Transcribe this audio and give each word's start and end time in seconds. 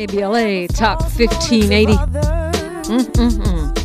KBLA 0.00 0.74
Talk 0.74 1.00
1580. 1.00 1.92
Mm-mm-mm. 2.88 3.76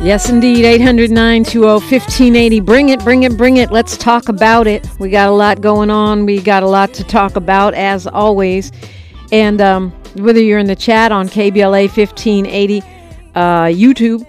yes, 0.00 0.30
indeed. 0.30 0.64
800 0.64 1.10
920 1.10 1.66
1580. 1.66 2.60
Bring 2.60 2.90
it, 2.90 3.00
bring 3.00 3.24
it, 3.24 3.36
bring 3.36 3.56
it. 3.56 3.72
Let's 3.72 3.96
talk 3.96 4.28
about 4.28 4.68
it. 4.68 4.88
We 5.00 5.10
got 5.10 5.28
a 5.28 5.32
lot 5.32 5.60
going 5.60 5.90
on. 5.90 6.26
We 6.26 6.40
got 6.40 6.62
a 6.62 6.68
lot 6.68 6.94
to 6.94 7.02
talk 7.02 7.34
about, 7.34 7.74
as 7.74 8.06
always. 8.06 8.70
And 9.32 9.60
um, 9.60 9.90
whether 10.14 10.40
you're 10.40 10.60
in 10.60 10.68
the 10.68 10.76
chat 10.76 11.10
on 11.10 11.28
KBLA 11.28 11.88
1580, 11.88 12.82
uh, 13.34 13.64
YouTube, 13.64 14.24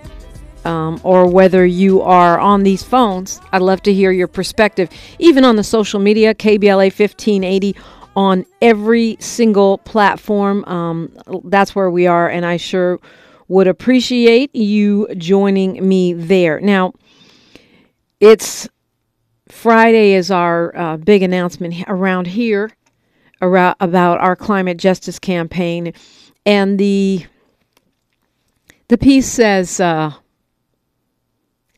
um, 0.66 1.00
or 1.04 1.28
whether 1.28 1.66
you 1.66 2.02
are 2.02 2.40
on 2.40 2.64
these 2.64 2.84
phones, 2.84 3.40
I'd 3.52 3.62
love 3.62 3.82
to 3.84 3.94
hear 3.94 4.12
your 4.12 4.28
perspective. 4.28 4.90
Even 5.20 5.44
on 5.44 5.56
the 5.56 5.64
social 5.64 6.00
media, 6.00 6.34
KBLA 6.34 6.98
1580 6.98 7.76
on 8.16 8.46
every 8.62 9.18
single 9.20 9.78
platform. 9.80 10.66
Um, 10.66 11.16
that's 11.46 11.76
where 11.76 11.90
we 11.90 12.08
are, 12.08 12.30
and 12.30 12.46
I 12.46 12.58
sure 12.58 13.00
would 13.48 13.68
appreciate 13.68 14.56
you 14.56 15.08
joining 15.16 15.88
me 15.88 16.14
there. 16.14 16.60
Now, 16.60 16.94
it's 18.20 18.68
Friday 19.50 20.14
is 20.14 20.32
our 20.32 20.76
uh, 20.76 20.98
big 20.98 21.24
announcement 21.24 21.76
around 21.88 22.28
here 22.28 22.72
around, 23.42 23.76
about 23.80 24.20
our 24.20 24.36
climate 24.36 24.78
justice 24.78 25.20
campaign, 25.20 25.94
and 26.46 26.80
the 26.80 27.26
the 28.88 28.98
piece 28.98 29.28
says. 29.28 29.80
Uh, 29.80 30.14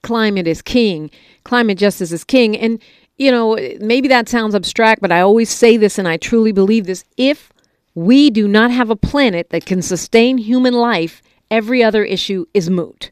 climate 0.04 0.48
is 0.48 0.62
king, 0.62 1.10
climate 1.44 1.78
justice 1.78 2.12
is 2.12 2.24
king. 2.24 2.58
And, 2.58 2.82
you 3.18 3.32
know, 3.32 3.58
maybe 3.80 4.08
that 4.08 4.30
sounds 4.30 4.56
abstract, 4.56 5.02
but 5.02 5.12
I 5.12 5.22
always 5.22 5.50
say 5.50 5.78
this 5.78 5.98
and 5.98 6.08
I 6.08 6.18
truly 6.18 6.52
believe 6.52 6.86
this. 6.86 7.04
If 7.18 7.52
we 7.94 8.30
do 8.30 8.48
not 8.48 8.72
have 8.72 8.90
a 8.90 8.96
planet 8.96 9.50
that 9.50 9.66
can 9.66 9.82
sustain 9.82 10.38
human 10.38 10.74
life, 10.74 11.22
every 11.50 11.84
other 11.84 12.04
issue 12.04 12.46
is 12.54 12.70
moot. 12.70 13.12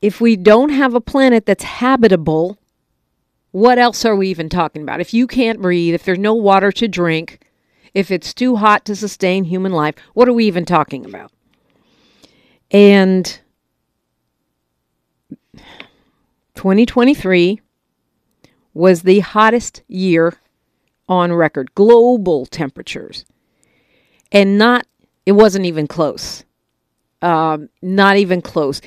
If 0.00 0.20
we 0.20 0.36
don't 0.36 0.70
have 0.70 0.94
a 0.94 1.00
planet 1.00 1.44
that's 1.44 1.64
habitable, 1.64 2.56
what 3.50 3.78
else 3.78 4.04
are 4.04 4.16
we 4.16 4.28
even 4.28 4.48
talking 4.48 4.82
about? 4.82 5.00
If 5.00 5.12
you 5.12 5.26
can't 5.26 5.60
breathe, 5.60 5.94
if 5.94 6.04
there's 6.04 6.18
no 6.18 6.34
water 6.34 6.70
to 6.72 6.88
drink, 6.88 7.40
if 7.94 8.10
it's 8.10 8.32
too 8.32 8.56
hot 8.56 8.84
to 8.84 8.94
sustain 8.94 9.44
human 9.44 9.72
life, 9.72 9.94
what 10.14 10.28
are 10.28 10.32
we 10.32 10.44
even 10.44 10.64
talking 10.64 11.04
about? 11.04 11.32
And 12.70 13.40
2023 16.58 17.60
was 18.74 19.02
the 19.02 19.20
hottest 19.20 19.82
year 19.86 20.34
on 21.08 21.32
record, 21.32 21.72
global 21.76 22.46
temperatures. 22.46 23.24
And 24.32 24.58
not, 24.58 24.84
it 25.24 25.32
wasn't 25.32 25.66
even 25.66 25.86
close. 25.86 26.42
Um, 27.22 27.68
not 27.80 28.16
even 28.16 28.42
close. 28.42 28.80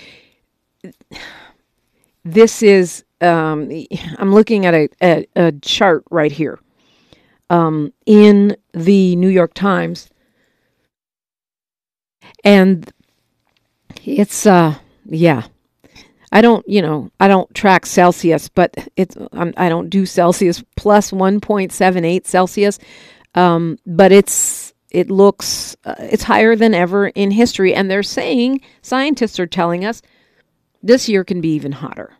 This 2.25 2.61
is, 2.61 3.05
um, 3.21 3.71
I'm 4.17 4.33
looking 4.33 4.65
at 4.65 4.73
a, 4.73 4.89
a, 5.01 5.25
a 5.37 5.51
chart 5.53 6.03
right 6.11 6.31
here 6.31 6.59
um, 7.49 7.93
in 8.05 8.57
the 8.73 9.15
New 9.15 9.29
York 9.29 9.53
Times. 9.53 10.09
And 12.43 12.91
it's, 14.03 14.45
uh, 14.45 14.75
yeah, 15.05 15.45
I 16.31 16.41
don't, 16.41 16.67
you 16.67 16.81
know, 16.81 17.11
I 17.19 17.27
don't 17.27 17.53
track 17.53 17.85
Celsius, 17.85 18.47
but 18.47 18.73
it's 18.95 19.17
I'm, 19.33 19.53
I 19.57 19.69
do 19.69 19.75
not 19.75 19.89
do 19.89 20.05
Celsius 20.05 20.63
plus 20.77 21.11
1.78 21.11 22.25
Celsius, 22.25 22.79
um, 23.35 23.77
but 23.85 24.11
it's 24.11 24.73
it 24.91 25.09
looks 25.09 25.75
uh, 25.85 25.95
it's 25.99 26.23
higher 26.23 26.55
than 26.55 26.73
ever 26.73 27.07
in 27.07 27.31
history, 27.31 27.73
and 27.73 27.91
they're 27.91 28.03
saying 28.03 28.61
scientists 28.81 29.39
are 29.39 29.47
telling 29.47 29.83
us 29.85 30.01
this 30.81 31.09
year 31.09 31.23
can 31.23 31.41
be 31.41 31.49
even 31.49 31.73
hotter. 31.73 32.13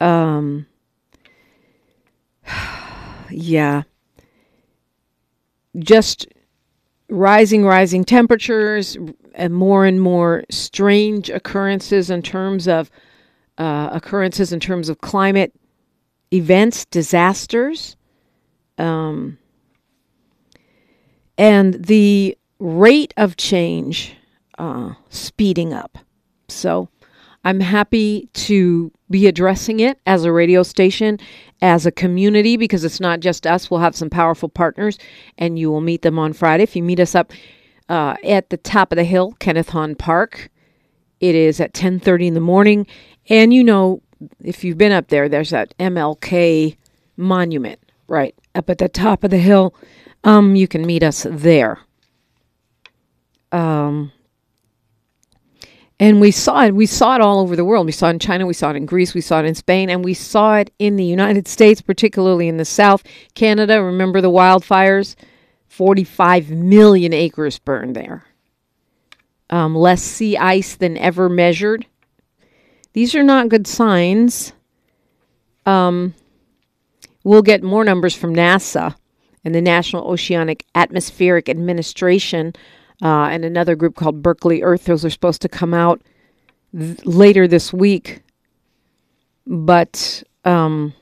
Um, 0.00 0.66
yeah, 3.30 3.82
just 5.78 6.26
rising, 7.08 7.64
rising 7.64 8.04
temperatures, 8.04 8.96
and 9.34 9.54
more 9.54 9.84
and 9.84 10.00
more 10.00 10.44
strange 10.50 11.30
occurrences 11.30 12.10
in 12.10 12.22
terms 12.22 12.68
of 12.68 12.90
uh, 13.58 13.90
occurrences 13.92 14.52
in 14.52 14.60
terms 14.60 14.88
of 14.88 15.00
climate 15.00 15.52
events, 16.32 16.84
disasters, 16.86 17.96
um, 18.78 19.38
and 21.36 21.74
the 21.84 22.36
rate 22.58 23.12
of 23.16 23.36
change 23.36 24.14
uh, 24.58 24.94
speeding 25.10 25.72
up. 25.72 25.98
So 26.48 26.88
I'm 27.44 27.60
happy 27.60 28.28
to 28.34 28.92
be 29.10 29.26
addressing 29.26 29.80
it 29.80 29.98
as 30.06 30.24
a 30.24 30.32
radio 30.32 30.62
station, 30.62 31.18
as 31.60 31.86
a 31.86 31.92
community, 31.92 32.56
because 32.56 32.84
it's 32.84 33.00
not 33.00 33.20
just 33.20 33.46
us. 33.46 33.70
We'll 33.70 33.80
have 33.80 33.96
some 33.96 34.10
powerful 34.10 34.48
partners, 34.48 34.98
and 35.38 35.58
you 35.58 35.70
will 35.70 35.80
meet 35.80 36.02
them 36.02 36.18
on 36.18 36.32
Friday. 36.32 36.62
If 36.62 36.76
you 36.76 36.82
meet 36.82 37.00
us 37.00 37.14
up 37.14 37.32
uh, 37.92 38.16
at 38.24 38.48
the 38.48 38.56
top 38.56 38.90
of 38.90 38.96
the 38.96 39.04
hill, 39.04 39.36
Kenneth 39.38 39.68
Hahn 39.68 39.94
Park. 39.94 40.50
It 41.20 41.34
is 41.34 41.60
at 41.60 41.74
10:30 41.74 42.28
in 42.28 42.34
the 42.34 42.40
morning, 42.40 42.86
and 43.28 43.52
you 43.52 43.62
know 43.62 44.00
if 44.42 44.64
you've 44.64 44.78
been 44.78 44.92
up 44.92 45.08
there, 45.08 45.28
there's 45.28 45.50
that 45.50 45.74
MLK 45.78 46.78
monument 47.18 47.78
right 48.08 48.34
up 48.54 48.70
at 48.70 48.78
the 48.78 48.88
top 48.88 49.24
of 49.24 49.30
the 49.30 49.38
hill. 49.38 49.74
Um, 50.24 50.56
you 50.56 50.66
can 50.66 50.86
meet 50.86 51.02
us 51.02 51.26
there. 51.28 51.80
Um, 53.50 54.10
and 56.00 56.18
we 56.18 56.30
saw 56.30 56.64
it. 56.64 56.74
We 56.74 56.86
saw 56.86 57.16
it 57.16 57.20
all 57.20 57.40
over 57.40 57.56
the 57.56 57.64
world. 57.64 57.84
We 57.84 57.92
saw 57.92 58.08
it 58.08 58.14
in 58.14 58.18
China. 58.20 58.46
We 58.46 58.54
saw 58.54 58.70
it 58.70 58.76
in 58.76 58.86
Greece. 58.86 59.12
We 59.12 59.20
saw 59.20 59.40
it 59.40 59.44
in 59.44 59.54
Spain, 59.54 59.90
and 59.90 60.02
we 60.02 60.14
saw 60.14 60.56
it 60.56 60.72
in 60.78 60.96
the 60.96 61.04
United 61.04 61.46
States, 61.46 61.82
particularly 61.82 62.48
in 62.48 62.56
the 62.56 62.64
South, 62.64 63.02
Canada. 63.34 63.82
Remember 63.82 64.22
the 64.22 64.30
wildfires? 64.30 65.14
45 65.72 66.50
million 66.50 67.14
acres 67.14 67.58
burned 67.58 67.96
there. 67.96 68.26
Um, 69.48 69.74
less 69.74 70.02
sea 70.02 70.36
ice 70.36 70.76
than 70.76 70.98
ever 70.98 71.30
measured. 71.30 71.86
These 72.92 73.14
are 73.14 73.22
not 73.22 73.48
good 73.48 73.66
signs. 73.66 74.52
Um, 75.64 76.12
we'll 77.24 77.40
get 77.40 77.62
more 77.62 77.84
numbers 77.84 78.14
from 78.14 78.34
NASA 78.34 78.94
and 79.46 79.54
the 79.54 79.62
National 79.62 80.10
Oceanic 80.10 80.66
Atmospheric 80.74 81.48
Administration 81.48 82.52
uh, 83.00 83.28
and 83.30 83.42
another 83.42 83.74
group 83.74 83.96
called 83.96 84.22
Berkeley 84.22 84.62
Earth. 84.62 84.84
Those 84.84 85.06
are 85.06 85.10
supposed 85.10 85.40
to 85.40 85.48
come 85.48 85.72
out 85.72 86.02
th- 86.78 87.02
later 87.06 87.48
this 87.48 87.72
week. 87.72 88.20
But 89.46 90.22
um, 90.44 90.92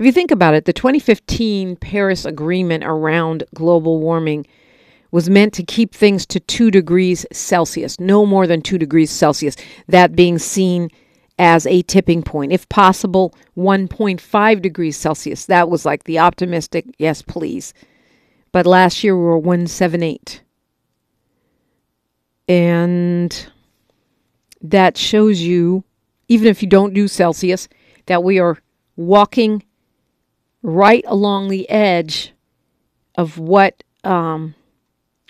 if 0.00 0.06
you 0.06 0.12
think 0.12 0.30
about 0.30 0.54
it, 0.54 0.64
the 0.64 0.72
2015 0.72 1.76
Paris 1.76 2.24
Agreement 2.24 2.84
around 2.84 3.44
global 3.54 4.00
warming 4.00 4.46
was 5.10 5.28
meant 5.28 5.52
to 5.52 5.62
keep 5.62 5.94
things 5.94 6.24
to 6.24 6.40
2 6.40 6.70
degrees 6.70 7.26
Celsius, 7.32 8.00
no 8.00 8.24
more 8.24 8.46
than 8.46 8.62
2 8.62 8.78
degrees 8.78 9.10
Celsius, 9.10 9.56
that 9.88 10.16
being 10.16 10.38
seen 10.38 10.88
as 11.38 11.66
a 11.66 11.82
tipping 11.82 12.22
point. 12.22 12.50
If 12.50 12.66
possible, 12.70 13.34
1.5 13.58 14.62
degrees 14.62 14.96
Celsius. 14.96 15.44
That 15.44 15.68
was 15.68 15.84
like 15.84 16.04
the 16.04 16.18
optimistic, 16.18 16.86
yes, 16.98 17.20
please. 17.20 17.74
But 18.52 18.64
last 18.64 19.04
year 19.04 19.14
we 19.14 19.22
were 19.22 19.36
178. 19.36 20.42
And 22.48 23.50
that 24.62 24.96
shows 24.96 25.42
you, 25.42 25.84
even 26.28 26.48
if 26.48 26.62
you 26.62 26.68
don't 26.70 26.94
do 26.94 27.06
Celsius, 27.06 27.68
that 28.06 28.24
we 28.24 28.38
are 28.38 28.56
walking 28.96 29.62
right 30.62 31.04
along 31.06 31.48
the 31.48 31.68
edge 31.70 32.32
of 33.14 33.38
what 33.38 33.82
um, 34.04 34.54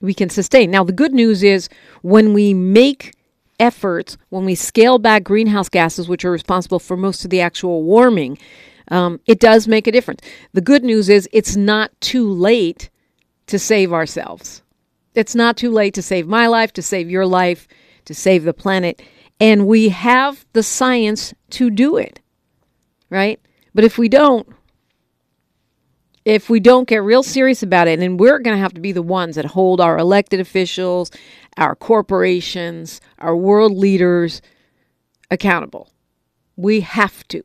we 0.00 0.14
can 0.14 0.30
sustain. 0.30 0.70
Now, 0.70 0.84
the 0.84 0.92
good 0.92 1.12
news 1.12 1.42
is 1.42 1.68
when 2.02 2.32
we 2.32 2.54
make 2.54 3.14
efforts, 3.58 4.16
when 4.30 4.44
we 4.44 4.54
scale 4.54 4.98
back 4.98 5.22
greenhouse 5.22 5.68
gases, 5.68 6.08
which 6.08 6.24
are 6.24 6.30
responsible 6.30 6.78
for 6.78 6.96
most 6.96 7.24
of 7.24 7.30
the 7.30 7.40
actual 7.40 7.82
warming, 7.82 8.38
um, 8.88 9.20
it 9.26 9.38
does 9.38 9.68
make 9.68 9.86
a 9.86 9.92
difference. 9.92 10.20
The 10.52 10.60
good 10.60 10.82
news 10.82 11.08
is 11.08 11.28
it's 11.32 11.56
not 11.56 11.92
too 12.00 12.28
late 12.28 12.90
to 13.46 13.58
save 13.58 13.92
ourselves. 13.92 14.62
It's 15.14 15.34
not 15.34 15.56
too 15.56 15.70
late 15.70 15.94
to 15.94 16.02
save 16.02 16.26
my 16.26 16.46
life, 16.46 16.72
to 16.74 16.82
save 16.82 17.10
your 17.10 17.26
life, 17.26 17.68
to 18.06 18.14
save 18.14 18.44
the 18.44 18.54
planet. 18.54 19.02
And 19.38 19.66
we 19.66 19.88
have 19.90 20.44
the 20.52 20.62
science 20.62 21.34
to 21.50 21.70
do 21.70 21.96
it, 21.96 22.20
right? 23.10 23.40
But 23.74 23.84
if 23.84 23.98
we 23.98 24.08
don't, 24.08 24.48
if 26.30 26.48
we 26.48 26.60
don't 26.60 26.86
get 26.86 27.02
real 27.02 27.24
serious 27.24 27.60
about 27.60 27.88
it, 27.88 27.98
and 27.98 28.20
we're 28.20 28.38
going 28.38 28.54
to 28.54 28.62
have 28.62 28.72
to 28.72 28.80
be 28.80 28.92
the 28.92 29.02
ones 29.02 29.34
that 29.34 29.44
hold 29.44 29.80
our 29.80 29.98
elected 29.98 30.38
officials, 30.38 31.10
our 31.56 31.74
corporations, 31.74 33.00
our 33.18 33.34
world 33.34 33.76
leaders 33.76 34.40
accountable. 35.32 35.90
We 36.54 36.82
have 36.82 37.26
to. 37.28 37.42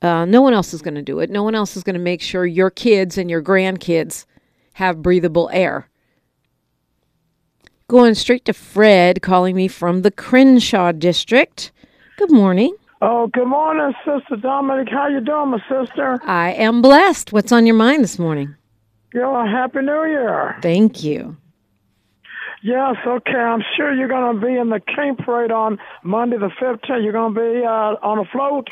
Uh, 0.00 0.24
no 0.24 0.40
one 0.40 0.54
else 0.54 0.72
is 0.72 0.80
going 0.80 0.94
to 0.94 1.02
do 1.02 1.20
it. 1.20 1.28
No 1.28 1.42
one 1.42 1.54
else 1.54 1.76
is 1.76 1.82
going 1.82 1.96
to 1.96 2.00
make 2.00 2.22
sure 2.22 2.46
your 2.46 2.70
kids 2.70 3.18
and 3.18 3.28
your 3.28 3.42
grandkids 3.42 4.24
have 4.74 5.02
breathable 5.02 5.50
air. 5.52 5.90
Going 7.88 8.14
straight 8.14 8.46
to 8.46 8.54
Fred, 8.54 9.20
calling 9.20 9.54
me 9.54 9.68
from 9.68 10.00
the 10.00 10.10
Crenshaw 10.10 10.92
district. 10.92 11.72
Good 12.16 12.32
morning. 12.32 12.74
Oh, 13.00 13.28
good 13.28 13.46
morning, 13.46 13.94
Sister 14.04 14.36
Dominic. 14.36 14.88
How 14.90 15.06
you 15.06 15.20
doing, 15.20 15.50
my 15.50 15.60
sister? 15.68 16.18
I 16.24 16.52
am 16.54 16.82
blessed. 16.82 17.32
What's 17.32 17.52
on 17.52 17.64
your 17.64 17.76
mind 17.76 18.02
this 18.02 18.18
morning? 18.18 18.56
Yo, 19.14 19.46
Happy 19.46 19.82
New 19.82 20.04
Year. 20.04 20.56
Thank 20.62 21.04
you. 21.04 21.36
Yes, 22.60 22.96
okay. 23.06 23.36
I'm 23.36 23.62
sure 23.76 23.94
you're 23.94 24.08
going 24.08 24.40
to 24.40 24.44
be 24.44 24.52
in 24.56 24.70
the 24.70 24.80
King 24.80 25.14
Parade 25.14 25.52
on 25.52 25.78
Monday 26.02 26.38
the 26.38 26.50
15th. 26.60 27.04
You're 27.04 27.12
going 27.12 27.34
to 27.34 27.40
be 27.40 27.64
uh, 27.64 27.94
on 28.02 28.18
a 28.18 28.24
float? 28.24 28.68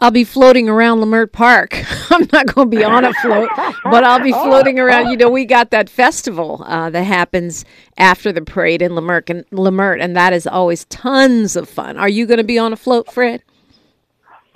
I'll 0.00 0.12
be 0.12 0.22
floating 0.22 0.68
around 0.68 1.00
Leimert 1.00 1.32
Park. 1.32 1.82
I'm 2.10 2.28
not 2.32 2.54
going 2.54 2.70
to 2.70 2.76
be 2.76 2.84
on 2.84 3.04
a 3.04 3.12
float, 3.14 3.50
but 3.82 4.04
I'll 4.04 4.22
be 4.22 4.30
floating 4.30 4.78
around. 4.78 5.10
You 5.10 5.16
know, 5.16 5.28
we 5.28 5.44
got 5.44 5.72
that 5.72 5.90
festival 5.90 6.62
uh, 6.66 6.88
that 6.90 7.02
happens 7.02 7.64
after 7.96 8.30
the 8.30 8.42
parade 8.42 8.80
in 8.80 8.92
Lamert 8.92 9.28
and, 9.28 9.44
Leimert, 9.50 10.00
and 10.00 10.16
that 10.16 10.32
is 10.32 10.46
always 10.46 10.84
tons 10.84 11.56
of 11.56 11.68
fun. 11.68 11.96
Are 11.96 12.08
you 12.08 12.26
going 12.26 12.38
to 12.38 12.44
be 12.44 12.58
on 12.58 12.72
a 12.72 12.76
float, 12.76 13.12
Fred? 13.12 13.42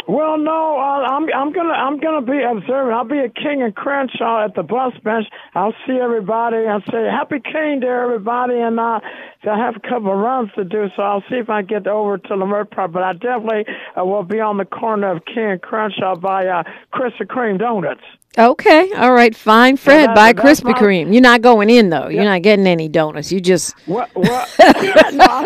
Well, 0.09 0.37
no, 0.37 0.79
uh, 0.79 1.07
I'm 1.07 1.27
I'm 1.33 1.53
gonna 1.53 1.73
I'm 1.73 2.01
gonna 2.01 2.27
be 2.27 2.43
observing. 2.43 2.93
I'll 2.93 3.05
be 3.05 3.21
a 3.21 3.29
King 3.29 3.63
and 3.63 3.75
Crenshaw 3.75 4.45
at 4.45 4.55
the 4.55 4.63
bus 4.63 4.95
bench. 5.05 5.27
I'll 5.55 5.75
see 5.87 5.99
everybody. 6.03 6.67
I'll 6.67 6.83
say 6.91 7.05
Happy 7.05 7.39
King 7.41 7.81
to 7.83 7.87
everybody, 7.87 8.59
and 8.59 8.81
uh, 8.81 9.01
I 9.45 9.57
have 9.59 9.77
a 9.77 9.81
couple 9.81 10.13
of 10.13 10.19
runs 10.19 10.51
to 10.57 10.65
do, 10.65 10.89
so 10.97 11.03
I'll 11.03 11.23
see 11.31 11.37
if 11.37 11.49
I 11.49 11.63
get 11.63 11.87
over 11.87 12.19
to 12.19 12.29
Leimert 12.31 12.71
Park. 12.73 12.93
But 12.93 13.05
I 13.05 13.13
definitely 13.13 13.65
uh, 13.97 14.05
will 14.05 14.25
be 14.25 14.41
on 14.41 14.57
the 14.57 14.65
corner 14.65 15.15
of 15.15 15.25
King 15.25 15.53
and 15.53 15.63
Crenshaw 15.63 16.17
by 16.17 16.47
uh, 16.47 16.65
Krispy 16.93 17.27
Kreme 17.27 17.59
Donuts. 17.59 18.03
Okay, 18.39 18.91
all 18.97 19.13
right, 19.13 19.37
fine, 19.37 19.77
Fred. 19.77 20.15
Buy 20.15 20.33
Krispy 20.33 20.65
my... 20.65 20.73
Kreme. 20.73 21.13
You're 21.13 21.21
not 21.21 21.43
going 21.43 21.69
in 21.69 21.91
though. 21.91 22.09
You're 22.09 22.25
not 22.25 22.41
getting 22.41 22.67
any 22.67 22.89
donuts. 22.89 23.31
You 23.31 23.41
just. 23.41 23.75
What? 23.87 24.09
What? 24.15 24.49
no, 25.13 25.43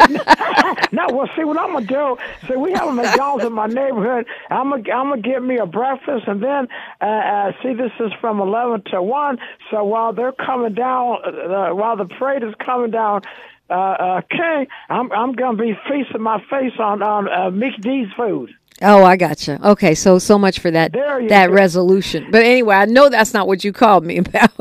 no, 0.92 1.16
well, 1.16 1.28
see 1.34 1.42
what 1.42 1.58
I'm 1.58 1.72
gonna 1.72 1.86
do. 1.86 2.16
See, 2.46 2.54
we 2.54 2.72
have 2.74 2.86
a 2.86 2.92
McDonald's 2.92 3.44
in 3.44 3.52
my 3.52 3.66
neighborhood. 3.66 4.26
I'm 4.50 4.70
gonna, 4.70 4.92
I'm 4.92 5.08
gonna 5.10 5.22
get 5.22 5.42
me 5.42 5.58
a 5.58 5.66
breakfast, 5.66 6.28
and 6.28 6.40
then 6.40 6.68
uh, 7.00 7.04
uh, 7.04 7.52
see, 7.62 7.74
this 7.74 7.90
is 7.98 8.12
from 8.20 8.40
11 8.40 8.82
to 8.92 9.02
1. 9.02 9.38
So 9.70 9.82
while 9.82 10.12
they're 10.12 10.32
coming 10.32 10.74
down, 10.74 11.18
uh, 11.24 11.74
while 11.74 11.96
the 11.96 12.04
parade 12.04 12.44
is 12.44 12.54
coming 12.64 12.90
down. 12.92 13.22
Uh, 13.68 13.72
uh, 13.72 14.20
King, 14.30 14.68
I'm 14.88 15.10
I'm 15.10 15.32
gonna 15.32 15.58
be 15.58 15.76
feasting 15.90 16.22
my 16.22 16.38
face 16.48 16.78
on 16.78 17.02
on 17.02 17.28
uh, 17.28 17.50
Mickey 17.50 17.78
D's 17.78 18.06
food. 18.16 18.54
Oh, 18.82 19.04
I 19.04 19.16
gotcha. 19.16 19.58
Okay, 19.70 19.94
so 19.94 20.18
so 20.18 20.38
much 20.38 20.58
for 20.58 20.70
that 20.70 20.92
that 20.92 21.46
go. 21.48 21.52
resolution. 21.52 22.28
But 22.30 22.42
anyway, 22.44 22.76
I 22.76 22.84
know 22.84 23.08
that's 23.08 23.32
not 23.32 23.46
what 23.46 23.64
you 23.64 23.72
called 23.72 24.04
me 24.04 24.18
about. 24.24 24.52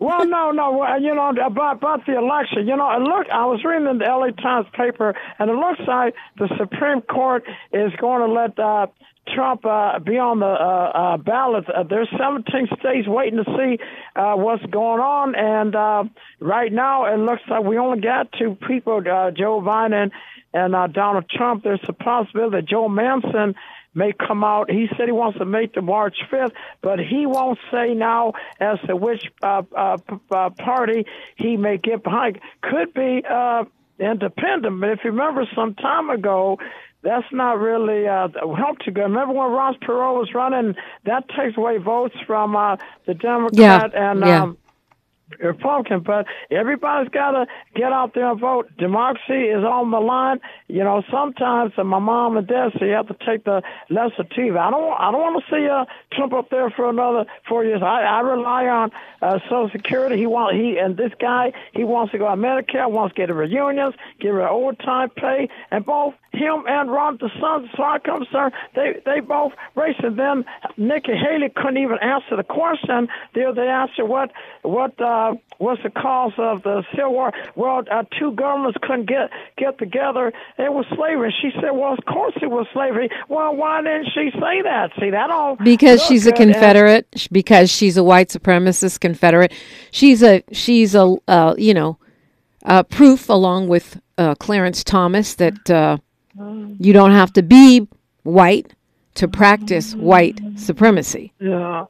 well, 0.00 0.26
no, 0.26 0.50
no. 0.50 0.96
You 0.96 1.14
know 1.14 1.30
about 1.30 1.76
about 1.76 2.06
the 2.06 2.16
election. 2.16 2.66
You 2.66 2.76
know, 2.76 2.98
look, 2.98 3.28
I 3.30 3.46
was 3.46 3.62
reading 3.64 3.98
the 3.98 4.04
LA 4.04 4.30
Times 4.42 4.66
paper, 4.74 5.14
and 5.38 5.50
it 5.50 5.54
looks 5.54 5.80
like 5.86 6.14
the 6.36 6.48
Supreme 6.58 7.00
Court 7.02 7.44
is 7.72 7.92
going 8.00 8.26
to 8.26 8.32
let 8.32 8.58
uh, 8.58 8.88
Trump 9.32 9.64
uh, 9.64 10.00
be 10.00 10.18
on 10.18 10.40
the 10.40 10.46
uh, 10.46 11.14
uh, 11.14 11.16
ballot. 11.16 11.64
Uh, 11.70 11.84
there's 11.84 12.08
17 12.18 12.66
states 12.80 13.06
waiting 13.06 13.42
to 13.42 13.44
see 13.56 13.78
uh, 14.16 14.34
what's 14.34 14.64
going 14.66 15.00
on, 15.00 15.36
and 15.36 15.76
uh, 15.76 16.04
right 16.40 16.72
now 16.72 17.04
it 17.04 17.18
looks 17.18 17.42
like 17.48 17.62
we 17.62 17.78
only 17.78 18.00
got 18.00 18.32
two 18.36 18.56
people, 18.66 18.96
uh, 18.98 19.30
Joe 19.30 19.60
Biden 19.60 20.10
and 20.52 20.74
uh, 20.74 20.86
Donald 20.86 21.28
Trump. 21.28 21.64
There's 21.64 21.80
a 21.88 21.92
possibility 21.92 22.56
that 22.56 22.68
Joe 22.68 22.88
Manchin 22.88 23.54
may 23.94 24.12
come 24.12 24.44
out. 24.44 24.70
He 24.70 24.88
said 24.96 25.06
he 25.06 25.12
wants 25.12 25.38
to 25.38 25.44
make 25.44 25.74
the 25.74 25.82
March 25.82 26.16
5th, 26.30 26.52
but 26.80 26.98
he 26.98 27.26
won't 27.26 27.58
say 27.70 27.94
now 27.94 28.32
as 28.60 28.78
to 28.86 28.96
which 28.96 29.24
uh, 29.42 29.62
uh, 29.76 29.98
uh, 30.30 30.50
party 30.50 31.06
he 31.36 31.56
may 31.56 31.78
get 31.78 32.02
behind. 32.02 32.40
Could 32.62 32.94
be 32.94 33.22
uh, 33.28 33.64
independent, 33.98 34.80
but 34.80 34.90
if 34.90 35.00
you 35.04 35.10
remember 35.10 35.46
some 35.54 35.74
time 35.74 36.10
ago, 36.10 36.58
that's 37.02 37.26
not 37.32 37.58
really 37.58 38.06
uh, 38.06 38.28
help 38.56 38.78
to 38.80 38.92
go. 38.92 39.02
Remember 39.02 39.34
when 39.34 39.50
Ross 39.50 39.76
Perot 39.82 40.14
was 40.14 40.32
running? 40.34 40.76
That 41.04 41.28
takes 41.28 41.56
away 41.56 41.78
votes 41.78 42.14
from 42.26 42.54
uh, 42.54 42.76
the 43.06 43.14
Democrat 43.14 43.90
yeah. 43.92 44.10
and 44.10 44.20
yeah. 44.20 44.42
Um, 44.42 44.58
Republican, 45.40 46.00
but 46.00 46.26
everybody's 46.50 47.10
got 47.10 47.32
to 47.32 47.46
get 47.74 47.92
out 47.92 48.14
there 48.14 48.30
and 48.30 48.40
vote. 48.40 48.70
Democracy 48.78 49.44
is 49.48 49.64
on 49.64 49.90
the 49.90 50.00
line. 50.00 50.40
You 50.68 50.84
know, 50.84 51.02
sometimes 51.10 51.72
my 51.76 51.98
mom 51.98 52.36
and 52.36 52.46
dad 52.46 52.72
say 52.78 52.88
you 52.88 52.92
have 52.92 53.08
to 53.08 53.16
take 53.24 53.44
the 53.44 53.62
lesser 53.90 54.24
two. 54.24 54.58
I 54.58 54.70
don't. 54.70 54.92
I 54.98 55.10
don't 55.10 55.20
want 55.20 55.44
to 55.44 55.50
see 55.50 55.68
uh, 55.68 55.84
Trump 56.12 56.32
up 56.32 56.50
there 56.50 56.70
for 56.70 56.88
another 56.88 57.26
four 57.48 57.64
years. 57.64 57.82
I, 57.82 58.02
I 58.02 58.20
rely 58.20 58.66
on 58.66 58.90
uh, 59.20 59.38
Social 59.44 59.70
Security. 59.70 60.16
He 60.16 60.26
want 60.26 60.56
he 60.56 60.78
and 60.78 60.96
this 60.96 61.12
guy. 61.18 61.52
He 61.72 61.84
wants 61.84 62.12
to 62.12 62.18
go 62.18 62.26
on 62.26 62.40
Medicare. 62.40 62.90
Wants 62.90 63.14
to 63.14 63.26
get 63.26 63.34
rid 63.34 63.46
of 63.46 63.52
unions, 63.52 63.94
get 64.20 64.28
rid 64.30 64.44
of 64.44 64.50
overtime 64.50 65.10
pay, 65.10 65.48
and 65.70 65.84
both 65.84 66.14
him 66.32 66.64
and 66.66 66.90
Ron 66.90 67.18
DeSantis, 67.18 67.64
as 67.64 67.76
far 67.76 67.96
as 67.96 68.02
I'm 68.04 68.18
concerned, 68.18 68.52
they 68.74 69.00
they 69.04 69.20
both 69.20 69.52
racist. 69.76 70.16
Then 70.16 70.44
Nikki 70.76 71.12
Haley 71.12 71.50
couldn't 71.54 71.78
even 71.78 71.98
answer 72.00 72.36
the 72.36 72.44
question. 72.44 73.08
They 73.34 73.44
they 73.54 73.68
asked 73.68 73.92
her 73.96 74.04
what 74.04 74.32
what. 74.62 75.00
Uh, 75.00 75.34
what's 75.62 75.82
the 75.82 75.90
cause 75.90 76.32
of 76.38 76.62
the 76.64 76.82
Civil 76.90 77.12
War? 77.12 77.32
Well, 77.54 77.84
uh, 77.90 78.02
two 78.18 78.32
governments 78.32 78.78
couldn't 78.82 79.06
get 79.06 79.30
get 79.56 79.78
together. 79.78 80.32
It 80.58 80.72
was 80.72 80.84
slavery. 80.94 81.34
She 81.40 81.50
said, 81.60 81.70
"Well, 81.70 81.92
of 81.92 82.04
course 82.04 82.34
it 82.42 82.50
was 82.50 82.66
slavery." 82.72 83.08
Well, 83.28 83.54
why 83.54 83.82
didn't 83.82 84.06
she 84.12 84.30
say 84.32 84.62
that? 84.62 84.90
See, 85.00 85.10
that 85.10 85.30
all 85.30 85.56
because 85.56 86.02
she's 86.02 86.26
a 86.26 86.32
Confederate. 86.32 87.06
And, 87.12 87.28
because 87.30 87.70
she's 87.70 87.96
a 87.96 88.04
white 88.04 88.28
supremacist 88.28 89.00
Confederate. 89.00 89.52
She's 89.92 90.22
a 90.22 90.42
she's 90.52 90.94
a 90.94 91.16
uh, 91.28 91.54
you 91.56 91.74
know 91.74 91.98
uh, 92.64 92.82
proof 92.82 93.28
along 93.28 93.68
with 93.68 94.00
uh, 94.18 94.34
Clarence 94.34 94.82
Thomas 94.84 95.34
that 95.34 95.70
uh, 95.70 95.98
you 96.78 96.92
don't 96.92 97.12
have 97.12 97.32
to 97.34 97.42
be 97.42 97.86
white 98.22 98.72
to 99.14 99.28
practice 99.28 99.94
white 99.94 100.40
supremacy. 100.56 101.32
Yeah. 101.38 101.86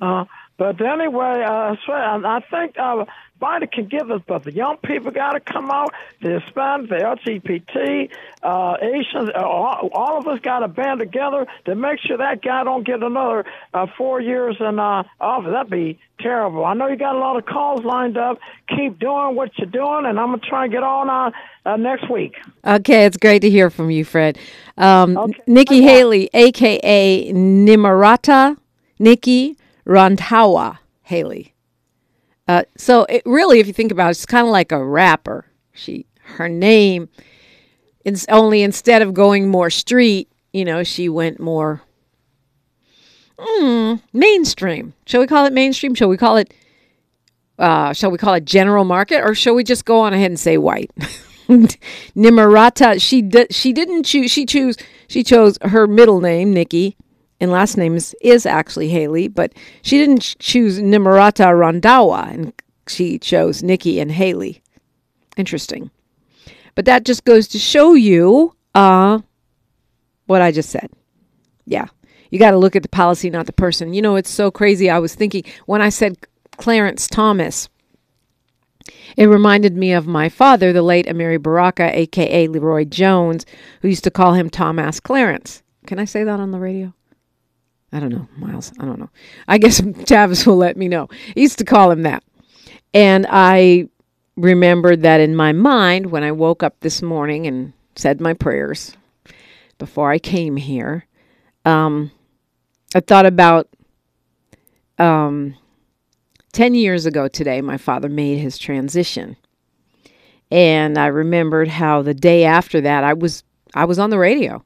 Uh, 0.00 0.24
but 0.58 0.80
anyway, 0.80 1.44
uh, 1.46 1.76
I 1.88 2.40
think 2.50 2.76
uh, 2.78 3.04
Biden 3.40 3.70
can 3.70 3.86
give 3.86 4.10
us, 4.10 4.22
but 4.26 4.44
the 4.44 4.52
young 4.52 4.78
people 4.78 5.10
got 5.10 5.32
to 5.32 5.40
come 5.40 5.70
out, 5.70 5.92
the 6.22 6.40
Hispanic, 6.40 6.88
the 6.88 6.96
LGBT, 6.96 8.10
uh, 8.42 8.76
Asians, 8.80 9.30
uh, 9.34 9.42
all, 9.42 9.90
all 9.92 10.18
of 10.18 10.26
us 10.26 10.40
got 10.40 10.60
to 10.60 10.68
band 10.68 11.00
together 11.00 11.46
to 11.66 11.74
make 11.74 12.00
sure 12.00 12.16
that 12.16 12.42
guy 12.42 12.64
don't 12.64 12.86
get 12.86 13.02
another 13.02 13.44
uh, 13.74 13.86
four 13.98 14.20
years 14.20 14.56
in 14.60 14.78
uh, 14.78 15.02
office. 15.20 15.52
That'd 15.52 15.70
be 15.70 15.98
terrible. 16.20 16.64
I 16.64 16.74
know 16.74 16.86
you 16.88 16.96
got 16.96 17.14
a 17.14 17.18
lot 17.18 17.36
of 17.36 17.44
calls 17.46 17.84
lined 17.84 18.16
up. 18.16 18.38
Keep 18.68 18.98
doing 18.98 19.34
what 19.34 19.50
you're 19.58 19.68
doing, 19.68 20.06
and 20.06 20.18
I'm 20.18 20.28
gonna 20.28 20.38
try 20.38 20.64
and 20.64 20.72
get 20.72 20.82
on 20.82 21.10
uh, 21.10 21.30
uh, 21.68 21.76
next 21.76 22.10
week. 22.10 22.36
Okay, 22.64 23.04
it's 23.04 23.16
great 23.16 23.40
to 23.40 23.50
hear 23.50 23.70
from 23.70 23.90
you, 23.90 24.04
Fred. 24.04 24.38
Um, 24.78 25.16
okay. 25.16 25.40
Nikki 25.46 25.82
Haley, 25.82 26.30
aka 26.32 27.32
Nimarata, 27.32 28.56
Nikki 28.98 29.56
Randhawa 29.86 30.78
Haley. 31.02 31.55
Uh, 32.48 32.62
so 32.76 33.04
it 33.04 33.22
really, 33.26 33.58
if 33.58 33.66
you 33.66 33.72
think 33.72 33.92
about 33.92 34.08
it, 34.08 34.10
it's 34.12 34.26
kind 34.26 34.46
of 34.46 34.52
like 34.52 34.72
a 34.72 34.84
rapper. 34.84 35.46
She, 35.72 36.06
her 36.22 36.48
name, 36.48 37.08
it's 38.04 38.26
only 38.28 38.62
instead 38.62 39.02
of 39.02 39.14
going 39.14 39.48
more 39.48 39.70
street, 39.70 40.30
you 40.52 40.64
know, 40.64 40.84
she 40.84 41.08
went 41.08 41.40
more 41.40 41.82
mm, 43.38 44.00
mainstream. 44.12 44.94
Shall 45.06 45.20
we 45.20 45.26
call 45.26 45.44
it 45.46 45.52
mainstream? 45.52 45.94
Shall 45.94 46.08
we 46.08 46.16
call 46.16 46.36
it? 46.36 46.54
Uh, 47.58 47.92
shall 47.92 48.10
we 48.10 48.18
call 48.18 48.34
it 48.34 48.44
general 48.44 48.84
market, 48.84 49.22
or 49.22 49.34
shall 49.34 49.54
we 49.54 49.64
just 49.64 49.84
go 49.84 50.00
on 50.00 50.12
ahead 50.12 50.30
and 50.30 50.38
say 50.38 50.58
white? 50.58 50.90
Nimarata. 51.48 53.00
She 53.00 53.22
did. 53.22 53.54
She 53.54 53.72
didn't 53.72 54.04
choose. 54.04 54.30
She 54.30 54.46
choose. 54.46 54.76
She 55.08 55.22
chose 55.22 55.58
her 55.62 55.86
middle 55.86 56.20
name, 56.20 56.52
Nikki, 56.52 56.96
and 57.40 57.50
last 57.50 57.76
name 57.76 57.96
is, 57.96 58.14
is 58.20 58.46
actually 58.46 58.88
Haley, 58.88 59.28
but 59.28 59.52
she 59.82 59.98
didn't 59.98 60.36
choose 60.38 60.80
Nimarata 60.80 61.46
Randhawa, 61.52 62.32
and 62.32 62.52
she 62.88 63.18
chose 63.18 63.62
Nikki 63.62 64.00
and 64.00 64.10
Haley. 64.10 64.62
Interesting. 65.36 65.90
But 66.74 66.86
that 66.86 67.04
just 67.04 67.24
goes 67.24 67.48
to 67.48 67.58
show 67.58 67.94
you 67.94 68.54
uh, 68.74 69.20
what 70.26 70.42
I 70.42 70.50
just 70.50 70.70
said. 70.70 70.90
Yeah. 71.66 71.86
You 72.30 72.38
got 72.38 72.50
to 72.52 72.58
look 72.58 72.76
at 72.76 72.82
the 72.82 72.88
policy, 72.88 73.30
not 73.30 73.46
the 73.46 73.52
person. 73.52 73.94
You 73.94 74.02
know, 74.02 74.16
it's 74.16 74.30
so 74.30 74.50
crazy. 74.50 74.90
I 74.90 74.98
was 74.98 75.14
thinking 75.14 75.44
when 75.66 75.80
I 75.80 75.90
said 75.90 76.16
Clarence 76.56 77.06
Thomas, 77.06 77.68
it 79.16 79.26
reminded 79.26 79.76
me 79.76 79.92
of 79.92 80.06
my 80.06 80.28
father, 80.28 80.72
the 80.72 80.82
late 80.82 81.06
Amiri 81.06 81.42
Baraka, 81.42 81.96
aka 81.98 82.48
LeRoi 82.48 82.88
Jones, 82.88 83.46
who 83.82 83.88
used 83.88 84.04
to 84.04 84.10
call 84.10 84.34
him 84.34 84.50
Thomas 84.50 85.00
Clarence. 85.00 85.62
Can 85.86 85.98
I 85.98 86.04
say 86.04 86.24
that 86.24 86.40
on 86.40 86.50
the 86.50 86.58
radio? 86.58 86.92
I 87.96 88.00
don't 88.00 88.10
know, 88.12 88.28
Miles. 88.36 88.72
I 88.78 88.84
don't 88.84 88.98
know. 88.98 89.08
I 89.48 89.56
guess 89.56 89.80
Tavis 89.80 90.46
will 90.46 90.58
let 90.58 90.76
me 90.76 90.86
know. 90.86 91.08
He 91.34 91.40
used 91.40 91.56
to 91.58 91.64
call 91.64 91.90
him 91.90 92.02
that. 92.02 92.22
And 92.92 93.26
I 93.30 93.88
remembered 94.36 95.00
that 95.00 95.20
in 95.20 95.34
my 95.34 95.52
mind 95.52 96.10
when 96.10 96.22
I 96.22 96.32
woke 96.32 96.62
up 96.62 96.78
this 96.80 97.00
morning 97.00 97.46
and 97.46 97.72
said 97.94 98.20
my 98.20 98.34
prayers 98.34 98.94
before 99.78 100.10
I 100.10 100.18
came 100.18 100.56
here. 100.56 101.06
um, 101.64 102.10
I 102.94 103.00
thought 103.00 103.24
about 103.24 103.68
um, 104.98 105.54
10 106.52 106.74
years 106.74 107.06
ago 107.06 107.28
today, 107.28 107.62
my 107.62 107.78
father 107.78 108.10
made 108.10 108.38
his 108.38 108.58
transition. 108.58 109.36
And 110.50 110.98
I 110.98 111.06
remembered 111.06 111.68
how 111.68 112.02
the 112.02 112.14
day 112.14 112.44
after 112.44 112.82
that 112.82 113.04
I 113.04 113.14
was 113.14 113.42
I 113.74 113.86
was 113.86 113.98
on 113.98 114.10
the 114.10 114.18
radio 114.18 114.64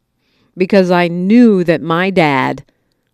because 0.57 0.91
I 0.91 1.09
knew 1.09 1.65
that 1.65 1.81
my 1.81 2.11
dad 2.11 2.65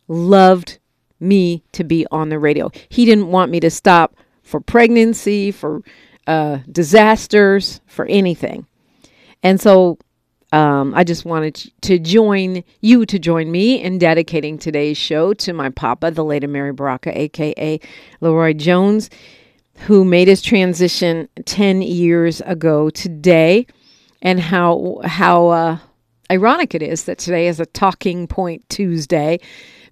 loved 0.08 0.78
me 1.20 1.62
to 1.72 1.84
be 1.84 2.06
on 2.10 2.28
the 2.28 2.38
radio. 2.38 2.70
He 2.88 3.04
didn't 3.04 3.28
want 3.28 3.50
me 3.50 3.60
to 3.60 3.70
stop 3.70 4.14
for 4.42 4.60
pregnancy, 4.60 5.50
for 5.50 5.82
uh, 6.26 6.58
disasters, 6.70 7.80
for 7.86 8.06
anything. 8.06 8.66
And 9.42 9.60
so 9.60 9.98
um, 10.52 10.94
I 10.94 11.04
just 11.04 11.24
wanted 11.24 11.70
to 11.82 11.98
join 11.98 12.62
you 12.80 13.04
to 13.06 13.18
join 13.18 13.50
me 13.50 13.82
in 13.82 13.98
dedicating 13.98 14.58
today's 14.58 14.96
show 14.96 15.34
to 15.34 15.52
my 15.52 15.70
papa, 15.70 16.10
the 16.10 16.24
late 16.24 16.42
Amiri 16.42 16.74
Baraka, 16.74 17.18
aka 17.18 17.80
LeRoi 18.22 18.56
Jones, 18.56 19.10
who 19.80 20.04
made 20.04 20.28
his 20.28 20.42
transition 20.42 21.28
10 21.44 21.82
years 21.82 22.40
ago 22.42 22.90
today, 22.90 23.66
and 24.22 24.40
how 24.40 25.00
how 25.04 25.48
uh, 25.48 25.78
ironic 26.30 26.74
it 26.74 26.82
is 26.82 27.04
that 27.04 27.18
today 27.18 27.48
is 27.48 27.60
a 27.60 27.66
talking 27.66 28.26
point 28.26 28.66
Tuesday 28.68 29.40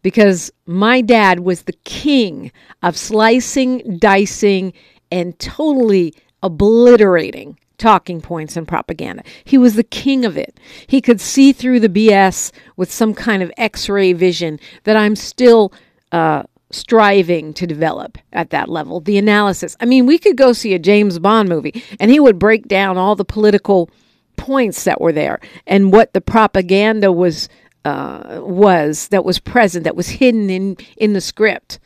because 0.05 0.53
my 0.67 1.01
dad 1.01 1.41
was 1.41 1.63
the 1.63 1.73
king 1.85 2.53
of 2.83 2.97
slicing, 2.97 3.99
dicing, 3.99 4.73
and 5.11 5.37
totally 5.41 6.15
obliterating 6.43 7.59
talking 7.79 8.21
points 8.21 8.57
and 8.57 8.69
propaganda. 8.69 9.25
He 9.45 9.59
was 9.59 9.75
the 9.75 9.83
king 9.83 10.25
of 10.25 10.37
it. 10.37 10.61
He 10.87 11.01
could 11.01 11.21
see 11.21 11.53
through 11.53 11.81
the 11.81 11.89
BS 11.89 12.53
with 12.77 12.93
some 12.93 13.15
kind 13.15 13.43
of 13.43 13.51
x 13.57 13.89
ray 13.89 14.13
vision 14.13 14.61
that 14.85 14.97
I'm 14.97 15.17
still 15.17 15.73
uh, 16.13 16.45
striving 16.71 17.55
to 17.55 17.67
develop 17.67 18.19
at 18.33 18.51
that 18.51 18.69
level. 18.69 19.01
The 19.01 19.19
analysis. 19.19 19.75
I 19.81 19.87
mean, 19.87 20.07
we 20.07 20.19
could 20.19 20.37
go 20.37 20.53
see 20.53 20.75
a 20.75 20.79
James 20.79 21.19
Bond 21.19 21.49
movie 21.49 21.83
and 21.99 22.11
he 22.11 22.21
would 22.21 22.39
break 22.39 22.69
down 22.69 22.99
all 22.99 23.17
the 23.17 23.25
political 23.25 23.91
points 24.37 24.85
that 24.85 25.01
were 25.01 25.13
there 25.13 25.41
and 25.67 25.93
what 25.93 26.13
the 26.13 26.21
propaganda 26.21 27.11
was. 27.11 27.49
Uh, 27.85 28.41
was 28.43 29.09
that 29.09 29.27
was 29.27 29.39
present 29.39 29.85
that 29.85 29.95
was 29.95 30.09
hidden 30.09 30.49
in 30.49 30.75
in 30.97 31.13
the 31.13 31.21
script 31.21 31.79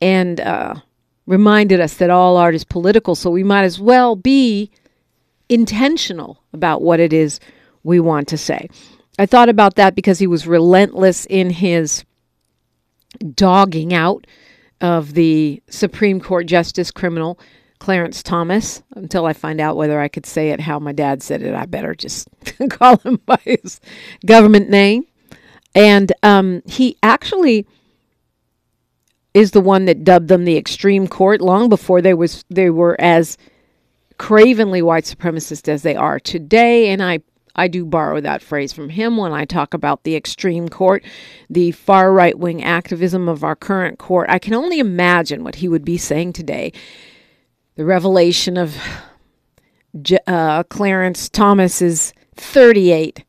and 0.00 0.40
uh, 0.40 0.74
reminded 1.24 1.80
us 1.80 1.94
that 1.94 2.10
all 2.10 2.36
art 2.36 2.52
is 2.52 2.64
political 2.64 3.14
so 3.14 3.30
we 3.30 3.44
might 3.44 3.62
as 3.62 3.78
well 3.78 4.16
be 4.16 4.72
intentional 5.48 6.42
about 6.52 6.82
what 6.82 6.98
it 6.98 7.12
is 7.12 7.38
we 7.84 8.00
want 8.00 8.26
to 8.28 8.36
say. 8.36 8.68
I 9.18 9.26
thought 9.26 9.48
about 9.48 9.76
that 9.76 9.94
because 9.94 10.18
he 10.18 10.26
was 10.26 10.46
relentless 10.46 11.24
in 11.26 11.50
his 11.50 12.04
dogging 13.34 13.94
out 13.94 14.26
of 14.80 15.14
the 15.14 15.62
Supreme 15.68 16.20
Court 16.20 16.46
Justice 16.46 16.90
criminal 16.90 17.38
Clarence 17.78 18.22
Thomas 18.22 18.82
until 18.94 19.26
I 19.26 19.32
find 19.32 19.60
out 19.60 19.76
whether 19.76 20.00
I 20.00 20.08
could 20.08 20.26
say 20.26 20.50
it 20.50 20.60
how 20.60 20.78
my 20.78 20.92
dad 20.92 21.22
said 21.22 21.42
it. 21.42 21.54
I 21.54 21.66
better 21.66 21.94
just 21.94 22.28
call 22.70 22.98
him 22.98 23.20
by 23.24 23.38
his 23.44 23.80
government 24.24 24.68
name. 24.68 25.06
And 25.76 26.10
um, 26.22 26.62
he 26.64 26.96
actually 27.02 27.66
is 29.34 29.50
the 29.50 29.60
one 29.60 29.84
that 29.84 30.02
dubbed 30.02 30.28
them 30.28 30.46
the 30.46 30.56
extreme 30.56 31.06
court 31.06 31.42
long 31.42 31.68
before 31.68 32.00
they 32.00 32.14
was 32.14 32.42
they 32.48 32.70
were 32.70 32.98
as 32.98 33.36
cravenly 34.16 34.80
white 34.80 35.04
supremacist 35.04 35.68
as 35.68 35.82
they 35.82 35.94
are 35.94 36.18
today. 36.18 36.88
And 36.88 37.02
I, 37.02 37.20
I 37.54 37.68
do 37.68 37.84
borrow 37.84 38.22
that 38.22 38.40
phrase 38.40 38.72
from 38.72 38.88
him 38.88 39.18
when 39.18 39.32
I 39.32 39.44
talk 39.44 39.74
about 39.74 40.04
the 40.04 40.16
extreme 40.16 40.70
court, 40.70 41.04
the 41.50 41.72
far 41.72 42.10
right 42.10 42.38
wing 42.38 42.64
activism 42.64 43.28
of 43.28 43.44
our 43.44 43.54
current 43.54 43.98
court. 43.98 44.30
I 44.30 44.38
can 44.38 44.54
only 44.54 44.78
imagine 44.78 45.44
what 45.44 45.56
he 45.56 45.68
would 45.68 45.84
be 45.84 45.98
saying 45.98 46.32
today. 46.32 46.72
The 47.74 47.84
revelation 47.84 48.56
of 48.56 48.78
uh, 50.26 50.62
Clarence 50.62 51.28
Thomas's 51.28 52.14
38 52.36 53.26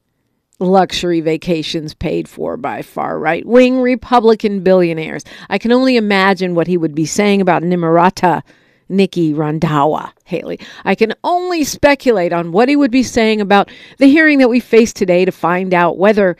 luxury 0.60 1.22
vacations 1.22 1.94
paid 1.94 2.28
for 2.28 2.58
by 2.58 2.82
far 2.82 3.20
right 3.20 3.46
wing 3.46 3.80
Republican 3.80 4.62
billionaires. 4.62 5.24
I 5.50 5.58
can 5.58 5.72
only 5.72 5.98
imagine 5.98 6.56
what 6.56 6.68
he 6.68 6.78
would 6.78 6.96
be 6.96 7.06
saying 7.06 7.42
about 7.42 7.62
Nimrata 7.62 8.42
Nikki 8.90 9.34
Randhawa 9.34 10.12
Haley. 10.24 10.60
I 10.86 10.96
can 10.96 11.14
only 11.24 11.64
speculate 11.64 12.34
on 12.34 12.52
what 12.52 12.70
he 12.70 12.76
would 12.76 12.92
be 12.92 13.04
saying 13.04 13.42
about 13.42 13.70
the 13.98 14.08
hearing 14.08 14.40
that 14.40 14.50
we 14.50 14.60
face 14.60 14.94
today 14.94 15.26
to 15.26 15.32
find 15.32 15.74
out 15.74 15.98
whether 15.98 16.38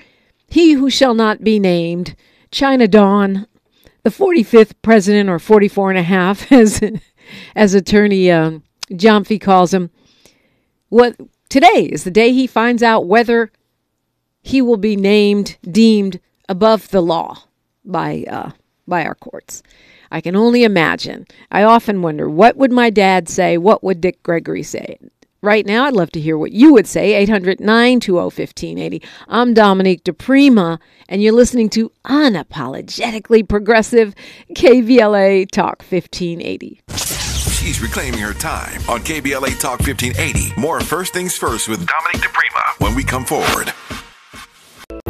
he 0.50 0.74
who 0.74 0.90
shall 0.90 1.14
not 1.14 1.44
be 1.44 1.60
named, 1.60 2.16
China 2.52 2.88
Dawn, 2.88 3.48
the 4.04 4.10
45th 4.10 4.74
president 4.82 5.30
or 5.30 5.40
44 5.40 5.92
and 5.92 6.00
a 6.00 6.04
half, 6.04 6.52
as, 6.52 6.82
as 7.56 7.74
attorney 7.74 8.32
um, 8.32 8.64
Jomfy 8.92 9.40
calls 9.40 9.74
him, 9.74 9.90
what 10.90 11.18
today 11.50 11.90
is 11.92 12.06
the 12.06 12.12
day 12.12 12.32
he 12.32 12.48
finds 12.48 12.82
out 12.82 13.06
whether 13.06 13.52
he 14.48 14.62
will 14.62 14.78
be 14.78 14.96
named, 14.96 15.58
deemed 15.70 16.20
above 16.48 16.90
the 16.90 17.02
law 17.02 17.44
by 17.84 18.24
uh, 18.30 18.52
by 18.88 19.06
our 19.06 19.16
courts. 19.16 19.62
I 20.10 20.22
can 20.22 20.38
only 20.38 20.64
imagine. 20.64 21.28
I 21.52 21.64
often 21.64 22.02
wonder 22.02 22.30
what 22.30 22.56
would 22.56 22.72
my 22.72 22.90
dad 22.90 23.28
say? 23.28 23.58
What 23.58 23.84
would 23.84 24.00
Dick 24.00 24.24
Gregory 24.24 24.64
say? 24.64 24.98
Right 25.42 25.66
now, 25.66 25.84
I'd 25.86 25.94
love 25.94 26.12
to 26.12 26.22
hear 26.22 26.38
what 26.38 26.54
you 26.54 26.74
would 26.74 26.88
say. 26.88 27.14
800 27.14 27.60
920 27.60 28.24
1580. 28.24 29.04
I'm 29.28 29.54
Dominique 29.54 30.04
DiPrima, 30.06 30.80
and 31.10 31.22
you're 31.22 31.34
listening 31.34 31.70
to 31.72 31.92
Unapologetically 32.06 33.48
Progressive 33.48 34.16
KBLA 34.56 35.52
Talk 35.52 35.84
1580. 35.84 36.82
She's 37.52 37.82
reclaiming 37.82 38.22
her 38.22 38.34
time 38.34 38.80
on 38.90 39.02
KBLA 39.02 39.60
Talk 39.60 39.82
1580. 39.82 40.60
More 40.60 40.80
First 40.80 41.14
Things 41.14 41.36
First 41.36 41.68
with 41.68 41.86
Dominique 41.86 42.22
DiPrima 42.22 42.80
when 42.80 42.96
we 42.96 43.04
come 43.04 43.26
forward. 43.26 43.74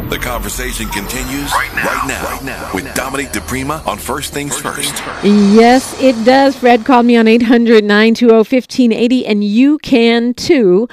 The 0.06 0.16
conversation 0.16 0.88
continues 0.88 1.52
right 1.52 1.74
now, 1.74 1.84
right 1.84 2.08
now, 2.08 2.24
right 2.24 2.42
now 2.42 2.70
with 2.72 2.94
Dominique 2.94 3.28
DiPrima 3.28 3.86
on 3.86 3.98
First 3.98 4.32
Things 4.32 4.56
First. 4.56 5.02
Yes, 5.22 6.00
it 6.00 6.24
does. 6.24 6.56
Fred 6.56 6.86
called 6.86 7.04
me 7.04 7.16
on 7.16 7.26
800 7.28 7.84
920 7.84 8.32
1580, 8.32 9.26
and 9.26 9.44
you 9.44 9.76
can 9.78 10.32
too, 10.32 10.88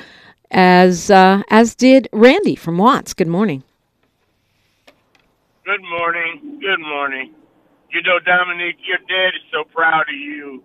as, 0.51 1.11
uh, 1.11 1.43
as 1.49 1.75
did 1.75 2.09
Randy 2.11 2.55
from 2.55 2.77
Watts. 2.77 3.13
Good 3.13 3.27
morning. 3.29 3.63
Good 5.63 5.83
morning. 5.83 6.59
Good 6.59 6.81
morning. 6.81 7.33
You 7.91 8.01
know, 8.01 8.19
Dominique, 8.19 8.79
your 8.85 8.97
dad 8.97 9.35
is 9.35 9.43
so 9.51 9.63
proud 9.73 10.09
of 10.09 10.15
you. 10.15 10.61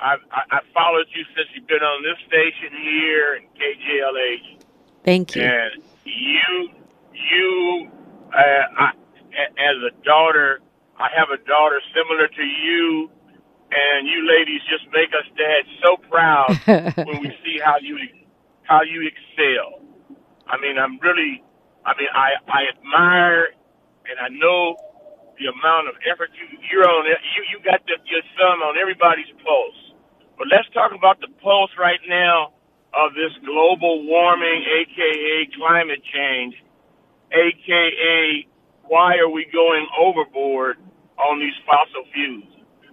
I've 0.00 0.18
I, 0.32 0.56
I 0.56 0.60
followed 0.74 1.06
you 1.14 1.22
since 1.36 1.48
you've 1.54 1.68
been 1.68 1.82
on 1.82 2.02
this 2.02 2.18
station 2.26 2.76
here 2.82 3.34
and 3.34 3.46
KJLH. 3.54 4.64
Thank 5.04 5.36
you. 5.36 5.42
And 5.42 5.82
you 6.04 6.70
you, 7.30 7.90
uh, 8.32 8.64
I, 8.78 8.90
as 9.58 9.76
a 9.86 9.92
daughter, 10.04 10.60
I 10.98 11.08
have 11.16 11.28
a 11.30 11.38
daughter 11.46 11.80
similar 11.94 12.28
to 12.28 12.44
you, 12.44 13.10
and 13.70 14.08
you 14.08 14.26
ladies 14.26 14.60
just 14.66 14.86
make 14.92 15.10
us 15.14 15.26
dads 15.36 15.68
so 15.84 15.96
proud 16.08 16.50
when 17.06 17.20
we 17.20 17.30
see 17.44 17.60
how 17.62 17.76
you 17.80 17.98
how 18.62 18.82
you 18.82 19.06
excel. 19.08 19.80
I 20.46 20.60
mean, 20.60 20.78
I'm 20.78 20.98
really, 21.00 21.42
I 21.84 21.92
mean, 21.96 22.08
I 22.12 22.36
I 22.48 22.60
admire 22.74 23.54
and 24.08 24.16
I 24.18 24.28
know 24.32 24.76
the 25.38 25.46
amount 25.52 25.88
of 25.88 25.94
effort 26.08 26.30
you 26.34 26.58
you're 26.70 26.88
on. 26.88 27.04
You 27.06 27.42
you 27.52 27.58
got 27.64 27.84
the, 27.86 28.00
your 28.08 28.24
thumb 28.36 28.62
on 28.64 28.76
everybody's 28.76 29.30
pulse. 29.44 29.80
But 30.36 30.48
let's 30.48 30.68
talk 30.72 30.94
about 30.94 31.20
the 31.20 31.28
pulse 31.42 31.70
right 31.78 32.00
now 32.08 32.54
of 32.94 33.12
this 33.14 33.34
global 33.44 34.06
warming, 34.06 34.64
aka 34.64 35.48
climate 35.54 36.02
change 36.14 36.54
aka 37.32 38.46
why 38.88 39.16
are 39.18 39.28
we 39.28 39.44
going 39.52 39.86
overboard 40.00 40.76
on 41.18 41.38
these 41.38 41.54
fossil 41.66 42.04
fuels? 42.12 42.44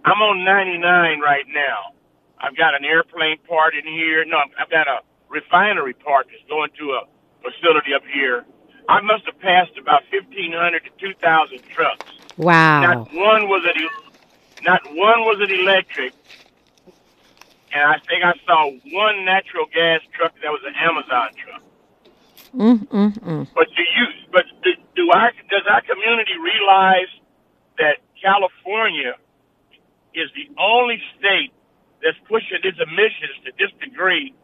I'm 0.04 0.22
on 0.22 0.44
99 0.44 1.20
right 1.20 1.46
now. 1.48 1.96
I've 2.39 2.56
got 2.56 2.75
an 2.75 2.84
airplane 2.86 3.38
part 3.48 3.75
in 3.75 3.86
here. 3.86 4.25
No, 4.25 4.38
I've 4.60 4.70
got 4.70 4.88
a 4.88 5.00
refinery 5.30 5.94
part 5.94 6.27
that's 6.30 6.48
going 6.50 6.70
to 6.77 6.92
a 6.92 7.01
facility 7.42 7.94
up 7.96 8.04
here. 8.13 8.46
I 8.88 9.01
must 9.01 9.25
have 9.25 9.39
passed 9.39 9.77
about 9.80 10.04
1,500 10.12 10.84
to 10.84 10.89
2,000 11.00 11.60
trucks. 11.70 12.06
Wow. 12.38 12.82
Not 12.82 12.98
one 13.13 13.50
was 13.50 13.63
it. 13.65 13.92
Not 14.63 14.82
one 14.86 15.22
was 15.25 15.38
it 15.42 15.51
electric. 15.51 16.13
And 17.74 17.84
I 17.84 17.98
think 18.08 18.24
I 18.24 18.34
saw 18.46 18.70
one 18.70 19.25
natural 19.25 19.65
gas 19.74 20.01
truck 20.13 20.34
that 20.42 20.51
was 20.51 20.62
an 20.65 20.75
Amazon 20.80 21.30
truck. 21.36 21.62
Mm, 22.56 22.88
mm, 22.88 23.14
mm. 23.20 23.48
But 23.56 23.68
do 23.76 23.84
you? 23.84 24.08
But 24.32 24.46
do, 24.64 24.72
do 24.96 25.12
our 25.12 25.32
does 25.52 25.66
our 25.70 25.82
community 25.84 26.38
realize 26.40 27.12
that 27.80 28.00
California 28.22 29.16
is 30.16 30.30
the 30.36 30.50
only 30.60 31.02
state 31.20 31.54
that's 32.04 32.18
pushing 32.30 32.62
its 32.64 32.80
emissions 32.80 33.36
to 33.46 33.52
this 33.60 33.72
degree? 33.82 34.36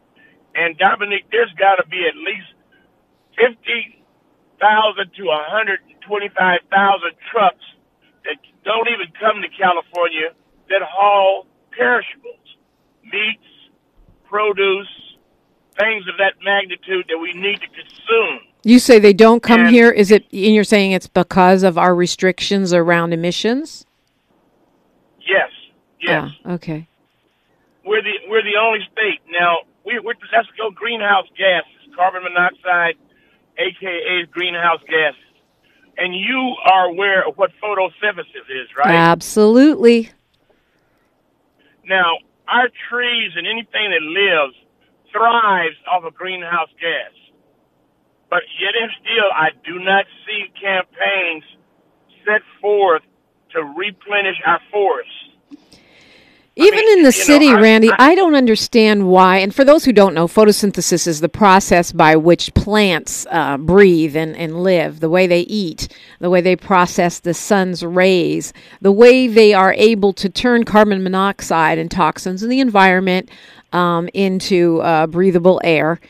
And 0.54 0.78
Dominic, 0.78 1.26
there's 1.32 1.52
got 1.58 1.76
to 1.82 1.86
be 1.88 2.04
at 2.06 2.16
least 2.16 2.50
fifty 3.36 4.04
thousand 4.60 5.12
to 5.16 5.24
hundred 5.50 5.80
and 5.88 6.00
twenty-five 6.06 6.60
thousand 6.70 7.14
trucks 7.32 7.64
that 8.24 8.38
don't 8.64 8.88
even 8.88 9.08
come 9.20 9.42
to 9.42 9.50
California 9.56 10.32
that 10.70 10.82
haul 10.84 11.46
perishables, 11.76 12.48
meats, 13.04 13.48
produce, 14.28 14.90
things 15.78 16.04
of 16.08 16.16
that 16.18 16.34
magnitude 16.44 17.06
that 17.08 17.18
we 17.18 17.32
need 17.32 17.60
to 17.60 17.66
consume. 17.68 18.40
You 18.64 18.78
say 18.78 18.98
they 18.98 19.12
don't 19.12 19.42
come 19.42 19.62
And- 19.62 19.70
here. 19.70 19.90
Is 19.90 20.10
it? 20.10 20.24
And 20.32 20.54
you're 20.54 20.64
saying 20.64 20.92
it's 20.92 21.08
because 21.08 21.62
of 21.62 21.76
our 21.76 21.94
restrictions 21.94 22.72
around 22.72 23.12
emissions? 23.12 23.84
Yes, 25.20 25.50
yes. 26.00 26.30
Ah, 26.44 26.52
okay. 26.54 26.86
We're 27.84 28.02
the 28.02 28.12
we're 28.28 28.42
the 28.42 28.56
only 28.60 28.80
state 28.92 29.20
now. 29.28 29.58
We 29.84 29.98
we're 29.98 30.14
let's 30.32 30.48
go 30.56 30.70
greenhouse 30.70 31.26
gases, 31.36 31.94
carbon 31.96 32.22
monoxide, 32.22 32.94
aka 33.58 34.26
greenhouse 34.30 34.80
gases. 34.88 35.18
And 35.98 36.14
you 36.14 36.54
are 36.64 36.86
aware 36.86 37.26
of 37.26 37.36
what 37.36 37.50
photosynthesis 37.62 38.48
is, 38.48 38.68
right? 38.78 38.94
Absolutely. 38.94 40.10
Now, 41.84 42.16
our 42.48 42.68
trees 42.88 43.32
and 43.36 43.46
anything 43.46 43.90
that 43.90 44.02
lives 44.02 44.54
thrives 45.12 45.76
off 45.90 46.04
of 46.04 46.14
greenhouse 46.14 46.70
gas. 46.80 47.12
But 48.30 48.42
yet 48.60 48.74
and 48.80 48.90
still, 49.00 49.30
I 49.34 49.50
do 49.64 49.78
not 49.84 50.06
see 50.26 50.48
campaigns 50.60 51.44
set 52.26 52.42
forth 52.60 53.02
to 53.52 53.62
replenish 53.62 54.40
our 54.46 54.60
forests. 54.72 55.31
Even 56.56 56.80
mean, 56.80 56.98
in 56.98 57.04
the 57.04 57.06
know, 57.06 57.10
city, 57.10 57.48
I- 57.48 57.60
Randy, 57.60 57.90
I- 57.90 58.10
I, 58.10 58.14
don't 58.14 58.34
understand 58.34 59.08
why. 59.08 59.38
And 59.38 59.54
for 59.54 59.64
those 59.64 59.84
who 59.86 59.92
don't 59.92 60.12
know, 60.12 60.26
photosynthesis 60.28 61.06
is 61.06 61.20
the 61.20 61.28
process 61.28 61.92
by 61.92 62.16
which 62.16 62.52
plants 62.52 63.26
uh, 63.30 63.56
breathe 63.56 64.16
and, 64.16 64.36
and 64.36 64.62
live, 64.62 65.00
the 65.00 65.08
way 65.08 65.26
they 65.26 65.40
eat, 65.42 65.88
the 66.18 66.28
way 66.28 66.42
they 66.42 66.56
process 66.56 67.20
the 67.20 67.32
sun's 67.32 67.82
rays, 67.82 68.52
the 68.82 68.92
way 68.92 69.26
they 69.28 69.54
are 69.54 69.72
able 69.78 70.12
to 70.12 70.28
turn 70.28 70.64
carbon 70.64 71.02
monoxide 71.02 71.78
and 71.78 71.90
toxins 71.90 72.42
in 72.42 72.50
the 72.50 72.60
environment 72.60 73.30
um, 73.72 74.08
into 74.12 74.80
uh, 74.82 75.06
breathable 75.06 75.58
air. 75.64 76.00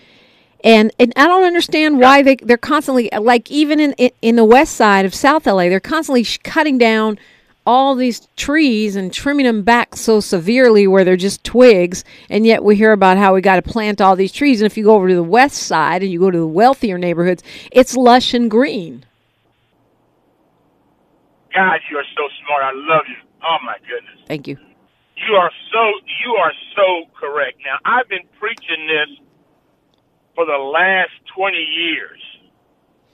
And, 0.65 0.93
and 0.99 1.13
I 1.17 1.27
don't 1.27 1.45
understand 1.45 1.99
why 2.01 2.23
they 2.23 2.37
they're 2.37 2.57
constantly 2.57 3.11
like 3.19 3.51
even 3.51 3.81
in 3.81 3.93
in, 3.95 4.11
in 4.23 4.37
the 4.37 4.45
west 4.45 4.77
side 4.77 5.05
of 5.05 5.13
South 5.13 5.45
LA 5.47 5.69
they're 5.69 5.81
constantly 5.81 6.23
sh- 6.23 6.39
cutting 6.45 6.79
down 6.79 7.19
all 7.67 7.95
these 7.95 8.29
trees 8.37 8.97
and 8.97 9.13
trimming 9.13 9.47
them 9.47 9.63
back 9.63 9.95
so 9.97 10.21
severely 10.21 10.87
where 10.87 11.05
they're 11.05 11.17
just 11.17 11.45
twigs 11.45 12.05
and 12.29 12.47
yet 12.47 12.65
we 12.65 12.75
hear 12.77 12.93
about 12.93 13.17
how 13.17 13.35
we 13.35 13.41
got 13.41 13.57
to 13.57 13.63
plant 13.63 14.01
all 14.01 14.17
these 14.17 14.33
trees 14.33 14.61
and 14.61 14.67
if 14.67 14.77
you 14.77 14.85
go 14.85 14.95
over 14.95 15.09
to 15.09 15.15
the 15.15 15.23
west 15.23 15.63
side 15.63 16.03
and 16.03 16.11
you 16.11 16.19
go 16.19 16.31
to 16.31 16.39
the 16.39 16.47
wealthier 16.47 16.99
neighborhoods 16.99 17.43
it's 17.71 17.97
lush 17.97 18.35
and 18.35 18.51
green. 18.51 19.05
God, 21.55 21.81
you 21.91 21.99
are 21.99 22.05
so 22.17 22.25
smart. 22.45 22.63
I 22.65 22.73
love 22.75 23.05
you. 23.09 23.17
Oh 23.45 23.59
my 23.65 23.77
goodness. 23.81 24.25
Thank 24.27 24.49
you. 24.49 24.57
You 25.17 25.35
are 25.35 25.51
so 25.73 25.83
you 26.25 26.33
are 26.35 26.53
so 26.75 27.11
correct. 27.15 27.59
Now 27.65 27.79
I've 27.85 28.09
been 28.09 28.27
preaching 28.41 28.87
this 28.89 29.19
for 30.35 30.47
the 30.47 30.57
last 30.57 31.13
twenty 31.37 31.63
years, 31.63 32.21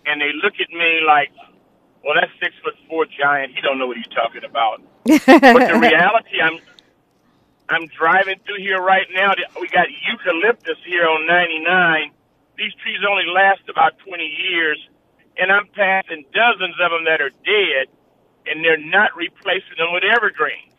and 0.07 0.21
they 0.21 0.31
look 0.43 0.55
at 0.61 0.71
me 0.71 1.01
like, 1.07 1.31
"Well, 2.05 2.15
that's 2.21 2.33
six 2.41 2.55
foot 2.63 2.75
four 2.89 3.07
giant. 3.07 3.55
He 3.55 3.61
don't 3.61 3.79
know 3.79 3.87
what 3.87 3.97
he's 3.97 4.13
talking 4.15 4.45
about." 4.45 4.83
but 5.05 5.69
the 5.69 5.79
reality, 5.81 6.41
I'm 6.43 6.59
I'm 7.69 7.87
driving 7.89 8.41
through 8.47 8.59
here 8.59 8.81
right 8.81 9.07
now. 9.13 9.35
We 9.61 9.69
got 9.69 9.87
eucalyptus 9.91 10.79
here 10.87 11.07
on 11.07 11.27
99. 11.27 12.11
These 12.57 12.75
trees 12.83 12.99
only 13.09 13.27
last 13.27 13.61
about 13.69 13.99
20 14.07 14.25
years, 14.25 14.79
and 15.37 15.53
I'm 15.53 15.69
passing 15.69 16.25
dozens 16.33 16.75
of 16.81 16.91
them 16.91 17.05
that 17.05 17.21
are 17.21 17.31
dead, 17.45 17.87
and 18.47 18.65
they're 18.65 18.81
not 18.81 19.15
replacing 19.17 19.77
them 19.77 19.93
with 19.93 20.03
evergreens. 20.03 20.73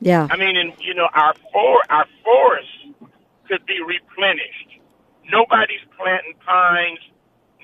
Yeah. 0.00 0.26
I 0.30 0.36
mean, 0.36 0.56
and 0.56 0.72
you 0.80 0.94
know, 0.94 1.08
our 1.12 1.34
for 1.52 1.82
our 1.88 2.06
forests 2.24 3.12
could 3.48 3.64
be 3.66 3.80
replenished. 3.80 4.80
Nobody's 5.30 5.84
planting 5.96 6.34
pines. 6.44 6.98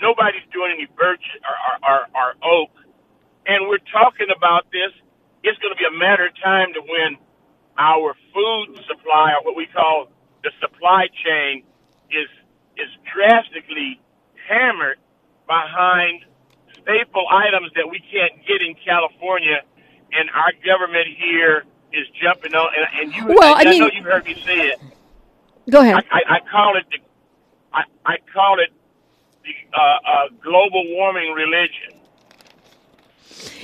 Nobody's 0.02 0.42
doing 0.52 0.74
any 0.74 0.86
birch 0.98 1.22
or, 1.46 1.56
or, 1.62 1.74
or, 1.86 2.00
or 2.18 2.28
oak. 2.42 2.70
And 3.46 3.68
we're 3.70 3.82
talking 3.94 4.26
about 4.34 4.66
this. 4.74 4.90
It's 5.46 5.58
going 5.62 5.72
to 5.72 5.78
be 5.78 5.86
a 5.86 5.96
matter 5.96 6.26
of 6.26 6.34
time 6.42 6.74
to 6.74 6.80
when 6.82 7.16
our 7.78 8.14
food 8.34 8.76
supply, 8.86 9.32
or 9.38 9.44
what 9.46 9.56
we 9.56 9.66
call 9.66 10.08
the 10.42 10.50
supply 10.60 11.06
chain, 11.24 11.62
is 12.10 12.28
is 12.76 12.88
drastically 13.14 14.00
hammered 14.48 14.98
behind 15.46 16.24
staple 16.80 17.26
items 17.30 17.70
that 17.76 17.86
we 17.88 18.00
can't 18.10 18.32
get 18.46 18.62
in 18.62 18.74
California, 18.84 19.60
and 20.12 20.30
our 20.30 20.52
government 20.64 21.06
here 21.18 21.64
is 21.92 22.06
jumping 22.22 22.54
on. 22.54 22.68
And, 22.74 22.86
and 23.00 23.14
you, 23.14 23.34
Well, 23.38 23.54
I 23.54 23.60
I, 23.62 23.64
mean- 23.64 23.80
know 23.80 23.90
you've 23.92 24.04
heard 24.04 24.24
me 24.24 24.34
say 24.44 24.68
it. 24.68 24.80
Go 25.70 25.80
ahead. 25.80 25.94
I, 25.94 26.18
I, 26.18 26.36
I 26.36 26.40
call 26.50 26.76
it 26.76 26.84
the, 26.90 26.98
I, 27.72 27.82
I 28.04 28.16
call 28.34 28.58
it 28.58 28.70
the 29.44 29.78
uh, 29.78 30.28
global 30.42 30.84
warming 30.94 31.32
religion. 31.32 31.98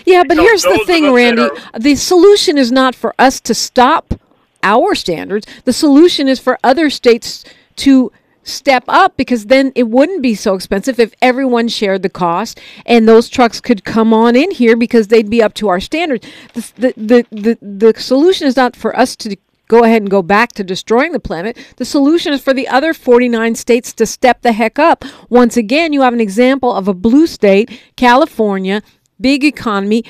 Yeah, 0.06 0.24
but 0.26 0.36
So 0.36 0.42
here's 0.42 0.62
the 0.62 0.82
thing, 0.86 1.12
Randy. 1.12 1.42
are- 1.42 1.56
The 1.78 1.94
solution 1.96 2.56
is 2.58 2.72
not 2.72 2.94
for 2.94 3.14
us 3.18 3.40
to 3.40 3.54
stop 3.54 4.14
our 4.62 4.94
standards. 4.94 5.46
The 5.64 5.72
solution 5.72 6.28
is 6.28 6.38
for 6.40 6.58
other 6.64 6.90
states 6.90 7.44
to 7.76 8.10
step 8.42 8.82
up 8.88 9.16
because 9.18 9.46
then 9.46 9.72
it 9.74 9.88
wouldn't 9.90 10.22
be 10.22 10.34
so 10.34 10.54
expensive 10.54 10.98
if 10.98 11.12
everyone 11.20 11.68
shared 11.68 12.02
the 12.02 12.08
cost 12.08 12.58
and 12.86 13.06
those 13.06 13.28
trucks 13.28 13.60
could 13.60 13.84
come 13.84 14.14
on 14.14 14.34
in 14.34 14.50
here 14.50 14.74
because 14.74 15.08
they'd 15.08 15.28
be 15.28 15.42
up 15.42 15.52
to 15.52 15.68
our 15.68 15.78
standards. 15.80 16.26
The, 16.54 16.72
the, 16.76 16.94
the, 16.96 17.26
the, 17.30 17.92
the 17.92 18.00
solution 18.00 18.46
is 18.46 18.56
not 18.56 18.74
for 18.74 18.98
us 18.98 19.14
to 19.16 19.36
go 19.68 19.84
ahead 19.84 20.02
and 20.02 20.10
go 20.10 20.22
back 20.22 20.52
to 20.54 20.64
destroying 20.64 21.12
the 21.12 21.20
planet. 21.20 21.56
The 21.76 21.84
solution 21.84 22.32
is 22.32 22.42
for 22.42 22.52
the 22.54 22.66
other 22.68 22.92
49 22.94 23.54
states 23.54 23.92
to 23.94 24.06
step 24.06 24.42
the 24.42 24.52
heck 24.52 24.78
up. 24.78 25.04
Once 25.28 25.56
again, 25.56 25.92
you 25.92 26.00
have 26.02 26.14
an 26.14 26.20
example 26.20 26.72
of 26.72 26.88
a 26.88 26.94
blue 26.94 27.26
state, 27.26 27.80
California, 27.96 28.82
big 29.20 29.44
economy, 29.44 30.04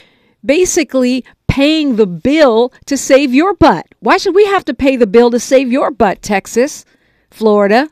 basically 0.45 1.25
paying 1.49 1.97
the 1.97 2.07
bill 2.07 2.73
to 2.87 2.97
save 2.97 3.35
your 3.35 3.55
butt. 3.55 3.87
Why 4.01 4.17
should 4.17 4.35
we 4.35 4.47
have 4.47 4.65
to 4.67 4.75
pay 4.75 4.97
the 4.97 5.07
bill 5.07 5.31
to 5.31 5.41
save 5.41 5.73
your 5.73 5.91
butt, 5.91 6.23
Texas, 6.23 6.85
Florida, 7.31 7.91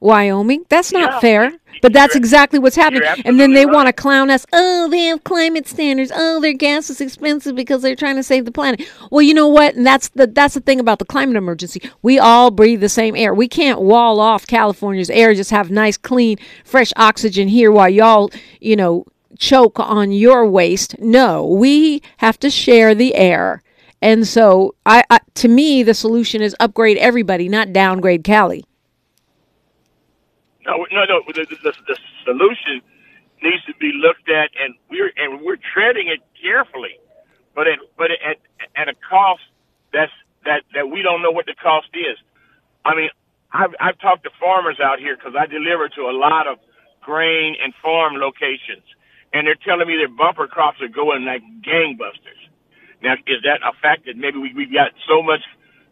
Wyoming? 0.00 0.64
That's 0.68 0.92
not 0.92 1.12
Yeah. 1.14 1.20
fair. 1.20 1.52
But 1.80 1.92
that's 1.92 2.14
exactly 2.14 2.58
what's 2.58 2.76
happening. 2.76 3.02
And 3.24 3.40
then 3.40 3.54
they 3.54 3.62
absolutely 3.62 3.74
want 3.74 3.86
to 3.88 3.92
clown 3.92 4.30
us. 4.30 4.46
Oh, 4.52 4.88
they 4.88 5.04
have 5.04 5.24
climate 5.24 5.66
standards. 5.66 6.12
Oh, 6.14 6.40
their 6.40 6.52
gas 6.52 6.90
is 6.90 7.00
expensive 7.00 7.56
because 7.56 7.82
they're 7.82 7.96
trying 7.96 8.16
to 8.16 8.22
save 8.22 8.44
the 8.44 8.52
planet. 8.52 8.86
Well, 9.10 9.22
you 9.22 9.34
know 9.34 9.48
what? 9.48 9.74
And 9.74 9.86
that's 9.86 10.08
the 10.10 10.26
that's 10.26 10.54
the 10.54 10.60
thing 10.60 10.80
about 10.80 10.98
the 10.98 11.04
climate 11.04 11.36
emergency. 11.36 11.82
We 12.02 12.18
all 12.18 12.50
breathe 12.50 12.80
the 12.80 12.88
same 12.88 13.16
air. 13.16 13.34
We 13.34 13.48
can't 13.48 13.80
wall 13.80 14.20
off 14.20 14.46
California's 14.46 15.10
air. 15.10 15.34
Just 15.34 15.50
have 15.50 15.70
nice, 15.70 15.96
clean, 15.96 16.38
fresh 16.64 16.92
oxygen 16.96 17.48
here 17.48 17.72
while 17.72 17.88
y'all, 17.88 18.30
you 18.60 18.76
know, 18.76 19.06
choke 19.38 19.80
on 19.80 20.12
your 20.12 20.46
waste. 20.46 20.98
No, 20.98 21.46
we 21.46 22.02
have 22.18 22.38
to 22.40 22.50
share 22.50 22.94
the 22.94 23.14
air. 23.14 23.62
And 24.00 24.26
so, 24.26 24.74
I, 24.84 25.04
I 25.10 25.20
to 25.34 25.48
me, 25.48 25.82
the 25.82 25.94
solution 25.94 26.42
is 26.42 26.56
upgrade 26.58 26.98
everybody, 26.98 27.48
not 27.48 27.72
downgrade 27.72 28.24
Cali. 28.24 28.64
No, 30.66 30.86
no, 30.92 31.04
no. 31.06 31.22
The, 31.26 31.46
the, 31.62 31.72
the 31.88 31.96
solution 32.24 32.82
needs 33.42 33.64
to 33.66 33.74
be 33.80 33.92
looked 33.94 34.28
at, 34.30 34.50
and 34.58 34.74
we're 34.90 35.12
and 35.16 35.42
we're 35.42 35.58
treading 35.74 36.08
it 36.08 36.20
carefully, 36.40 36.98
but 37.54 37.68
at 37.68 37.78
but 37.98 38.10
at 38.12 38.38
at 38.76 38.88
a 38.88 38.94
cost 39.08 39.42
that's 39.92 40.12
that 40.44 40.62
that 40.74 40.88
we 40.90 41.02
don't 41.02 41.22
know 41.22 41.32
what 41.32 41.46
the 41.46 41.54
cost 41.56 41.88
is. 41.94 42.18
I 42.84 42.94
mean, 42.96 43.10
I've 43.52 43.74
I've 43.80 43.98
talked 44.00 44.24
to 44.24 44.30
farmers 44.40 44.78
out 44.82 45.00
here 45.00 45.16
because 45.16 45.34
I 45.38 45.46
deliver 45.46 45.88
to 45.90 46.02
a 46.10 46.14
lot 46.16 46.46
of 46.46 46.58
grain 47.02 47.56
and 47.62 47.74
farm 47.82 48.14
locations, 48.16 48.84
and 49.32 49.46
they're 49.46 49.58
telling 49.64 49.88
me 49.88 49.96
their 49.96 50.12
bumper 50.12 50.48
crops 50.48 50.80
are 50.82 50.88
going 50.92 51.24
like 51.24 51.42
gangbusters. 51.64 52.42
Now, 53.02 53.14
is 53.26 53.42
that 53.44 53.62
a 53.66 53.74
fact 53.82 54.06
that 54.06 54.16
maybe 54.16 54.38
we, 54.38 54.54
we've 54.54 54.72
got 54.72 54.92
so 55.08 55.22
much 55.22 55.42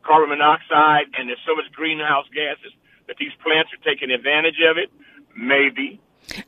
carbon 0.06 0.30
monoxide 0.30 1.10
and 1.18 1.28
there's 1.28 1.42
so 1.46 1.56
much 1.56 1.70
greenhouse 1.72 2.26
gases 2.34 2.72
that 3.10 3.18
these 3.18 3.32
plants 3.42 3.70
are 3.74 3.82
taking 3.84 4.10
advantage 4.12 4.60
of 4.70 4.78
it? 4.78 4.88
Maybe. 5.36 6.00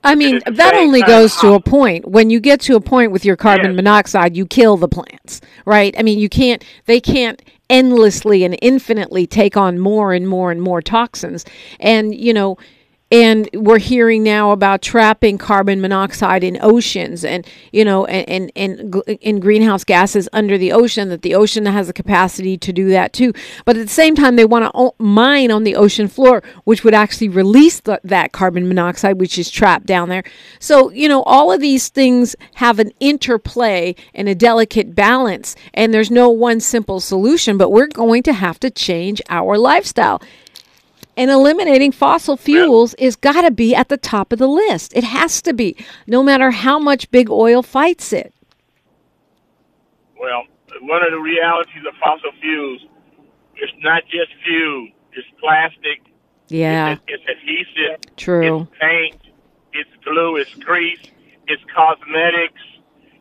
I 0.05 0.14
mean, 0.14 0.40
that 0.46 0.75
only 0.75 1.01
time, 1.01 1.09
goes 1.09 1.37
to 1.38 1.55
a 1.55 1.61
point. 1.61 2.07
When 2.07 2.31
you 2.31 2.38
get 2.38 2.61
to 2.62 2.77
a 2.77 2.81
point 2.81 3.11
with 3.11 3.25
your 3.25 3.37
carbon 3.37 3.72
Yes. 3.72 3.77
monoxide, 3.77 4.37
you 4.37 4.46
kill 4.46 4.77
the 4.77 4.87
plants, 4.87 5.40
right? 5.66 5.92
I 5.98 6.03
mean, 6.03 6.20
you 6.20 6.29
can't, 6.29 6.64
they 6.87 7.01
can't 7.01 7.42
endlessly 7.68 8.44
and 8.44 8.57
infinitely 8.62 9.27
take 9.27 9.57
on 9.57 9.81
more 9.81 10.12
and 10.12 10.29
more 10.29 10.53
and 10.53 10.62
more 10.62 10.81
toxins. 10.83 11.44
And, 11.81 12.14
you 12.14 12.33
know, 12.33 12.59
and 13.12 13.46
we're 13.53 13.79
hearing 13.79 14.22
now 14.22 14.53
about 14.53 14.81
trapping 14.81 15.37
carbon 15.37 15.83
monoxide 15.83 16.42
in 16.42 16.57
oceans 16.62 17.27
and 17.27 17.46
you 17.70 17.85
know 17.85 18.07
and 18.07 18.51
and, 18.57 18.90
and 18.90 19.18
in 19.20 19.38
greenhouse 19.38 19.85
gases 19.85 20.29
under 20.33 20.57
the 20.57 20.72
ocean 20.72 21.11
that 21.11 21.20
the 21.20 21.35
ocean 21.35 21.66
has 21.66 21.88
the 21.88 21.92
capacity 21.92 22.57
to 22.57 22.72
do 22.72 22.88
that 22.88 23.12
too. 23.12 23.33
But 23.66 23.77
at 23.77 23.87
the 23.87 23.92
same 23.92 24.16
time 24.16 24.37
they 24.37 24.46
want 24.46 24.72
to 24.72 24.92
mine 24.98 25.51
on 25.51 25.64
the 25.64 25.77
ocean 25.77 26.09
floor 26.09 26.42
which 26.64 26.83
would 26.85 26.94
actually 26.94 27.29
release 27.29 27.81
the, 27.81 28.01
that 28.03 28.33
carbon 28.33 28.66
monoxide 28.66 29.20
which 29.20 29.38
is 29.38 29.51
trapped 29.51 29.85
down 29.85 30.09
there. 30.09 30.25
So 30.59 30.90
you 30.90 31.09
know 31.09 31.22
all 31.25 31.53
of 31.53 31.61
these 31.61 31.90
things 31.90 32.35
have 32.55 32.79
an 32.79 32.92
interplay 32.98 33.94
and 34.14 34.27
a 34.27 34.35
delicate 34.35 34.94
balance 34.94 35.55
and 35.75 35.92
there's 35.92 36.11
no 36.11 36.31
one 36.31 36.61
simple 36.61 36.98
solution 36.98 37.59
but 37.59 37.70
we're 37.70 37.87
going 37.88 38.22
to 38.22 38.33
have 38.33 38.59
to 38.61 38.70
change 38.70 39.20
our 39.29 39.59
lifestyle 39.59 40.22
and 41.16 41.31
eliminating 41.31 41.92
fossil 41.92 42.37
fuels 42.37 42.94
is 42.94 43.16
got 43.16 43.42
to 43.42 43.51
be 43.51 43.75
at 43.75 43.88
the 43.88 43.96
top 43.96 44.33
of 44.33 44.38
the 44.38 44.48
list. 44.48 44.92
It 44.94 45.05
has 45.05 45.42
to 45.42 45.53
be, 45.53 45.77
no 46.07 46.22
matter 46.22 46.51
how 46.51 46.79
much 46.79 47.11
big 47.11 47.31
oil 47.31 47.62
fights 47.62 48.12
it. 48.12 48.33
Well, 50.18 50.44
one 50.81 51.03
of 51.05 51.11
the 51.11 51.18
realities 51.20 51.83
of 51.87 51.94
fossil 52.03 52.31
fuels, 52.40 52.87
it's 53.57 53.72
not 53.81 54.05
just 54.05 54.31
fuel. 54.44 54.88
It's 55.12 55.29
plastic. 55.40 56.03
Yeah. 56.48 56.92
It's, 56.92 57.03
it's 57.09 57.25
adhesive. 57.29 58.16
True. 58.16 58.62
It's 58.62 58.70
paint. 58.81 59.20
It's 59.72 59.90
glue. 60.05 60.37
It's 60.37 60.55
grease. 60.55 61.01
It's 61.46 61.62
cosmetics. 61.75 62.61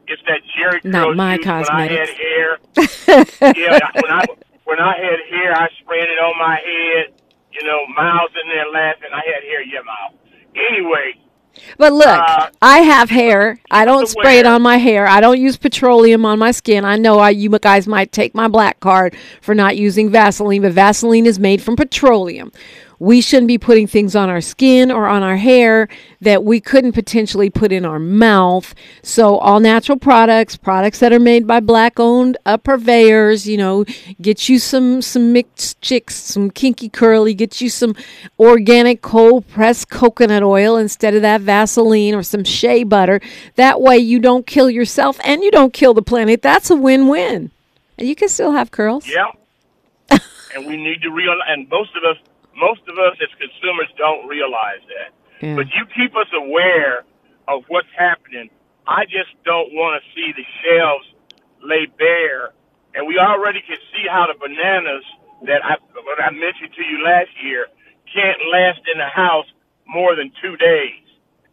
It's 0.07 0.21
that 0.27 0.41
Jerry 0.55 0.81
Not 0.83 1.15
my 1.15 1.37
cosmetics. 1.37 2.11
When 2.17 2.77
I 2.77 3.15
had 3.15 3.25
hair. 3.25 3.55
yeah, 3.57 3.79
when 3.95 4.11
I 4.11 4.25
when 4.65 4.79
I 4.79 4.95
had 4.97 5.19
hair, 5.29 5.55
I 5.55 5.69
sprayed 5.79 6.03
it 6.03 6.19
on 6.19 6.37
my 6.37 6.55
head 6.55 7.20
you 7.53 7.67
know, 7.67 7.79
Miles 7.95 8.31
in 8.41 8.49
there 8.49 8.69
laughing. 8.71 9.09
I 9.13 9.21
had 9.25 9.43
hair, 9.43 9.63
yeah, 9.63 9.79
Miles. 9.85 10.19
Anyway. 10.55 11.15
But 11.77 11.91
look, 11.91 12.07
Uh, 12.07 12.49
I 12.61 12.79
have 12.79 13.09
hair. 13.09 13.59
I 13.69 13.83
don't 13.83 14.07
spray 14.07 14.39
it 14.39 14.45
on 14.45 14.61
my 14.61 14.77
hair. 14.77 15.05
I 15.05 15.19
don't 15.19 15.39
use 15.39 15.57
petroleum 15.57 16.25
on 16.25 16.39
my 16.39 16.51
skin. 16.51 16.85
I 16.85 16.95
know 16.95 17.19
I, 17.19 17.31
you 17.31 17.49
guys 17.59 17.87
might 17.87 18.13
take 18.13 18.33
my 18.33 18.47
black 18.47 18.79
card 18.79 19.17
for 19.41 19.53
not 19.53 19.75
using 19.75 20.09
Vaseline, 20.09 20.61
but 20.61 20.71
Vaseline 20.71 21.25
is 21.25 21.39
made 21.39 21.61
from 21.61 21.75
petroleum. 21.75 22.51
We 23.01 23.19
shouldn't 23.19 23.47
be 23.47 23.57
putting 23.57 23.87
things 23.87 24.15
on 24.15 24.29
our 24.29 24.41
skin 24.41 24.91
or 24.91 25.07
on 25.07 25.23
our 25.23 25.37
hair 25.37 25.87
that 26.19 26.43
we 26.43 26.61
couldn't 26.61 26.91
potentially 26.91 27.49
put 27.49 27.71
in 27.71 27.83
our 27.83 27.97
mouth. 27.97 28.75
So, 29.01 29.39
all 29.39 29.59
natural 29.59 29.97
products, 29.97 30.55
products 30.55 30.99
that 30.99 31.11
are 31.11 31.19
made 31.19 31.47
by 31.47 31.61
black 31.61 31.99
owned 31.99 32.37
uh, 32.45 32.57
purveyors, 32.57 33.47
you 33.47 33.57
know, 33.57 33.85
get 34.21 34.49
you 34.49 34.59
some 34.59 35.01
some 35.01 35.33
mixed 35.33 35.81
chicks, 35.81 36.13
some 36.13 36.51
kinky 36.51 36.89
curly, 36.89 37.33
get 37.33 37.59
you 37.59 37.71
some 37.71 37.95
organic 38.37 39.01
cold 39.01 39.47
pressed 39.47 39.89
coconut 39.89 40.43
oil 40.43 40.77
instead 40.77 41.15
of 41.15 41.23
that 41.23 41.41
Vaseline 41.41 42.13
or 42.13 42.21
some 42.21 42.43
shea 42.43 42.83
butter. 42.83 43.19
That 43.55 43.81
way 43.81 43.97
you 43.97 44.19
don't 44.19 44.45
kill 44.45 44.69
yourself 44.69 45.19
and 45.23 45.43
you 45.43 45.49
don't 45.49 45.73
kill 45.73 45.95
the 45.95 46.03
planet. 46.03 46.43
That's 46.43 46.69
a 46.69 46.75
win-win. 46.75 47.49
And 47.97 48.07
you 48.07 48.15
can 48.15 48.29
still 48.29 48.51
have 48.51 48.69
curls. 48.69 49.07
Yeah. 49.07 49.31
and 50.55 50.67
we 50.67 50.77
need 50.77 51.01
to 51.01 51.09
realize, 51.09 51.47
and 51.47 51.67
most 51.67 51.95
of 51.95 52.03
us, 52.03 52.17
most 52.61 52.85
of 52.85 52.95
us 53.01 53.17
as 53.17 53.33
consumers 53.41 53.89
don't 53.97 54.29
realize 54.29 54.85
that. 54.93 55.09
Yeah. 55.41 55.57
But 55.57 55.73
you 55.73 55.89
keep 55.89 56.13
us 56.13 56.29
aware 56.29 57.01
of 57.49 57.65
what's 57.67 57.89
happening. 57.97 58.53
I 58.85 59.09
just 59.09 59.33
don't 59.43 59.73
want 59.73 59.97
to 59.97 60.01
see 60.13 60.29
the 60.37 60.45
shelves 60.61 61.09
lay 61.65 61.89
bare, 61.97 62.53
and 62.93 63.09
we 63.09 63.17
already 63.17 63.65
can 63.65 63.81
see 63.89 64.05
how 64.05 64.29
the 64.29 64.37
bananas 64.37 65.05
that 65.49 65.65
I, 65.65 65.81
what 66.05 66.21
I 66.21 66.29
mentioned 66.29 66.77
to 66.77 66.83
you 66.85 67.01
last 67.01 67.33
year 67.41 67.65
can't 68.13 68.37
last 68.53 68.85
in 68.85 69.01
the 69.01 69.09
house 69.09 69.49
more 69.89 70.15
than 70.15 70.31
two 70.41 70.53
days. 70.57 71.01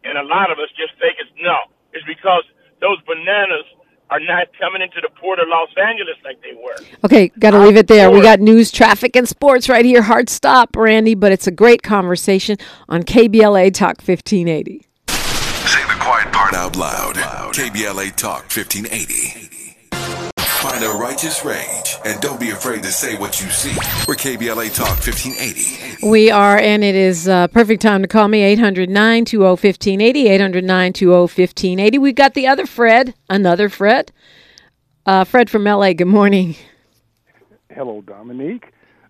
And 0.05 0.17
a 0.17 0.23
lot 0.23 0.53
of 0.53 0.61
us 0.61 0.69
just 0.77 0.93
think 1.01 1.17
it's 1.17 1.33
no. 1.41 1.57
It's 1.91 2.05
because 2.05 2.45
those 2.79 3.01
bananas 3.03 3.65
are 4.09 4.19
not 4.19 4.47
coming 4.59 4.81
into 4.81 4.99
the 5.01 5.09
port 5.19 5.39
of 5.39 5.47
Los 5.47 5.69
Angeles 5.77 6.17
like 6.23 6.41
they 6.41 6.53
were. 6.53 6.75
Okay, 7.05 7.29
got 7.39 7.51
to 7.51 7.59
leave 7.59 7.77
it 7.77 7.87
there. 7.87 8.09
We 8.09 8.21
got 8.21 8.39
news, 8.39 8.71
traffic, 8.71 9.15
and 9.15 9.27
sports 9.27 9.69
right 9.69 9.85
here. 9.85 10.01
Hard 10.01 10.29
stop, 10.29 10.75
Randy, 10.75 11.15
but 11.15 11.31
it's 11.31 11.47
a 11.47 11.51
great 11.51 11.83
conversation 11.83 12.57
on 12.87 13.03
KBLA 13.03 13.73
Talk 13.73 14.01
1580. 14.01 14.85
Say 15.07 15.83
the 15.83 15.99
quiet 15.99 16.31
part 16.33 16.53
out 16.53 16.75
loud. 16.75 17.15
KBLA 17.53 18.15
Talk 18.15 18.43
1580. 18.43 19.58
Find 20.79 20.95
a 20.95 20.97
righteous 20.97 21.43
rage 21.43 21.97
and 22.05 22.21
don't 22.21 22.39
be 22.39 22.51
afraid 22.51 22.83
to 22.83 22.91
say 22.91 23.17
what 23.17 23.41
you 23.41 23.49
see. 23.49 23.75
We're 24.07 24.15
KBLA 24.15 24.73
Talk 24.73 25.05
1580. 25.05 26.07
We 26.07 26.31
are, 26.31 26.57
and 26.57 26.85
it 26.85 26.95
is 26.95 27.27
uh, 27.27 27.47
perfect 27.49 27.81
time 27.81 28.01
to 28.01 28.07
call 28.07 28.29
me 28.29 28.43
800 28.43 28.89
920 28.89 29.43
1580. 29.43 30.29
800 30.29 30.63
920 30.63 31.11
1580. 31.11 31.97
We've 31.97 32.15
got 32.15 32.33
the 32.33 32.47
other 32.47 32.65
Fred, 32.65 33.13
another 33.29 33.67
Fred. 33.67 34.13
Uh, 35.05 35.25
Fred 35.25 35.49
from 35.49 35.65
LA, 35.65 35.91
good 35.91 36.05
morning. 36.05 36.55
Hello, 37.69 37.99
Dominique. 37.99 38.67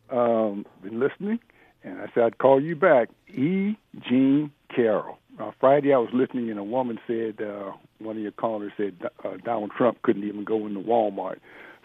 Um, 0.10 0.66
been 0.82 1.00
listening, 1.00 1.40
and 1.84 2.02
I 2.02 2.08
said 2.16 2.24
I'd 2.24 2.38
call 2.40 2.60
you 2.60 2.76
back. 2.76 3.10
E. 3.28 3.78
Jean 4.08 4.50
Carroll. 4.76 5.20
Uh, 5.40 5.52
Friday, 5.60 5.94
I 5.94 5.98
was 5.98 6.10
listening, 6.14 6.50
and 6.50 6.60
a 6.60 6.64
woman 6.64 7.00
said, 7.08 7.42
uh, 7.42 7.72
one 8.00 8.18
of 8.18 8.22
your 8.22 8.32
callers 8.34 8.74
said 8.76 8.96
uh, 9.24 9.38
Donald 9.44 9.72
Trump 9.78 10.02
couldn't 10.02 10.26
even 10.26 10.44
go 10.44 10.66
into 10.68 10.82
Walmart. 10.82 11.38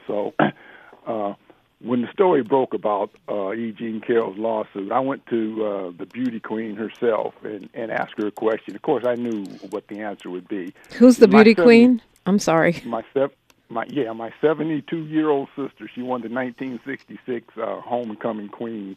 So, 0.09 0.35
uh, 1.07 1.35
when 1.81 2.03
the 2.03 2.09
story 2.13 2.43
broke 2.43 2.75
about 2.75 3.11
uh, 3.29 3.53
E. 3.53 3.73
Jean 3.73 4.01
Carroll's 4.01 4.39
lawsuit, 4.39 4.91
I 4.91 4.99
went 5.01 5.25
to 5.27 5.65
uh, 5.65 5.91
the 5.97 6.07
beauty 6.07 6.41
queen 6.41 6.75
herself 6.75 7.35
and, 7.45 7.69
and 7.75 7.93
asked 7.93 8.15
her 8.19 8.27
a 8.27 8.33
question. 8.33 8.75
Of 8.75 8.83
course, 8.83 9.05
I 9.07 9.15
knew 9.15 9.45
what 9.71 9.87
the 9.89 10.01
answer 10.01 10.31
would 10.31 10.49
be. 10.49 10.75
Who's 10.97 11.19
the 11.19 11.29
My 11.29 11.39
beauty 11.45 11.53
seven- 11.55 11.65
queen? 11.65 12.03
I'm 12.27 12.39
sorry. 12.39 12.83
my 12.87 13.03
sev- 13.13 13.33
my 13.69 13.85
yeah, 13.89 14.13
my 14.13 14.33
72 14.41 14.97
year 15.07 15.29
old 15.29 15.49
sister. 15.55 15.89
She 15.95 16.01
won 16.03 16.23
the 16.23 16.29
1966 16.29 17.47
uh, 17.57 17.81
homecoming 17.81 18.49
queen 18.49 18.97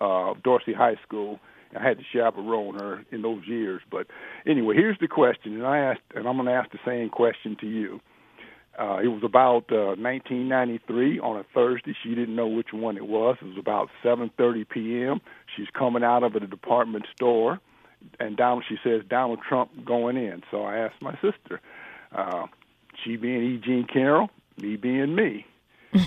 uh, 0.00 0.30
of 0.30 0.42
Dorsey 0.42 0.72
High 0.72 0.96
School. 1.06 1.38
I 1.76 1.82
had 1.82 1.98
to 1.98 2.04
chaperone 2.12 2.78
her 2.78 3.04
in 3.10 3.22
those 3.22 3.46
years. 3.46 3.82
But 3.90 4.06
anyway, 4.46 4.76
here's 4.76 4.98
the 4.98 5.08
question, 5.08 5.54
and 5.54 5.66
I 5.66 5.78
asked, 5.78 6.02
and 6.14 6.26
I'm 6.26 6.36
going 6.36 6.46
to 6.46 6.52
ask 6.52 6.70
the 6.70 6.78
same 6.84 7.10
question 7.10 7.56
to 7.60 7.66
you. 7.66 8.00
Uh, 8.78 8.98
it 9.02 9.08
was 9.08 9.22
about 9.22 9.70
uh, 9.70 9.94
1993 9.94 11.20
on 11.20 11.36
a 11.36 11.44
Thursday. 11.54 11.94
She 12.02 12.14
didn't 12.14 12.34
know 12.34 12.48
which 12.48 12.72
one 12.72 12.96
it 12.96 13.06
was. 13.06 13.36
It 13.40 13.44
was 13.44 13.58
about 13.58 13.88
7:30 14.04 14.68
p.m. 14.68 15.20
She's 15.56 15.68
coming 15.78 16.02
out 16.02 16.24
of 16.24 16.34
a 16.34 16.40
department 16.40 17.06
store, 17.14 17.60
and 18.18 18.36
Donald. 18.36 18.64
She 18.68 18.76
says 18.82 19.02
Donald 19.08 19.38
Trump 19.48 19.70
going 19.84 20.16
in. 20.16 20.42
So 20.50 20.62
I 20.62 20.78
asked 20.78 21.00
my 21.00 21.14
sister, 21.14 21.60
uh, 22.12 22.46
she 23.04 23.16
being 23.16 23.44
E. 23.44 23.60
Jean 23.64 23.86
Carroll, 23.86 24.28
me 24.60 24.74
being 24.74 25.14
me. 25.14 25.46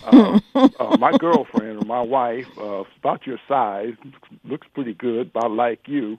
Uh, 0.03 0.39
uh, 0.55 0.97
my 0.97 1.17
girlfriend 1.17 1.81
or 1.81 1.85
my 1.85 2.01
wife, 2.01 2.47
uh, 2.57 2.83
about 2.99 3.25
your 3.25 3.39
size, 3.47 3.93
looks 4.43 4.67
pretty 4.73 4.93
good, 4.93 5.27
about 5.27 5.51
like 5.51 5.81
you. 5.85 6.17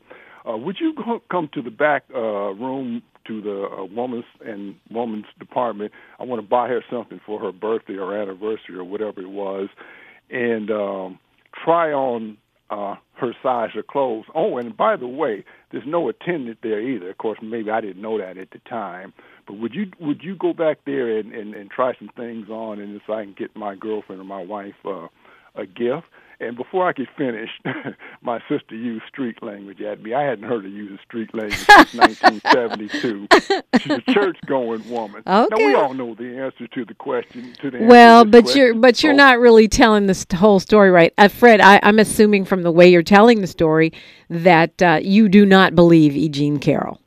Uh, 0.49 0.57
would 0.57 0.79
you 0.81 0.95
come 1.31 1.49
to 1.53 1.63
the 1.63 1.71
back 1.71 2.05
uh, 2.15 2.19
room 2.55 3.03
to 3.27 3.43
the 3.43 3.69
uh, 3.69 3.85
woman's 3.85 4.25
and 4.45 4.77
woman's 4.91 5.27
department? 5.39 5.93
I 6.19 6.25
want 6.25 6.41
to 6.43 6.49
buy 6.49 6.69
her 6.69 6.83
something 6.91 7.21
for 7.27 7.39
her 7.41 7.53
birthday 7.53 7.97
or 7.97 8.17
anniversary 8.17 8.77
or 8.77 8.85
whatever 8.85 9.21
it 9.21 9.31
was, 9.31 9.69
and 10.31 10.71
um, 10.71 11.19
try 11.65 11.93
on 11.93 12.39
uh, 12.71 12.97
her 13.15 13.35
size 13.43 13.71
of 13.77 13.87
clothes. 13.87 14.27
Oh, 14.35 14.59
and 14.59 14.77
by 14.77 14.97
the 14.97 15.07
way, 15.07 15.45
there's 15.71 15.87
no 15.87 16.09
attendant 16.09 16.59
there 16.63 16.81
either. 16.81 17.11
Of 17.11 17.19
course, 17.19 17.39
maybe 17.43 17.71
I 17.71 17.81
didn't 17.81 18.03
know 18.03 18.19
that 18.19 18.39
at 18.39 18.51
the 18.51 18.61
time. 18.69 19.13
But 19.49 19.59
would 19.59 19.75
you 19.75 19.91
would 19.99 20.23
you 20.23 20.37
go 20.37 20.53
back 20.53 20.79
there 20.85 21.19
and, 21.19 21.33
and, 21.33 21.55
and 21.55 21.71
try 21.71 21.95
some 21.99 22.11
things 22.17 22.49
on, 22.51 22.79
and 22.79 22.95
if 22.95 23.09
I 23.11 23.25
can 23.25 23.33
get 23.37 23.57
my 23.57 23.75
girlfriend 23.75 24.21
or 24.21 24.25
my 24.25 24.43
wife 24.45 24.75
uh, 24.85 25.09
a 25.57 25.67
gift? 25.67 26.07
And 26.41 26.57
before 26.57 26.87
I 26.87 26.93
could 26.93 27.09
finish, 27.17 27.51
my 28.23 28.39
sister 28.49 28.77
used 28.77 29.03
street 29.09 29.43
language 29.43 29.81
at 29.81 30.01
me. 30.01 30.15
I 30.15 30.23
hadn't 30.23 30.45
heard 30.49 30.63
her 30.63 30.69
use 30.69 31.01
street 31.05 31.35
language 31.35 31.59
since 31.59 31.95
1972. 31.95 33.27
She's 33.81 33.91
a 33.91 34.13
church-going 34.13 34.89
woman. 34.89 35.23
Okay. 35.27 35.49
Now 35.51 35.67
we 35.67 35.75
all 35.75 35.95
know 35.95 36.15
the 36.15 36.39
answer 36.39 36.69
to 36.69 36.85
the 36.85 36.95
question. 36.95 37.55
To 37.63 37.73
the 37.73 37.79
Well, 37.85 38.25
to 38.25 38.31
but 38.31 38.55
you're 38.55 38.75
but 38.75 39.03
you're 39.03 39.15
Oh, 39.15 39.17
not 39.17 39.41
really 39.41 39.67
telling 39.67 40.07
this 40.07 40.25
whole 40.33 40.61
story 40.61 40.93
right, 40.93 41.13
uh, 41.19 41.27
Fred. 41.27 41.61
I, 41.61 41.81
I'm 41.83 41.99
assuming 41.99 42.45
from 42.45 42.63
the 42.63 42.71
way 42.71 42.89
you're 42.89 43.03
telling 43.03 43.41
the 43.41 43.49
story 43.49 43.93
that 44.31 44.81
uh, 44.81 45.01
you 45.03 45.29
do 45.29 45.45
not 45.45 45.75
believe 45.75 46.17
E. 46.17 46.29
Jean 46.29 46.59
Carroll. 46.61 47.01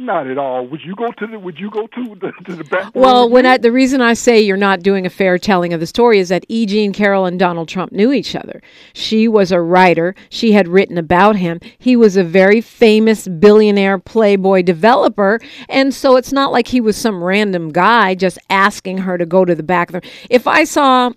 Not 0.00 0.28
at 0.28 0.38
all. 0.38 0.66
Would 0.66 0.80
you 0.82 0.94
go 0.94 1.12
to 1.12 1.26
the? 1.26 1.38
Would 1.38 1.58
you 1.58 1.70
go 1.70 1.86
to 1.86 2.14
the 2.18 2.32
to 2.46 2.56
the 2.56 2.64
back? 2.64 2.90
Well, 2.94 3.28
when 3.28 3.44
I, 3.44 3.58
the 3.58 3.70
reason 3.70 4.00
I 4.00 4.14
say 4.14 4.40
you're 4.40 4.56
not 4.56 4.80
doing 4.80 5.04
a 5.04 5.10
fair 5.10 5.36
telling 5.36 5.74
of 5.74 5.80
the 5.80 5.86
story 5.86 6.18
is 6.18 6.30
that 6.30 6.46
E. 6.48 6.64
Jean 6.64 6.94
Carroll 6.94 7.26
and 7.26 7.38
Donald 7.38 7.68
Trump 7.68 7.92
knew 7.92 8.10
each 8.10 8.34
other. 8.34 8.62
She 8.94 9.28
was 9.28 9.52
a 9.52 9.60
writer. 9.60 10.14
She 10.30 10.52
had 10.52 10.68
written 10.68 10.96
about 10.96 11.36
him. 11.36 11.60
He 11.78 11.96
was 11.96 12.16
a 12.16 12.24
very 12.24 12.62
famous 12.62 13.28
billionaire 13.28 13.98
playboy 13.98 14.62
developer, 14.62 15.38
and 15.68 15.92
so 15.92 16.16
it's 16.16 16.32
not 16.32 16.50
like 16.50 16.68
he 16.68 16.80
was 16.80 16.96
some 16.96 17.22
random 17.22 17.68
guy 17.68 18.14
just 18.14 18.38
asking 18.48 18.98
her 18.98 19.18
to 19.18 19.26
go 19.26 19.44
to 19.44 19.54
the 19.54 19.62
back 19.62 19.90
of 19.92 20.00
the. 20.00 20.10
If 20.30 20.46
I 20.46 20.64
saw 20.64 21.12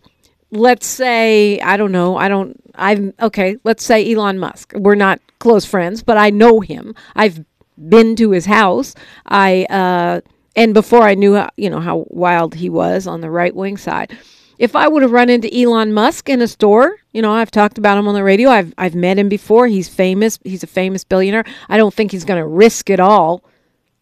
let's 0.51 0.85
say 0.85 1.59
I 1.61 1.77
don't 1.77 1.91
know. 1.93 2.17
I 2.17 2.27
don't. 2.27 2.59
I'm 2.75 3.13
okay. 3.21 3.55
Let's 3.63 3.83
say 3.83 4.13
Elon 4.13 4.39
Musk. 4.39 4.73
We're 4.75 4.95
not 4.95 5.19
close 5.39 5.65
friends, 5.65 6.03
but 6.03 6.17
I 6.17 6.29
know 6.29 6.59
him. 6.61 6.95
I've 7.15 7.43
been 7.77 8.15
to 8.17 8.31
his 8.31 8.45
house. 8.45 8.95
I 9.25 9.65
uh, 9.69 10.21
and 10.55 10.73
before 10.73 11.03
I 11.03 11.15
knew 11.15 11.35
how, 11.35 11.49
you 11.57 11.69
know 11.69 11.79
how 11.79 12.05
wild 12.09 12.55
he 12.55 12.69
was 12.69 13.07
on 13.07 13.21
the 13.21 13.29
right 13.29 13.55
wing 13.55 13.77
side. 13.77 14.17
If 14.59 14.75
I 14.75 14.87
would 14.87 15.01
have 15.01 15.11
run 15.11 15.29
into 15.29 15.53
Elon 15.53 15.93
Musk 15.93 16.29
in 16.29 16.41
a 16.41 16.47
store, 16.47 16.97
you 17.11 17.21
know, 17.21 17.33
I've 17.33 17.51
talked 17.51 17.77
about 17.77 17.97
him 17.97 18.07
on 18.07 18.13
the 18.13 18.23
radio. 18.23 18.49
I've 18.49 18.73
I've 18.77 18.95
met 18.95 19.17
him 19.17 19.29
before. 19.29 19.67
He's 19.67 19.89
famous. 19.89 20.39
He's 20.43 20.63
a 20.63 20.67
famous 20.67 21.03
billionaire. 21.03 21.45
I 21.69 21.77
don't 21.77 21.93
think 21.93 22.11
he's 22.11 22.25
going 22.25 22.39
to 22.39 22.47
risk 22.47 22.89
it 22.89 22.99
all 22.99 23.43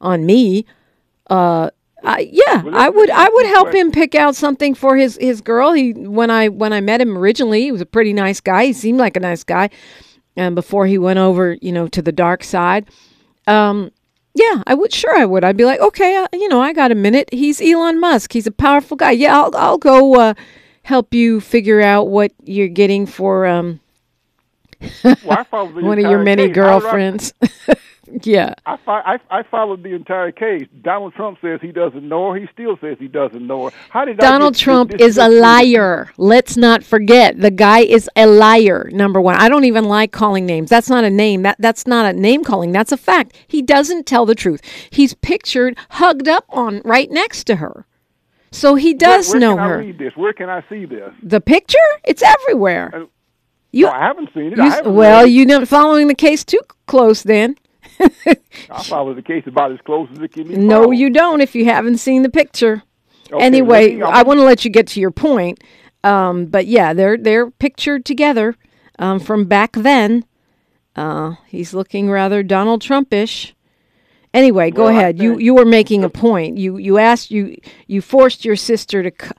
on 0.02 0.26
me. 0.26 0.66
Uh, 1.30 1.70
uh, 2.04 2.18
yeah, 2.20 2.64
I 2.74 2.90
would. 2.90 3.10
I 3.12 3.30
would 3.30 3.46
help 3.46 3.74
him 3.74 3.92
pick 3.92 4.16
out 4.16 4.36
something 4.36 4.74
for 4.74 4.98
his 4.98 5.18
his 5.22 5.40
girl. 5.40 5.72
He 5.72 5.94
when 5.94 6.32
I 6.32 6.48
when 6.50 6.74
I 6.74 6.82
met 6.82 7.00
him 7.00 7.18
originally, 7.18 7.62
he 7.62 7.72
was 7.72 7.82
a 7.82 7.86
pretty 7.86 8.12
nice 8.12 8.42
guy. 8.42 8.66
He 8.66 8.74
seemed 8.74 8.98
like 8.98 9.16
a 9.16 9.20
nice 9.20 9.44
guy, 9.44 9.70
and 10.36 10.56
before 10.56 10.88
he 10.88 10.98
went 10.98 11.20
over, 11.20 11.58
you 11.62 11.72
know, 11.72 11.88
to 11.90 12.02
the 12.02 12.12
dark 12.12 12.44
side. 12.44 12.90
Um, 13.48 13.92
yeah, 14.34 14.64
I 14.66 14.74
would. 14.74 14.94
Sure, 14.94 15.18
I 15.18 15.26
would. 15.26 15.44
I'd 15.44 15.58
be 15.58 15.66
like, 15.66 15.80
okay, 15.80 16.16
uh, 16.16 16.28
you 16.34 16.48
know, 16.48 16.62
I 16.62 16.74
got 16.74 16.92
a 16.92 16.96
minute. 16.96 17.30
He's 17.34 17.62
Elon 17.62 18.00
Musk. 18.00 18.34
He's 18.34 18.48
a 18.48 18.52
powerful 18.52 18.96
guy. 18.98 19.12
Yeah, 19.12 19.36
I'll 19.38 19.56
I'll 19.56 19.78
go 19.78 20.16
uh, 20.16 20.34
help 20.84 21.14
you 21.14 21.42
figure 21.42 21.82
out 21.82 22.08
what 22.08 22.32
you're 22.44 22.68
getting 22.68 23.06
for 23.06 23.46
um 23.46 23.80
well, 25.04 25.46
one 25.52 26.00
of 26.00 26.10
your 26.10 26.24
many 26.24 26.48
girlfriends. 26.48 27.34
yeah. 28.24 28.54
I, 28.66 28.78
I 28.88 29.20
I 29.30 29.44
followed 29.44 29.84
the 29.84 29.94
entire 29.94 30.32
case. 30.32 30.68
Donald 30.82 31.14
Trump 31.14 31.38
says 31.42 31.60
he 31.62 31.72
doesn't 31.72 32.08
know 32.08 32.32
her. 32.32 32.40
He 32.40 32.48
still 32.54 32.78
says 32.82 32.98
he 33.00 33.08
doesn't 33.08 33.46
know 33.46 33.66
her. 33.66 33.72
How 33.90 34.06
did 34.06 34.18
Donald 34.18 34.56
Trump 34.56 34.94
is 35.00 35.18
a 35.18 35.28
liar? 35.28 36.12
Let's 36.18 36.58
not 36.58 36.84
forget 36.84 37.40
the 37.40 37.52
guy 37.52 37.80
is 37.80 38.10
a 38.16 38.28
liar. 38.28 38.90
Number 38.92 39.20
one, 39.22 39.36
I 39.36 39.50
don't 39.50 39.66
even 39.66 39.86
like 39.86 40.12
calling 40.12 40.46
names. 40.46 40.70
That's 40.70 40.90
not 40.90 41.04
a 41.04 41.10
name. 41.10 41.44
That 41.44 41.58
that's 41.60 41.88
not 41.88 42.06
a 42.06 42.14
name 42.14 42.44
calling. 42.44 42.72
That's 42.72 42.92
a 42.92 42.98
fact. 42.98 43.36
He 43.48 43.62
doesn't 43.62 44.06
tell 44.06 44.26
the 44.26 44.36
truth. 44.36 44.62
He's 44.90 45.14
pictured 45.14 45.78
hugged 45.92 46.28
up 46.28 46.46
on 46.50 46.82
right 46.84 47.10
next 47.10 47.46
to 47.46 47.58
her. 47.58 47.86
So 48.52 48.76
he 48.76 48.94
does 48.94 49.30
where, 49.30 49.40
where 49.40 49.40
know 49.40 49.56
can 49.56 49.64
her. 49.66 49.76
I 49.76 49.80
read 49.80 49.98
this? 49.98 50.16
Where 50.16 50.34
can 50.34 50.50
I 50.50 50.64
see 50.70 50.86
this? 50.86 51.14
The 51.24 51.40
picture? 51.40 51.78
It's 52.04 52.22
everywhere. 52.22 52.92
Uh, 52.94 53.06
you, 53.72 53.86
no, 53.86 53.92
I 53.92 54.00
haven't 54.00 54.30
seen 54.34 54.52
it. 54.52 54.58
you 54.58 54.70
haven't 54.70 54.94
well, 54.94 55.26
you're 55.26 55.46
not 55.46 55.68
following 55.68 56.08
the 56.08 56.16
case 56.16 56.44
too 56.44 56.60
close 56.88 57.24
then. 57.24 57.56
I 58.70 58.84
follow 58.84 59.14
the 59.14 59.22
case 59.22 59.44
about 59.48 59.72
as 59.72 59.80
close 59.86 60.10
as 60.14 60.20
it 60.20 60.32
can 60.34 60.48
be. 60.48 60.58
No, 60.58 60.84
followed. 60.84 60.92
you 60.92 61.10
don't 61.10 61.42
if 61.42 61.56
you 61.56 61.66
haven't 61.66 61.98
seen 61.98 62.24
the 62.24 62.30
picture. 62.30 62.84
Okay, 63.32 63.44
anyway, 63.46 63.96
me- 63.96 64.02
I 64.04 64.24
want 64.24 64.40
to 64.40 64.44
let 64.44 64.66
you 64.66 64.72
get 64.72 64.88
to 64.88 65.00
your 65.00 65.12
point. 65.12 65.64
Um, 66.04 66.46
but 66.48 66.66
yeah, 66.66 66.94
they're 66.94 67.18
they're 67.18 67.50
pictured 67.52 68.06
together 68.06 68.56
um, 69.00 69.20
from 69.20 69.46
back 69.46 69.74
then. 69.74 70.26
Uh, 70.96 71.36
he's 71.48 71.74
looking 71.74 72.10
rather 72.10 72.44
Donald 72.44 72.82
Trumpish. 72.82 73.54
Anyway, 74.34 74.72
go 74.72 74.86
Well, 74.86 74.98
ahead. 74.98 75.22
You 75.22 75.38
you 75.38 75.54
were 75.54 75.66
making 75.66 76.04
a 76.04 76.10
point. 76.10 76.58
You 76.58 76.78
you 76.78 76.98
asked 76.98 77.32
you 77.32 77.58
you 77.88 78.02
forced 78.02 78.44
your 78.46 78.56
sister 78.56 79.04
to 79.04 79.12
c- 79.26 79.32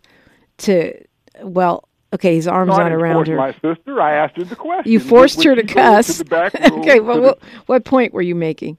to 0.58 1.04
well, 1.42 1.88
okay, 2.12 2.34
his 2.34 2.46
arms 2.48 2.68
not 2.70 2.92
around 2.92 3.26
her. 3.28 3.36
my 3.36 3.52
sister. 3.54 4.00
I 4.00 4.14
asked 4.14 4.36
her 4.36 4.44
the 4.44 4.56
question. 4.56 4.90
you 4.90 5.00
forced 5.00 5.38
would 5.38 5.46
her 5.46 5.54
to 5.56 5.62
cuss. 5.64 6.18
To 6.18 6.18
the 6.18 6.24
back 6.24 6.54
room 6.70 6.80
okay, 6.80 7.00
well, 7.00 7.16
the- 7.16 7.22
what, 7.22 7.38
what 7.66 7.84
point 7.84 8.12
were 8.12 8.22
you 8.22 8.34
making? 8.34 8.78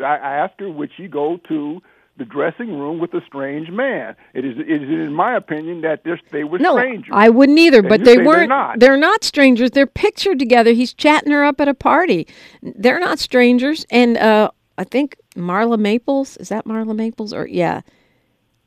I, 0.00 0.16
asked 0.16 0.58
her, 0.60 0.68
would 0.70 0.90
she 0.96 1.06
go 1.06 1.38
to 1.48 1.80
the 2.16 2.24
dressing 2.24 2.76
room 2.78 2.98
with 2.98 3.14
a 3.14 3.20
strange 3.26 3.70
man? 3.70 4.16
It 4.34 4.44
is, 4.44 4.58
it 4.58 4.82
is 4.82 4.88
in 4.88 5.12
my 5.14 5.36
opinion, 5.36 5.82
that 5.82 6.02
they're, 6.04 6.18
they 6.30 6.44
were 6.44 6.58
No, 6.58 6.76
strangers. 6.76 7.12
I 7.14 7.28
wouldn't 7.28 7.58
either. 7.58 7.78
And 7.80 7.88
But 7.88 8.00
they 8.00 8.12
say 8.12 8.16
they're 8.16 8.24
weren't. 8.26 8.80
They're 8.80 8.96
not 8.96 9.22
strangers. 9.22 9.70
They're 9.70 9.86
pictured 9.86 10.38
together. 10.38 10.72
He's 10.72 10.92
chatting 10.92 11.30
her 11.30 11.44
up 11.44 11.60
at 11.60 11.68
a 11.68 11.74
party. 11.74 12.26
They're 12.62 12.98
not 12.98 13.18
strangers. 13.18 13.86
And 13.90 14.16
uh, 14.16 14.50
I 14.76 14.84
think 14.84 15.16
Marla 15.36 15.78
Maples 15.78 16.36
is 16.38 16.48
that 16.48 16.64
Marla 16.64 16.96
Maples 16.96 17.32
or 17.32 17.46
yeah, 17.46 17.82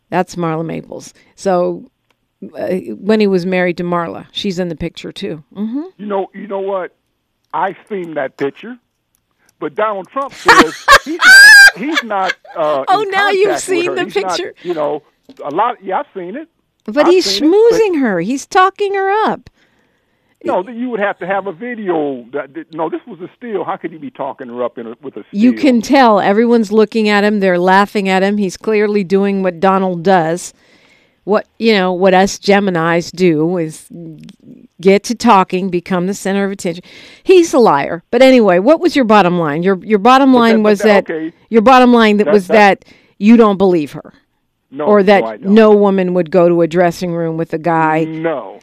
that's 0.09 0.35
Marla 0.35 0.65
Maples. 0.65 1.13
So 1.35 1.91
when 2.49 3.19
he 3.19 3.27
was 3.27 3.45
married 3.45 3.77
to 3.77 3.83
Marla, 3.83 4.27
she's 4.31 4.59
in 4.59 4.69
the 4.69 4.75
picture 4.75 5.11
too. 5.11 5.43
hmm 5.53 5.83
You 5.97 6.05
know, 6.05 6.27
you 6.33 6.47
know 6.47 6.59
what? 6.59 6.95
I've 7.53 7.77
seen 7.87 8.15
that 8.15 8.37
picture, 8.37 8.77
but 9.59 9.75
Donald 9.75 10.07
Trump 10.09 10.33
says 10.33 10.75
he's 11.05 11.17
not. 11.17 11.51
He's 11.77 12.03
not 12.03 12.33
uh, 12.55 12.85
Oh, 12.89 13.03
now 13.09 13.29
you've 13.29 13.59
seen 13.59 13.95
the 13.95 14.05
He's 14.05 14.15
not- 14.15 14.37
picture. 14.37 14.53
you 14.63 14.73
know, 14.73 15.03
a 15.43 15.49
lot. 15.49 15.83
Yeah, 15.83 15.99
I've 15.99 16.05
seen 16.13 16.35
it. 16.35 16.47
But 16.85 17.07
I've 17.07 17.13
he's 17.13 17.25
seen 17.25 17.43
it, 17.45 17.51
but- 17.51 17.75
schmoozing 17.79 17.99
her. 18.01 18.19
He's 18.21 18.45
talking 18.45 18.93
her 18.95 19.11
up. 19.31 19.49
No, 20.43 20.61
you 20.67 20.89
would 20.91 20.99
have 20.99 21.17
to 21.19 21.25
have 21.25 21.47
a 21.47 21.51
video. 21.51 22.23
That, 22.31 22.71
no, 22.71 22.87
this 22.87 23.01
was 23.07 23.19
a 23.19 23.27
still. 23.35 23.63
How 23.63 23.77
could 23.77 23.91
he 23.91 23.97
be 23.97 24.11
talking 24.11 24.47
her 24.49 24.63
up 24.63 24.77
in 24.77 24.85
a, 24.85 24.93
with 25.01 25.17
a 25.17 25.23
still? 25.27 25.39
You 25.39 25.53
can 25.53 25.81
tell 25.81 26.19
everyone's 26.19 26.71
looking 26.71 27.09
at 27.09 27.23
him. 27.23 27.39
They're 27.39 27.57
laughing 27.57 28.07
at 28.09 28.21
him. 28.21 28.37
He's 28.37 28.55
clearly 28.55 29.03
doing 29.03 29.41
what 29.41 29.59
Donald 29.59 30.03
does. 30.03 30.53
What 31.25 31.47
you 31.59 31.73
know, 31.73 31.91
what 31.91 32.13
us 32.13 32.39
Gemini's 32.39 33.11
do 33.11 33.57
is 33.57 33.87
get 34.79 35.03
to 35.05 35.15
talking, 35.15 35.69
become 35.69 36.05
the 36.07 36.13
center 36.13 36.45
of 36.45 36.51
attention. 36.51 36.83
He's 37.23 37.53
a 37.53 37.57
liar. 37.59 38.03
But 38.11 38.21
anyway, 38.21 38.59
what 38.59 38.79
was 38.79 38.95
your 38.95 39.05
bottom 39.05 39.37
line? 39.39 39.63
Your 39.63 39.77
your 39.83 39.99
bottom 39.99 40.33
line 40.33 40.57
that- 40.63 40.69
was 40.69 40.79
that- 40.79 41.07
that, 41.07 41.13
okay. 41.13 41.33
your 41.49 41.61
bottom 41.63 41.91
line 41.91 42.17
that 42.17 42.25
That- 42.25 42.33
was 42.33 42.47
that- 42.47 42.79
that 42.81 42.85
you 43.17 43.37
don't 43.37 43.57
believe 43.57 43.93
her, 43.93 44.13
no, 44.71 44.85
or 44.85 45.01
that 45.03 45.41
no, 45.41 45.51
no 45.51 45.75
woman 45.75 46.13
would 46.13 46.29
go 46.31 46.47
to 46.47 46.61
a 46.61 46.67
dressing 46.67 47.11
room 47.13 47.37
with 47.37 47.53
a 47.53 47.57
guy 47.57 48.03
no. 48.03 48.59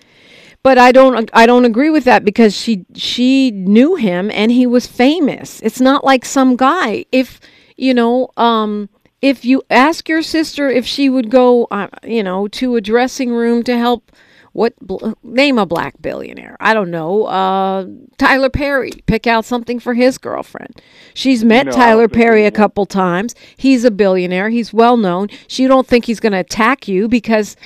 but 0.63 0.77
I 0.79 0.93
don't 0.93 1.31
I 1.33 1.47
don't 1.47 1.65
agree 1.65 1.91
with 1.91 2.05
that 2.05 2.25
because 2.25 2.55
she 2.57 2.85
she 2.95 3.51
knew 3.51 3.97
him 3.97 4.31
and 4.33 4.53
he 4.53 4.67
was 4.67 4.87
famous. 4.87 5.61
It's 5.63 5.81
not 5.81 6.05
like 6.05 6.25
some 6.25 6.55
guy. 6.55 7.07
If 7.11 7.41
you 7.77 7.93
know, 7.95 8.29
um, 8.37 8.89
if 9.23 9.45
you 9.45 9.63
ask 9.71 10.09
your 10.09 10.23
sister 10.23 10.69
if 10.69 10.85
she 10.85 11.09
would 11.09 11.31
go, 11.31 11.67
uh, 11.71 11.89
you 12.05 12.23
know, 12.23 12.49
to 12.49 12.77
a 12.77 12.81
dressing 12.81 13.33
room 13.33 13.63
to 13.65 13.79
help. 13.79 14.13
What 14.55 14.79
bl- 14.81 15.13
name 15.23 15.57
a 15.57 15.65
black 15.65 15.95
billionaire? 16.03 16.59
I 16.61 16.75
don't 16.75 16.91
know. 16.91 17.25
Uh, 17.25 17.87
Tyler 18.19 18.51
Perry. 18.51 18.91
Pick 19.07 19.27
out 19.27 19.47
something 19.47 19.81
for 19.81 19.95
his 19.95 20.19
girlfriend. 20.19 20.83
She's 21.15 21.43
met 21.43 21.65
No, 21.65 21.73
Tyler 21.73 22.07
Perry 22.07 22.45
a 22.45 22.51
couple 22.51 22.85
times. 22.85 23.35
He's 23.57 23.83
a 23.83 23.91
billionaire. 23.91 24.51
He's 24.51 24.71
well 24.71 24.99
known. 24.99 25.29
She 25.49 25.67
don't 25.67 25.87
think 25.87 26.05
he's 26.05 26.21
going 26.21 26.33
to 26.33 26.39
attack 26.41 26.87
you 26.87 27.09
because 27.09 27.57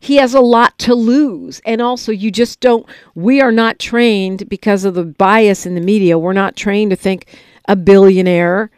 he 0.00 0.16
has 0.16 0.32
a 0.32 0.40
lot 0.40 0.78
to 0.78 0.94
lose. 0.94 1.60
And 1.66 1.82
also, 1.82 2.12
you 2.12 2.30
just 2.30 2.60
don't, 2.60 2.86
we 3.14 3.42
are 3.42 3.52
not 3.52 3.78
trained 3.78 4.48
because 4.48 4.84
of 4.86 4.94
the 4.94 5.04
bias 5.04 5.66
in 5.66 5.74
the 5.74 5.80
media, 5.82 6.18
we're 6.18 6.32
not 6.32 6.56
trained 6.56 6.90
to 6.90 6.96
think 6.96 7.26
a 7.66 7.76
billionaire, 7.76 8.70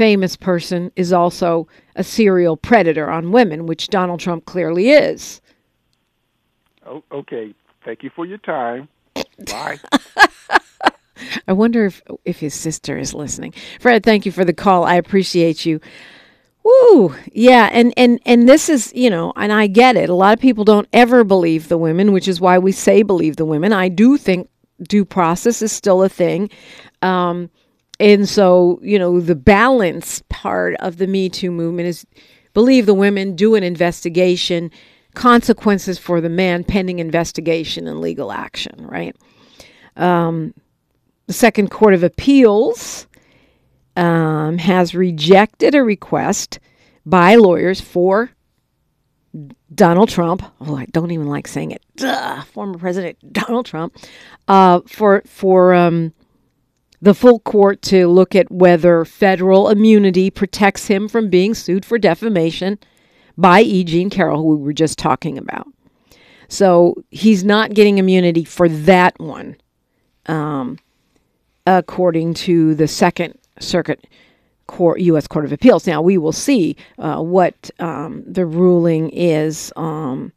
famous 0.00 0.34
person 0.34 0.90
is 0.96 1.12
also 1.12 1.68
a 1.94 2.02
serial 2.02 2.56
predator 2.56 3.10
on 3.10 3.32
women, 3.32 3.66
which 3.66 3.88
Donald 3.88 4.18
Trump 4.18 4.46
clearly 4.46 4.92
is. 4.92 5.42
O- 6.86 7.04
okay. 7.12 7.54
Thank 7.84 8.02
you 8.02 8.08
for 8.16 8.24
your 8.24 8.38
time. 8.38 8.88
Bye. 9.44 9.78
I 11.46 11.52
wonder 11.52 11.84
if 11.84 12.00
if 12.24 12.40
his 12.40 12.54
sister 12.54 12.96
is 12.96 13.12
listening. 13.12 13.52
Fred, 13.78 14.02
thank 14.02 14.24
you 14.24 14.32
for 14.32 14.42
the 14.42 14.54
call. 14.54 14.84
I 14.84 14.94
appreciate 14.94 15.66
you. 15.66 15.82
Woo, 16.64 17.14
yeah, 17.34 17.68
and 17.70 17.92
and 17.98 18.20
and 18.24 18.48
this 18.48 18.70
is 18.70 18.90
you 18.94 19.10
know, 19.10 19.34
and 19.36 19.52
I 19.52 19.66
get 19.66 19.96
it. 19.96 20.08
A 20.08 20.14
lot 20.14 20.32
of 20.32 20.40
people 20.40 20.64
don't 20.64 20.88
ever 20.94 21.24
believe 21.24 21.68
the 21.68 21.76
women, 21.76 22.12
which 22.12 22.26
is 22.26 22.40
why 22.40 22.58
we 22.58 22.72
say 22.72 23.02
believe 23.02 23.36
the 23.36 23.44
women. 23.44 23.74
I 23.74 23.90
do 23.90 24.16
think 24.16 24.48
due 24.82 25.04
process 25.04 25.60
is 25.60 25.72
still 25.72 26.02
a 26.02 26.08
thing, 26.08 26.48
um, 27.02 27.50
and 28.00 28.28
so 28.28 28.80
you 28.82 28.98
know, 28.98 29.20
the 29.20 29.36
balance 29.36 30.22
part 30.28 30.74
of 30.80 30.96
the 30.96 31.06
Me 31.06 31.28
Too 31.28 31.52
movement 31.52 31.88
is 31.88 32.06
believe 32.54 32.86
the 32.86 32.94
women, 32.94 33.36
do 33.36 33.54
an 33.54 33.62
investigation, 33.62 34.72
consequences 35.14 35.98
for 35.98 36.20
the 36.20 36.28
man 36.28 36.64
pending 36.64 36.98
investigation 36.98 37.86
and 37.86 38.00
legal 38.00 38.32
action. 38.32 38.86
Right. 38.86 39.16
The 41.30 41.34
Second 41.34 41.70
Court 41.70 41.94
of 41.94 42.02
Appeals 42.02 43.06
um, 43.96 44.58
has 44.58 44.94
rejected 44.96 45.76
a 45.76 45.84
request 45.84 46.58
by 47.06 47.36
lawyers 47.36 47.80
for 47.80 48.30
Donald 49.72 50.08
Trump. 50.08 50.42
Oh, 50.60 50.76
I 50.76 50.86
don't 50.86 51.12
even 51.12 51.28
like 51.28 51.46
saying 51.46 51.70
it. 51.70 51.82
Duh, 51.96 52.42
former 52.42 52.78
President 52.78 53.16
Donald 53.32 53.66
Trump 53.66 53.96
uh, 54.48 54.80
for 54.88 55.22
for 55.26 55.72
um, 55.74 56.12
the 57.02 57.14
full 57.14 57.40
court 57.40 57.82
to 57.82 58.08
look 58.08 58.34
at 58.34 58.50
whether 58.50 59.04
federal 59.04 59.68
immunity 59.68 60.30
protects 60.30 60.86
him 60.86 61.08
from 61.08 61.30
being 61.30 61.54
sued 61.54 61.84
for 61.84 61.98
defamation 61.98 62.78
by 63.38 63.62
E. 63.62 63.84
Jean 63.84 64.10
Carroll, 64.10 64.42
who 64.42 64.56
we 64.56 64.64
were 64.64 64.72
just 64.72 64.98
talking 64.98 65.38
about. 65.38 65.66
So 66.48 66.94
he's 67.10 67.44
not 67.44 67.74
getting 67.74 67.98
immunity 67.98 68.44
for 68.44 68.68
that 68.68 69.18
one 69.18 69.56
according 71.66 72.34
to 72.34 72.74
the 72.74 72.88
Second 72.88 73.38
Circuit 73.58 74.06
Court, 74.66 75.00
U.S. 75.00 75.26
Court 75.26 75.44
of 75.44 75.52
Appeals. 75.52 75.86
Now 75.86 76.02
we 76.02 76.18
will 76.18 76.32
see 76.32 76.76
uh, 76.98 77.20
what 77.20 77.70
um, 77.78 78.22
the 78.26 78.46
ruling 78.46 79.10
is 79.10 79.72
um, 79.76 80.32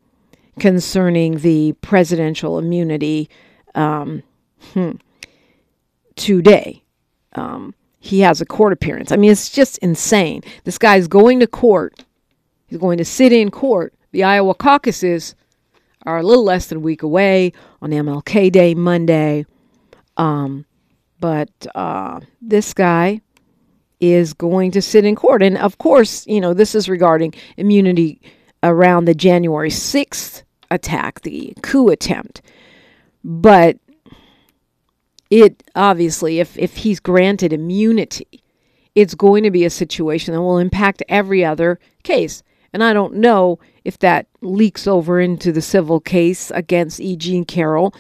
concerning 0.60 1.40
the 1.40 1.74
presidential 1.82 2.60
immunity 2.60 3.30
um, 3.76 4.24
hmm, 4.74 4.92
today. 6.16 6.84
Um, 7.34 7.74
he 8.00 8.20
has 8.20 8.42
a 8.42 8.46
court 8.46 8.74
appearance. 8.74 9.12
I 9.12 9.16
mean, 9.16 9.32
it's 9.32 9.50
just 9.50 9.78
insane. 9.80 10.42
This 10.66 10.78
guy's 10.78 11.08
going 11.08 11.40
to 11.40 11.48
court. 11.48 12.04
He's 12.68 12.80
going 12.80 12.98
to 12.98 13.06
sit 13.06 13.32
in 13.32 13.50
court. 13.50 13.94
The 14.12 14.24
Iowa 14.24 14.54
caucuses 14.56 15.36
are 16.06 16.18
a 16.18 16.24
little 16.24 16.44
less 16.44 16.68
than 16.68 16.80
a 16.80 16.82
week 16.82 17.02
away 17.02 17.54
on 17.82 17.92
MLK 17.92 18.52
Day, 18.52 18.76
Monday. 18.76 19.46
Um, 20.18 20.66
but 21.20 21.50
uh, 21.74 22.20
this 22.42 22.74
guy 22.74 23.22
is 24.02 24.34
going 24.34 24.72
to 24.72 24.82
sit 24.82 25.06
in 25.06 25.16
court. 25.16 25.42
And 25.42 25.58
of 25.58 25.78
course, 25.78 26.28
you 26.28 26.42
know, 26.42 26.54
this 26.54 26.76
is 26.76 26.90
regarding 26.90 27.34
immunity 27.56 28.22
around 28.62 29.06
the 29.06 29.16
January 29.16 29.70
6th 29.70 30.44
attack, 30.70 31.22
the 31.22 31.54
coup 31.62 31.90
attempt. 31.90 32.42
But 33.24 33.78
it 35.34 35.64
obviously, 35.76 36.40
if, 36.40 36.56
if 36.60 36.78
he's 36.78 37.00
granted 37.00 37.54
immunity, 37.54 38.44
it's 38.94 39.16
going 39.16 39.42
to 39.44 39.50
be 39.50 39.66
a 39.66 39.70
situation 39.70 40.32
that 40.34 40.42
will 40.42 40.60
impact 40.60 41.02
every 41.10 41.44
other 41.44 41.80
case. 42.04 42.44
And 42.72 42.84
I 42.84 42.94
don't 42.94 43.16
know 43.16 43.58
if 43.84 43.98
that 44.00 44.28
leaks 44.42 44.86
over 44.86 45.20
into 45.20 45.52
the 45.52 45.62
civil 45.62 46.00
case 46.00 46.52
against 46.52 47.00
E. 47.00 47.16
Jean 47.16 47.46
Carroll. 47.46 47.96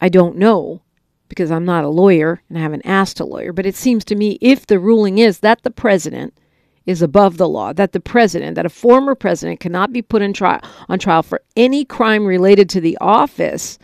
I 0.00 0.08
don't 0.08 0.36
know 0.36 0.82
because 1.28 1.50
I'm 1.50 1.64
not 1.64 1.82
a 1.82 1.88
lawyer 1.88 2.40
and 2.48 2.56
I 2.56 2.60
haven't 2.60 2.86
asked 2.86 3.18
a 3.18 3.24
lawyer. 3.24 3.52
But 3.52 3.66
it 3.66 3.74
seems 3.74 4.04
to 4.04 4.14
me 4.14 4.38
if 4.40 4.66
the 4.66 4.78
ruling 4.78 5.18
is 5.18 5.40
that 5.40 5.62
the 5.64 5.72
president 5.72 6.38
is 6.84 7.02
above 7.02 7.36
the 7.36 7.48
law, 7.48 7.72
that 7.72 7.90
the 7.90 7.98
president, 7.98 8.54
that 8.54 8.66
a 8.66 8.68
former 8.70 9.16
president 9.16 9.58
cannot 9.58 9.92
be 9.92 10.02
put 10.02 10.22
in 10.22 10.32
trial 10.32 10.60
on 10.88 11.00
trial 11.00 11.24
for 11.24 11.42
any 11.56 11.84
crime 11.84 12.24
related 12.24 12.68
to 12.70 12.80
the 12.80 12.96
office 13.00 13.76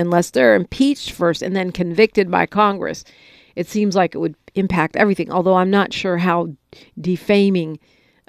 unless 0.00 0.30
they're 0.30 0.54
impeached 0.54 1.12
first 1.12 1.42
and 1.42 1.54
then 1.54 1.72
convicted 1.72 2.30
by 2.30 2.46
Congress. 2.46 3.04
It 3.56 3.68
seems 3.68 3.96
like 3.96 4.14
it 4.14 4.18
would 4.18 4.36
impact 4.54 4.96
everything, 4.96 5.30
although 5.30 5.56
I'm 5.56 5.70
not 5.70 5.92
sure 5.92 6.18
how 6.18 6.48
defaming 7.00 7.78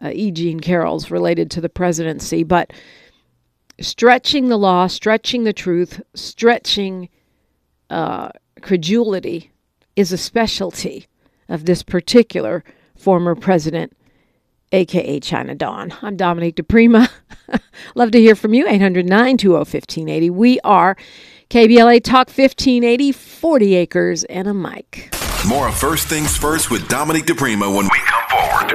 uh, 0.01 0.11
E. 0.13 0.31
Jean 0.31 0.59
Carroll's 0.59 1.11
related 1.11 1.51
to 1.51 1.61
the 1.61 1.69
presidency. 1.69 2.43
But 2.43 2.71
stretching 3.79 4.47
the 4.47 4.57
law, 4.57 4.87
stretching 4.87 5.43
the 5.43 5.53
truth, 5.53 6.01
stretching 6.15 7.09
uh, 7.89 8.29
credulity 8.61 9.51
is 9.95 10.11
a 10.11 10.17
specialty 10.17 11.07
of 11.47 11.65
this 11.65 11.83
particular 11.83 12.63
former 12.95 13.35
president, 13.35 13.95
aka 14.71 15.19
China 15.19 15.55
Dawn. 15.55 15.93
I'm 16.01 16.15
Dominique 16.15 16.55
DiPrima. 16.55 17.09
Love 17.95 18.11
to 18.11 18.19
hear 18.19 18.35
from 18.35 18.53
you. 18.53 18.67
800 18.67 19.05
920 19.05 19.53
1580. 19.53 20.29
We 20.29 20.59
are 20.63 20.95
KBLA 21.49 22.03
Talk 22.03 22.27
1580, 22.27 23.11
40 23.11 23.73
acres 23.73 24.23
and 24.25 24.47
a 24.47 24.53
mic. 24.53 25.11
More 25.47 25.71
First 25.71 26.07
Things 26.07 26.37
First 26.37 26.69
with 26.69 26.87
Dominique 26.89 27.25
DiPrima 27.25 27.75
when 27.75 27.85
we 27.85 27.99
come 28.05 28.23
forward. 28.29 28.71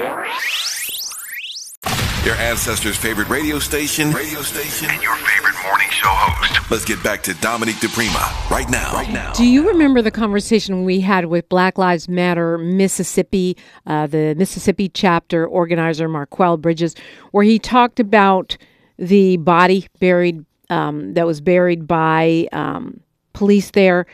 Your 2.25 2.35
ancestors' 2.35 2.97
favorite 2.97 3.29
radio 3.29 3.61
station, 3.61 4.11
radio 4.11 4.43
station, 4.43 4.91
and 4.91 5.01
your 5.01 5.15
favorite 5.15 5.55
morning 5.63 5.87
show 5.91 6.09
host. 6.09 6.69
Let's 6.69 6.85
get 6.85 7.01
back 7.05 7.23
to 7.23 7.35
Dominique 7.35 7.77
DiPrima 7.77 8.51
right 8.51 8.69
now. 8.69 8.93
Right 8.93 9.13
now. 9.13 9.33
Do 9.35 9.47
you 9.47 9.69
remember 9.69 10.03
the 10.03 10.11
conversation 10.11 10.85
we 10.85 10.99
had 10.99 11.27
with 11.27 11.49
Black 11.49 11.79
Lives 11.79 12.09
Matter 12.09 12.59
Mississippi, 12.59 13.57
uh, 13.87 14.09
the 14.09 14.35
Mississippi 14.35 14.89
chapter 14.89 15.47
organizer 15.47 16.09
Marquel 16.09 16.57
Bridges, 16.57 16.97
where 17.31 17.45
he 17.45 17.61
talked 17.61 18.01
about 18.01 18.57
the 18.99 19.37
body 19.37 19.87
buried 20.01 20.45
um, 20.71 21.15
that 21.15 21.27
was 21.27 21.41
buried 21.41 21.87
by 21.87 22.49
um, 22.53 23.01
police 23.33 23.71
there. 23.71 24.07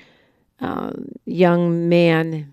Uh, 0.61 0.93
young 1.25 1.89
man, 1.89 2.53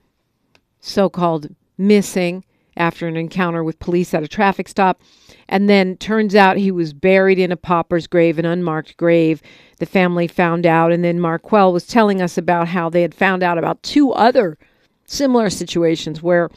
so 0.80 1.10
called 1.10 1.48
missing 1.78 2.44
after 2.78 3.08
an 3.08 3.18
encounter 3.18 3.64
with 3.64 3.80
police 3.80 4.14
at 4.14 4.24
a 4.24 4.28
traffic 4.28 4.68
stop. 4.68 5.02
And 5.50 5.70
then 5.70 5.98
turns 5.98 6.36
out 6.36 6.58
he 6.58 6.72
was 6.72 6.94
buried 6.94 7.40
in 7.40 7.52
a 7.52 7.58
pauper's 7.58 8.08
grave, 8.08 8.40
an 8.40 8.46
unmarked 8.46 8.98
grave. 8.98 9.42
The 9.80 9.86
family 9.86 10.28
found 10.28 10.66
out. 10.66 10.92
And 10.92 11.04
then 11.04 11.20
Marquel 11.20 11.74
was 11.74 11.86
telling 11.86 12.22
us 12.22 12.38
about 12.38 12.68
how 12.68 12.90
they 12.90 13.02
had 13.02 13.16
found 13.16 13.44
out 13.44 13.58
about 13.58 13.84
two 13.84 14.12
other 14.12 14.58
similar 15.06 15.50
situations 15.50 16.22
where 16.22 16.50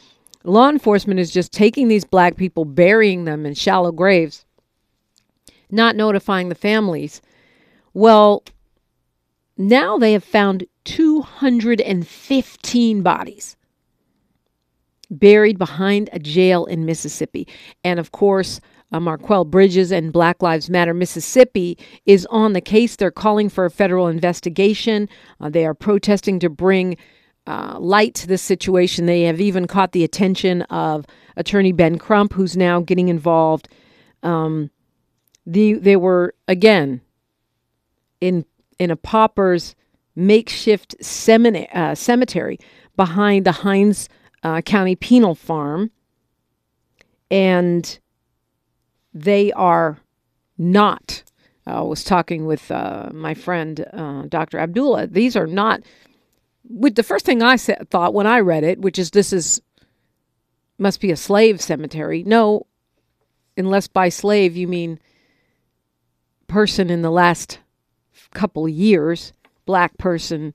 law 0.43 0.69
enforcement 0.69 1.19
is 1.19 1.31
just 1.31 1.51
taking 1.51 1.87
these 1.87 2.05
black 2.05 2.35
people, 2.35 2.65
burying 2.65 3.25
them 3.25 3.45
in 3.45 3.53
shallow 3.53 3.91
graves, 3.91 4.45
not 5.69 5.95
notifying 5.95 6.49
the 6.49 6.55
families. 6.55 7.21
Well, 7.93 8.43
now 9.57 9.97
they 9.97 10.13
have 10.13 10.23
found 10.23 10.65
215 10.85 13.03
bodies 13.03 13.57
buried 15.09 15.59
behind 15.59 16.09
a 16.13 16.19
jail 16.19 16.65
in 16.65 16.85
Mississippi. 16.85 17.47
And 17.83 17.99
of 17.99 18.11
course, 18.11 18.61
uh, 18.91 18.99
Marquel 18.99 19.45
Bridges 19.45 19.91
and 19.91 20.11
Black 20.11 20.41
Lives 20.41 20.69
Matter 20.69 20.93
Mississippi 20.93 21.77
is 22.05 22.25
on 22.27 22.53
the 22.53 22.61
case. 22.61 22.95
They're 22.95 23.11
calling 23.11 23.49
for 23.49 23.65
a 23.65 23.71
federal 23.71 24.07
investigation. 24.07 25.09
Uh, 25.39 25.49
they 25.49 25.65
are 25.65 25.73
protesting 25.73 26.39
to 26.39 26.49
bring 26.49 26.97
uh, 27.47 27.77
light 27.79 28.13
to 28.15 28.27
this 28.27 28.41
situation. 28.41 29.05
They 29.05 29.23
have 29.23 29.41
even 29.41 29.67
caught 29.67 29.91
the 29.91 30.03
attention 30.03 30.61
of 30.63 31.05
Attorney 31.35 31.71
Ben 31.71 31.97
Crump, 31.97 32.33
who's 32.33 32.55
now 32.55 32.81
getting 32.81 33.09
involved. 33.09 33.67
Um, 34.23 34.69
the 35.45 35.73
they 35.73 35.95
were 35.95 36.35
again 36.47 37.01
in 38.21 38.45
in 38.79 38.89
a 38.91 38.95
pauper's 38.95 39.75
makeshift 40.15 40.95
semina- 41.01 41.73
uh, 41.75 41.95
cemetery 41.95 42.57
behind 42.95 43.45
the 43.45 43.51
Hinds 43.51 44.09
uh, 44.43 44.61
County 44.61 44.95
Penal 44.95 45.35
Farm, 45.35 45.91
and 47.29 47.99
they 49.13 49.51
are 49.53 49.99
not. 50.57 51.23
I 51.65 51.81
was 51.81 52.03
talking 52.03 52.45
with 52.45 52.71
uh, 52.71 53.09
my 53.13 53.33
friend 53.33 53.85
uh, 53.93 54.23
Dr. 54.27 54.57
Abdullah. 54.57 55.07
These 55.07 55.35
are 55.35 55.47
not. 55.47 55.81
With 56.67 56.95
the 56.95 57.03
first 57.03 57.25
thing 57.25 57.41
I 57.43 57.55
said, 57.55 57.89
thought 57.89 58.13
when 58.13 58.27
I 58.27 58.39
read 58.39 58.63
it, 58.63 58.79
which 58.79 58.97
is 58.97 59.11
this 59.11 59.31
is 59.33 59.61
must 60.77 60.99
be 60.99 61.11
a 61.11 61.17
slave 61.17 61.61
cemetery. 61.61 62.23
No, 62.23 62.65
unless 63.55 63.87
by 63.87 64.09
slave 64.09 64.57
you 64.57 64.67
mean 64.67 64.99
person 66.47 66.89
in 66.89 67.01
the 67.01 67.11
last 67.11 67.59
couple 68.33 68.67
years, 68.67 69.33
black 69.65 69.97
person, 69.97 70.53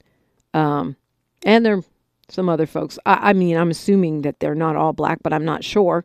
um, 0.55 0.97
and 1.45 1.65
there 1.65 1.79
are 1.79 1.85
some 2.29 2.49
other 2.49 2.67
folks. 2.67 2.99
I, 3.07 3.31
I, 3.31 3.33
mean, 3.33 3.57
I'm 3.57 3.71
assuming 3.71 4.23
that 4.23 4.41
they're 4.41 4.55
not 4.55 4.77
all 4.77 4.93
black, 4.93 5.19
but 5.23 5.33
I'm 5.33 5.45
not 5.45 5.65
sure. 5.65 6.05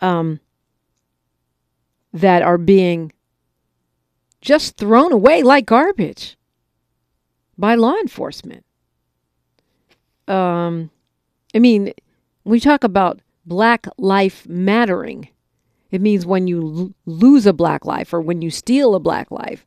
Um, 0.00 0.40
that 2.12 2.42
are 2.42 2.58
being 2.58 3.12
just 4.40 4.76
thrown 4.76 5.12
away 5.12 5.42
like 5.42 5.66
garbage 5.66 6.36
by 7.56 7.74
law 7.74 7.94
enforcement. 7.94 8.64
Um, 10.28 10.90
I 11.54 11.58
mean, 11.58 11.92
we 12.44 12.60
talk 12.60 12.84
about 12.84 13.20
black 13.46 13.86
life 13.96 14.46
mattering. 14.48 15.28
It 15.90 16.00
means 16.00 16.26
when 16.26 16.46
you 16.46 16.60
l- 16.62 16.94
lose 17.06 17.46
a 17.46 17.52
black 17.52 17.84
life 17.84 18.12
or 18.12 18.20
when 18.20 18.42
you 18.42 18.50
steal 18.50 18.94
a 18.94 19.00
black 19.00 19.30
life, 19.30 19.64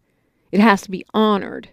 it 0.55 0.61
has 0.61 0.81
to 0.83 0.89
be 0.89 1.05
honored 1.13 1.67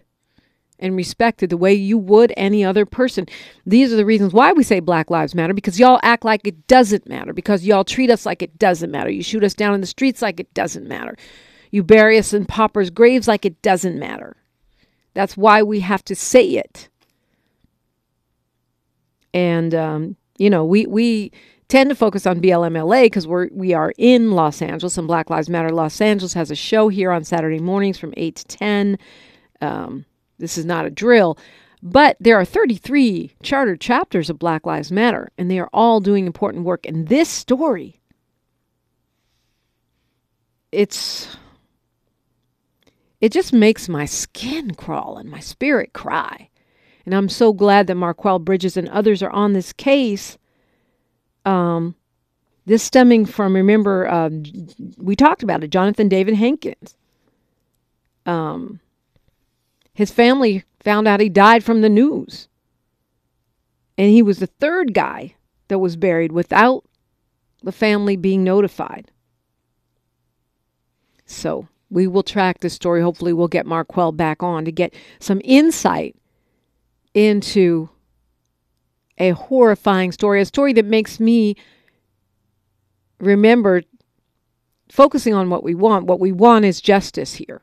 and 0.77 0.97
respected 0.97 1.49
the 1.49 1.55
way 1.55 1.73
you 1.73 1.97
would 1.97 2.33
any 2.35 2.65
other 2.65 2.85
person. 2.85 3.25
These 3.65 3.93
are 3.93 3.95
the 3.95 4.05
reasons 4.05 4.33
why 4.33 4.51
we 4.51 4.61
say 4.61 4.81
Black 4.81 5.09
Lives 5.09 5.33
Matter 5.33 5.53
because 5.53 5.79
y'all 5.79 6.01
act 6.03 6.25
like 6.25 6.45
it 6.45 6.67
doesn't 6.67 7.07
matter, 7.07 7.31
because 7.31 7.65
y'all 7.65 7.85
treat 7.85 8.09
us 8.09 8.25
like 8.25 8.41
it 8.41 8.59
doesn't 8.59 8.91
matter. 8.91 9.09
You 9.09 9.23
shoot 9.23 9.45
us 9.45 9.53
down 9.53 9.73
in 9.73 9.79
the 9.79 9.87
streets 9.87 10.21
like 10.21 10.41
it 10.41 10.53
doesn't 10.53 10.85
matter. 10.85 11.15
You 11.71 11.81
bury 11.81 12.17
us 12.17 12.33
in 12.33 12.45
paupers' 12.45 12.89
graves 12.89 13.25
like 13.25 13.45
it 13.45 13.61
doesn't 13.61 13.97
matter. 13.97 14.35
That's 15.13 15.37
why 15.37 15.63
we 15.63 15.79
have 15.79 16.03
to 16.03 16.15
say 16.15 16.45
it. 16.49 16.89
And, 19.33 19.73
um, 19.73 20.17
you 20.37 20.49
know, 20.49 20.65
we, 20.65 20.85
we 20.87 21.31
tend 21.73 21.89
to 21.89 21.95
focus 21.95 22.27
on 22.27 22.39
BLMLA 22.39 23.05
because 23.05 23.25
we're 23.25 23.49
we 23.51 23.73
are 23.73 23.93
in 23.97 24.33
Los 24.33 24.61
Angeles 24.61 24.95
and 24.95 25.07
Black 25.07 25.31
Lives 25.31 25.49
Matter 25.49 25.71
Los 25.71 25.99
Angeles 26.01 26.33
has 26.33 26.51
a 26.51 26.55
show 26.55 26.87
here 26.87 27.11
on 27.11 27.23
Saturday 27.23 27.57
mornings 27.57 27.97
from 27.97 28.13
eight 28.15 28.35
to 28.35 28.45
ten. 28.45 28.99
Um, 29.59 30.05
this 30.37 30.55
is 30.55 30.65
not 30.65 30.85
a 30.85 30.91
drill, 30.91 31.35
but 31.81 32.15
there 32.19 32.39
are 32.39 32.45
33 32.45 33.31
chartered 33.41 33.81
chapters 33.81 34.29
of 34.29 34.37
Black 34.37 34.67
Lives 34.67 34.91
Matter, 34.91 35.31
and 35.35 35.49
they 35.49 35.57
are 35.57 35.69
all 35.73 35.99
doing 35.99 36.27
important 36.27 36.63
work. 36.63 36.85
And 36.85 37.07
this 37.07 37.27
story, 37.27 37.99
it's 40.71 41.35
it 43.19 43.31
just 43.31 43.51
makes 43.51 43.89
my 43.89 44.05
skin 44.05 44.75
crawl 44.75 45.17
and 45.17 45.27
my 45.27 45.39
spirit 45.39 45.93
cry. 45.93 46.51
And 47.03 47.15
I'm 47.15 47.29
so 47.29 47.51
glad 47.51 47.87
that 47.87 47.95
Marquel 47.95 48.37
Bridges 48.37 48.77
and 48.77 48.87
others 48.89 49.23
are 49.23 49.31
on 49.31 49.53
this 49.53 49.73
case. 49.73 50.37
Um, 51.45 51.95
this 52.65 52.83
stemming 52.83 53.25
from, 53.25 53.55
remember, 53.55 54.07
uh, 54.07 54.29
we 54.97 55.15
talked 55.15 55.43
about 55.43 55.63
it, 55.63 55.69
Jonathan 55.69 56.09
David 56.09 56.35
Hankins 56.35 56.95
Um, 58.25 58.79
his 59.93 60.11
family 60.11 60.63
found 60.79 61.07
out 61.07 61.19
he 61.19 61.29
died 61.29 61.63
from 61.63 61.81
the 61.81 61.89
news. 61.89 62.47
And 63.97 64.09
he 64.09 64.21
was 64.21 64.39
the 64.39 64.47
third 64.47 64.93
guy 64.93 65.35
that 65.67 65.79
was 65.79 65.95
buried 65.95 66.31
without 66.31 66.85
the 67.63 67.71
family 67.71 68.15
being 68.15 68.43
notified. 68.43 69.11
So 71.25 71.67
we 71.89 72.07
will 72.07 72.23
track 72.23 72.59
this 72.59 72.73
story. 72.73 73.01
Hopefully, 73.01 73.33
we'll 73.33 73.47
get 73.47 73.65
Marquel 73.65 74.11
back 74.11 74.43
on 74.43 74.65
to 74.65 74.71
get 74.71 74.93
some 75.19 75.41
insight 75.43 76.15
into 77.13 77.89
a 79.17 79.31
horrifying 79.31 80.11
story, 80.11 80.41
a 80.41 80.45
story 80.45 80.73
that 80.73 80.85
makes 80.85 81.19
me 81.19 81.55
remember 83.19 83.83
focusing 84.89 85.33
on 85.33 85.49
what 85.49 85.63
we 85.63 85.75
want. 85.75 86.05
What 86.05 86.19
we 86.19 86.31
want 86.31 86.65
is 86.65 86.81
justice 86.81 87.35
here. 87.35 87.61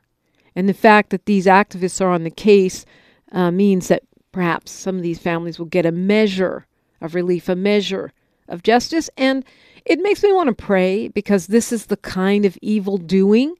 And 0.55 0.67
the 0.67 0.73
fact 0.73 1.11
that 1.11 1.25
these 1.25 1.45
activists 1.45 2.01
are 2.01 2.09
on 2.09 2.23
the 2.23 2.31
case 2.31 2.85
uh, 3.31 3.51
means 3.51 3.87
that 3.87 4.03
perhaps 4.31 4.71
some 4.71 4.97
of 4.97 5.01
these 5.01 5.19
families 5.19 5.57
will 5.57 5.65
get 5.65 5.85
a 5.85 5.91
measure 5.91 6.67
of 6.99 7.15
relief, 7.15 7.47
a 7.47 7.55
measure 7.55 8.11
of 8.47 8.63
justice. 8.63 9.09
And 9.17 9.45
it 9.85 9.99
makes 10.01 10.23
me 10.23 10.33
want 10.33 10.47
to 10.49 10.65
pray 10.65 11.07
because 11.07 11.47
this 11.47 11.71
is 11.71 11.85
the 11.85 11.97
kind 11.97 12.45
of 12.45 12.57
evil 12.61 12.97
doing 12.97 13.55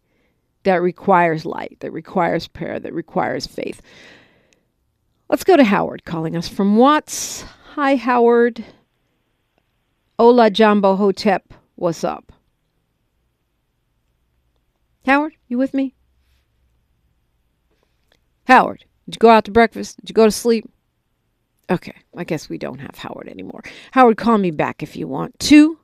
that 0.64 0.82
requires 0.82 1.46
light, 1.46 1.78
that 1.80 1.92
requires 1.92 2.48
prayer, 2.48 2.80
that 2.80 2.94
requires 2.94 3.48
faith. 3.48 3.82
Let's 5.30 5.44
go 5.44 5.56
to 5.56 5.64
Howard 5.64 6.04
calling 6.04 6.36
us 6.36 6.48
from 6.48 6.76
Watts. 6.76 7.46
Hi, 7.76 7.96
Howard. 7.96 8.66
Ola 10.20 10.50
Jambo 10.50 10.98
Hotep, 10.98 11.54
what's 11.76 12.04
up? 12.04 12.34
Howard, 15.06 15.36
you 15.48 15.58
with 15.58 15.74
me? 15.74 15.96
Howard, 18.44 18.84
did 19.06 19.16
you 19.16 19.20
go 19.20 19.30
out 19.30 19.46
to 19.46 19.52
breakfast? 19.52 20.02
Did 20.02 20.10
you 20.10 20.14
go 20.14 20.26
to 20.26 20.32
sleep? 20.32 20.70
Okay, 21.70 21.96
I 22.14 22.26
guess 22.26 22.50
we 22.50 22.58
don't 22.58 22.80
have 22.80 22.98
Howard 22.98 23.30
anymore. 23.30 23.64
Howard, 23.92 24.18
call 24.18 24.38
me 24.38 24.52
back 24.52 24.84
if 24.84 24.98
you 24.98 25.08
want 25.08 25.40
to. 25.40 25.80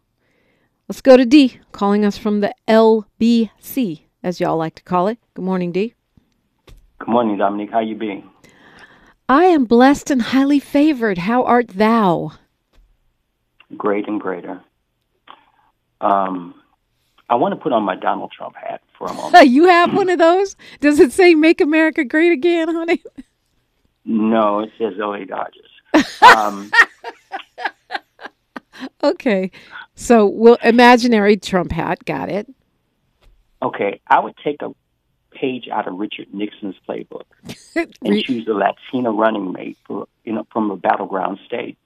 Let's 0.89 0.99
go 0.99 1.15
to 1.15 1.25
D, 1.25 1.61
calling 1.71 2.03
us 2.03 2.17
from 2.17 2.41
the 2.41 2.53
LBC, 2.67 4.01
as 4.21 4.41
y'all 4.41 4.57
like 4.57 4.75
to 4.75 4.83
call 4.83 5.07
it. 5.07 5.19
Good 5.35 5.45
morning, 5.45 5.71
D. 5.71 5.93
Good 6.99 7.07
morning, 7.07 7.37
Dominique. 7.37 7.71
How 7.71 7.79
you 7.79 7.95
being? 7.95 8.29
I 9.29 9.45
am 9.45 9.65
blessed 9.65 10.09
and 10.09 10.21
highly 10.21 10.59
favored. 10.59 11.17
How 11.17 11.43
art 11.43 11.67
thou? 11.69 12.31
Great 13.75 14.07
and 14.07 14.21
greater. 14.21 14.61
Um, 15.99 16.55
I 17.29 17.35
want 17.35 17.53
to 17.53 17.59
put 17.59 17.73
on 17.73 17.83
my 17.83 17.95
Donald 17.95 18.31
Trump 18.31 18.55
hat 18.55 18.81
for 18.97 19.07
a 19.07 19.13
moment. 19.13 19.47
you 19.49 19.67
have 19.67 19.93
one 19.93 20.09
of 20.09 20.17
those? 20.17 20.55
Does 20.79 20.99
it 20.99 21.11
say 21.11 21.35
"Make 21.35 21.59
America 21.59 22.05
Great 22.05 22.31
Again" 22.31 22.73
honey? 22.73 23.03
No, 24.05 24.61
it 24.61 24.71
says 24.77 24.93
"LA 24.97 25.25
Dodgers." 25.25 26.21
Um, 26.21 26.71
okay, 29.03 29.51
so 29.95 30.25
we'll 30.27 30.57
imaginary 30.63 31.35
Trump 31.35 31.73
hat. 31.73 32.05
Got 32.05 32.29
it. 32.29 32.47
Okay, 33.61 33.99
I 34.07 34.19
would 34.19 34.35
take 34.41 34.61
a 34.61 34.69
page 35.39 35.67
out 35.71 35.87
of 35.87 35.97
Richard 35.97 36.33
Nixon's 36.33 36.75
playbook 36.87 37.23
and 37.75 38.23
choose 38.23 38.47
a 38.47 38.53
Latina 38.53 39.11
running 39.11 39.51
mate 39.51 39.77
for 39.85 40.07
you 40.23 40.33
know 40.33 40.47
from 40.51 40.71
a 40.71 40.77
battleground 40.77 41.39
state. 41.45 41.77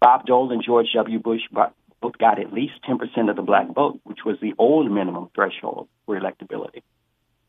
Bob 0.00 0.26
Dole 0.26 0.50
and 0.52 0.62
George 0.64 0.88
W. 0.94 1.18
Bush 1.20 1.42
both 1.52 2.18
got 2.18 2.40
at 2.40 2.52
least 2.52 2.74
10% 2.88 3.30
of 3.30 3.36
the 3.36 3.42
black 3.42 3.72
vote, 3.72 4.00
which 4.02 4.18
was 4.24 4.36
the 4.40 4.52
old 4.58 4.90
minimum 4.90 5.30
threshold 5.34 5.88
for 6.04 6.18
electability. 6.18 6.82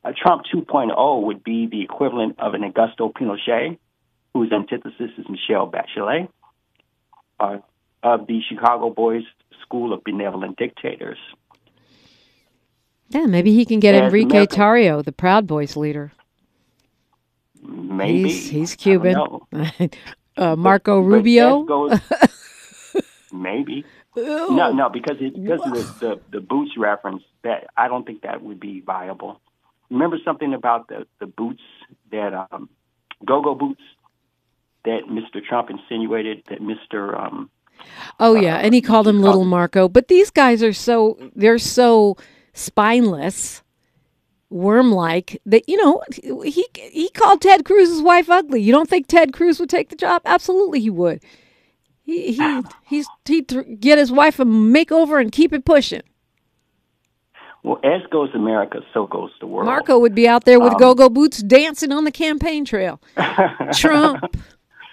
A 0.04 0.14
Trump 0.14 0.44
2.0 0.54 1.24
would 1.24 1.44
be 1.44 1.66
the 1.66 1.82
equivalent 1.82 2.40
of 2.40 2.54
an 2.54 2.62
Augusto 2.62 3.12
Pinochet, 3.12 3.80
whose 4.34 4.52
antithesis 4.52 5.12
is 5.18 5.26
Michelle 5.30 5.72
Bachelet, 5.72 6.28
uh, 7.40 7.58
of 8.04 8.28
the 8.28 8.42
Chicago 8.48 8.90
Boys 8.90 9.24
School 9.64 9.94
of 9.94 10.04
Benevolent 10.04 10.58
Dictators. 10.58 11.18
Yeah, 13.10 13.26
maybe 13.26 13.54
he 13.54 13.66
can 13.66 13.80
get 13.80 13.96
As 13.96 14.02
Enrique 14.02 14.32
American, 14.32 14.60
Tarrio, 14.60 15.04
the 15.04 15.12
Proud 15.12 15.46
Boys 15.48 15.76
leader. 15.76 16.12
Maybe 17.62 18.24
he's, 18.24 18.50
he's 18.50 18.76
Cuban. 18.76 19.16
uh, 20.38 20.56
Marco 20.56 21.02
but, 21.02 21.08
Rubio. 21.08 21.64
But 21.64 21.68
goes, 21.68 22.00
maybe. 23.32 23.86
No, 24.16 24.72
no, 24.72 24.90
because 24.90 25.18
it, 25.20 25.34
because 25.34 25.62
of 25.66 25.74
the, 25.74 26.06
the 26.06 26.22
the 26.34 26.42
boots 26.42 26.72
reference, 26.78 27.24
that 27.44 27.68
I 27.76 27.88
don't 27.88 28.06
think 28.06 28.22
that 28.22 28.44
would 28.44 28.60
be 28.60 28.82
viable. 28.82 29.42
Remember 29.90 30.18
something 30.24 30.54
about 30.54 30.88
the 30.88 31.08
the 31.20 31.26
boots 31.26 31.64
that 32.12 32.34
um, 32.34 32.70
go-go 33.26 33.56
boots 33.56 33.82
that 34.86 35.04
Mr. 35.10 35.44
Trump 35.44 35.70
insinuated 35.70 36.44
that 36.50 36.60
Mr. 36.60 37.20
Um, 37.20 37.50
oh 38.20 38.36
yeah, 38.36 38.56
uh, 38.56 38.60
and 38.60 38.74
he 38.74 38.82
called 38.82 39.08
him 39.08 39.22
Little 39.22 39.46
Marco. 39.46 39.88
But 39.88 40.10
these 40.10 40.30
guys 40.30 40.62
are 40.62 40.74
so 40.74 41.18
they're 41.36 41.58
so 41.58 42.18
spineless, 42.54 43.62
worm-like 44.50 45.42
that 45.46 45.68
you 45.68 45.76
know 45.76 46.02
he 46.44 46.66
he 46.74 47.10
called 47.10 47.42
Ted 47.42 47.66
Cruz's 47.66 48.02
wife 48.02 48.30
ugly. 48.30 48.62
You 48.62 48.72
don't 48.72 48.90
think 48.90 49.08
Ted 49.08 49.34
Cruz 49.34 49.60
would 49.60 49.70
take 49.70 49.90
the 49.90 49.96
job? 49.96 50.22
Absolutely, 50.26 50.80
he 50.80 50.90
would. 50.90 51.22
He 52.04 52.34
he 52.34 52.62
he's 52.86 53.08
he 53.26 53.42
th- 53.42 53.80
get 53.80 53.98
his 53.98 54.12
wife 54.12 54.40
a 54.40 54.46
makeover 54.46 55.20
and 55.20 55.32
keep 55.32 55.52
it 55.54 55.66
pushing. 55.66 56.04
Well, 57.64 57.80
as 57.82 58.02
goes 58.12 58.30
America, 58.36 58.82
so 58.94 59.08
goes 59.08 59.32
the 59.40 59.48
world. 59.48 59.66
Marco 59.66 59.98
would 59.98 60.14
be 60.14 60.28
out 60.28 60.44
there 60.44 60.60
with 60.60 60.74
um, 60.74 60.80
go-go 60.80 61.08
boots 61.08 61.42
dancing 61.42 61.94
on 61.94 62.04
the 62.04 62.12
campaign 62.12 62.66
trail. 62.66 63.00
Trump, 63.74 64.36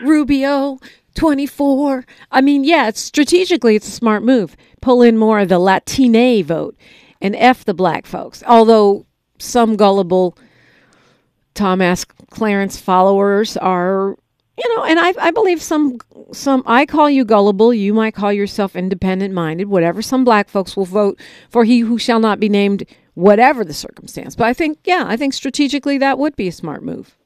Rubio, 0.00 0.78
24. 1.16 2.06
I 2.30 2.40
mean, 2.40 2.62
yeah, 2.62 2.86
it's 2.86 3.00
strategically 3.00 3.74
it's 3.74 3.88
a 3.88 3.90
smart 3.90 4.22
move. 4.22 4.56
Pull 4.80 5.02
in 5.02 5.18
more 5.18 5.40
of 5.40 5.48
the 5.48 5.58
Latine 5.58 6.44
vote 6.44 6.76
and 7.20 7.36
F 7.36 7.64
the 7.64 7.74
black 7.74 8.06
folks. 8.06 8.42
Although 8.46 9.06
some 9.38 9.76
gullible 9.76 10.36
Tom 11.54 11.78
Thomas 11.80 12.04
Clarence 12.30 12.80
followers 12.80 13.56
are 13.56 14.16
you 14.60 14.76
know, 14.76 14.84
and 14.84 14.98
I, 14.98 15.14
I 15.18 15.30
believe 15.30 15.62
some, 15.62 15.98
some, 16.32 16.62
I 16.66 16.84
call 16.84 17.08
you 17.08 17.24
gullible. 17.24 17.72
You 17.72 17.94
might 17.94 18.14
call 18.14 18.30
yourself 18.30 18.76
independent 18.76 19.32
minded, 19.32 19.68
whatever. 19.68 20.02
Some 20.02 20.22
black 20.22 20.50
folks 20.50 20.76
will 20.76 20.84
vote 20.84 21.18
for 21.48 21.64
he 21.64 21.80
who 21.80 21.96
shall 21.96 22.20
not 22.20 22.38
be 22.38 22.50
named, 22.50 22.84
whatever 23.14 23.64
the 23.64 23.72
circumstance. 23.72 24.36
But 24.36 24.48
I 24.48 24.52
think, 24.52 24.78
yeah, 24.84 25.04
I 25.06 25.16
think 25.16 25.32
strategically 25.32 25.96
that 25.98 26.18
would 26.18 26.36
be 26.36 26.46
a 26.46 26.52
smart 26.52 26.82
move. 26.82 27.16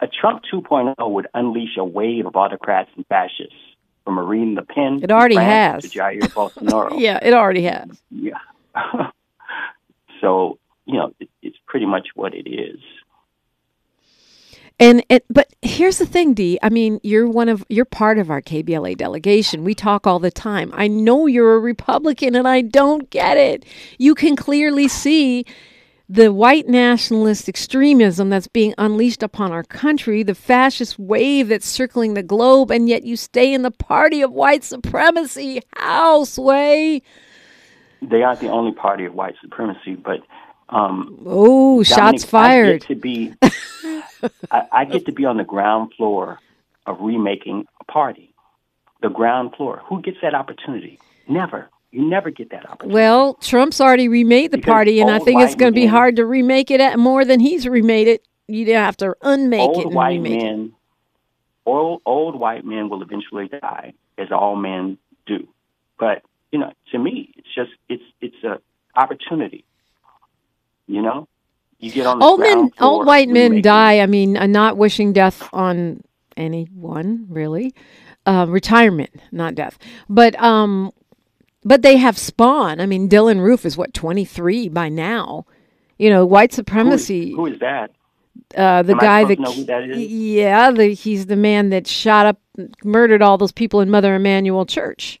A 0.00 0.08
Trump 0.08 0.42
2.0 0.52 0.94
would 1.12 1.28
unleash 1.32 1.76
a 1.78 1.84
wave 1.84 2.26
of 2.26 2.34
autocrats 2.34 2.90
and 2.96 3.06
fascists 3.06 3.54
from 4.04 4.14
Marine 4.14 4.56
Le 4.56 4.62
Pen. 4.62 5.00
It 5.02 5.12
already 5.12 5.36
has. 5.36 5.84
To 5.84 5.96
Jair 5.96 6.20
Bolsonaro. 6.22 6.94
yeah, 6.98 7.20
it 7.22 7.34
already 7.34 7.62
has. 7.62 8.02
Yeah. 8.10 8.38
so, 10.20 10.58
you 10.86 10.94
know, 10.94 11.14
it, 11.20 11.28
it's 11.42 11.58
pretty 11.66 11.86
much 11.86 12.08
what 12.14 12.34
it 12.34 12.48
is. 12.48 12.80
And 14.78 15.04
it, 15.10 15.26
but 15.28 15.52
here's 15.60 15.98
the 15.98 16.06
thing, 16.06 16.32
Dee. 16.32 16.58
I 16.62 16.70
mean, 16.70 17.00
you're 17.02 17.28
one 17.28 17.50
of 17.50 17.62
you're 17.68 17.84
part 17.84 18.18
of 18.18 18.30
our 18.30 18.40
KBLA 18.40 18.96
delegation. 18.96 19.62
We 19.62 19.74
talk 19.74 20.06
all 20.06 20.18
the 20.18 20.30
time. 20.30 20.70
I 20.74 20.88
know 20.88 21.26
you're 21.26 21.54
a 21.54 21.60
Republican, 21.60 22.34
and 22.34 22.48
I 22.48 22.62
don't 22.62 23.10
get 23.10 23.36
it. 23.36 23.66
You 23.98 24.14
can 24.14 24.36
clearly 24.36 24.88
see 24.88 25.44
the 26.08 26.32
white 26.32 26.66
nationalist 26.66 27.46
extremism 27.46 28.30
that's 28.30 28.48
being 28.48 28.74
unleashed 28.78 29.22
upon 29.22 29.52
our 29.52 29.62
country, 29.62 30.22
the 30.22 30.34
fascist 30.34 30.98
wave 30.98 31.48
that's 31.48 31.68
circling 31.68 32.14
the 32.14 32.22
globe, 32.22 32.70
and 32.70 32.88
yet 32.88 33.04
you 33.04 33.16
stay 33.16 33.52
in 33.52 33.60
the 33.60 33.70
party 33.70 34.22
of 34.22 34.32
white 34.32 34.64
supremacy. 34.64 35.60
How, 35.76 36.24
Sway? 36.24 37.02
They 38.02 38.22
aren't 38.22 38.40
the 38.40 38.48
only 38.48 38.72
party 38.72 39.04
of 39.04 39.14
white 39.14 39.34
supremacy, 39.42 39.94
but 39.94 40.20
um, 40.68 41.18
oh, 41.26 41.82
shots 41.82 42.24
fired! 42.24 42.82
to 42.82 42.94
be 42.94 43.34
I, 44.50 44.66
I 44.72 44.84
get 44.84 45.06
to 45.06 45.12
be 45.12 45.24
on 45.24 45.36
the 45.36 45.44
ground 45.44 45.92
floor 45.96 46.38
of 46.86 47.00
remaking 47.00 47.66
a 47.80 47.84
party. 47.84 48.34
The 49.02 49.08
ground 49.08 49.54
floor. 49.56 49.82
Who 49.86 50.02
gets 50.02 50.18
that 50.22 50.34
opportunity? 50.34 50.98
Never. 51.28 51.68
You 51.90 52.08
never 52.08 52.30
get 52.30 52.50
that 52.50 52.68
opportunity. 52.68 52.94
Well, 52.94 53.34
Trump's 53.34 53.80
already 53.80 54.08
remade 54.08 54.52
the 54.52 54.58
because 54.58 54.70
party, 54.70 55.00
and 55.00 55.10
I 55.10 55.18
think 55.18 55.40
it's 55.40 55.54
going 55.54 55.72
to 55.72 55.74
be 55.74 55.86
hard 55.86 56.16
to 56.16 56.26
remake 56.26 56.70
it 56.70 56.80
at 56.80 56.98
more 56.98 57.24
than 57.24 57.40
he's 57.40 57.66
remade 57.66 58.06
it. 58.06 58.26
You'd 58.46 58.68
have 58.68 58.96
to 58.98 59.16
unmake 59.22 59.60
old 59.60 59.78
it. 59.78 59.84
Old 59.86 59.94
white 59.94 60.20
men, 60.20 60.72
old 61.66 62.02
old 62.04 62.38
white 62.38 62.64
men 62.64 62.88
will 62.88 63.02
eventually 63.02 63.48
die, 63.48 63.94
as 64.18 64.30
all 64.30 64.54
men 64.54 64.98
do. 65.26 65.48
But 65.98 66.22
you 66.52 66.58
know, 66.58 66.72
to 66.92 66.98
me, 66.98 67.32
it's 67.36 67.48
just 67.54 67.70
it's 67.88 68.02
it's 68.20 68.42
a 68.44 68.60
opportunity. 68.96 69.64
You 70.86 71.02
know, 71.02 71.28
you 71.78 71.90
get 71.90 72.06
on 72.06 72.22
old 72.22 72.40
men, 72.40 72.70
old 72.80 73.06
white 73.06 73.28
men 73.28 73.62
die. 73.62 74.00
I 74.00 74.06
mean, 74.06 74.36
uh, 74.36 74.46
not 74.46 74.76
wishing 74.76 75.12
death 75.12 75.48
on 75.52 76.02
anyone 76.36 77.26
really. 77.28 77.74
Uh, 78.26 78.46
retirement, 78.48 79.10
not 79.32 79.54
death, 79.54 79.78
but 80.08 80.40
um, 80.42 80.92
but 81.64 81.82
they 81.82 81.96
have 81.96 82.18
spawn. 82.18 82.78
I 82.78 82.86
mean, 82.86 83.08
Dylann 83.08 83.40
Roof 83.40 83.64
is 83.64 83.76
what 83.78 83.94
twenty 83.94 84.24
three 84.24 84.68
by 84.68 84.88
now. 84.88 85.46
You 85.98 86.10
know, 86.10 86.26
white 86.26 86.52
supremacy. 86.52 87.32
who 87.32 87.46
is, 87.46 87.52
who 87.52 87.54
is 87.54 87.60
that? 87.60 87.90
Uh, 88.56 88.82
the 88.82 88.92
Am 88.92 88.98
guy 88.98 89.24
that, 89.24 89.38
that, 89.38 89.66
that 89.66 89.96
yeah, 89.96 90.70
the, 90.70 90.92
he's 90.94 91.26
the 91.26 91.36
man 91.36 91.70
that 91.70 91.86
shot 91.86 92.26
up, 92.26 92.40
murdered 92.84 93.22
all 93.22 93.38
those 93.38 93.52
people 93.52 93.80
in 93.80 93.90
Mother 93.90 94.14
Emanuel 94.14 94.66
Church. 94.66 95.20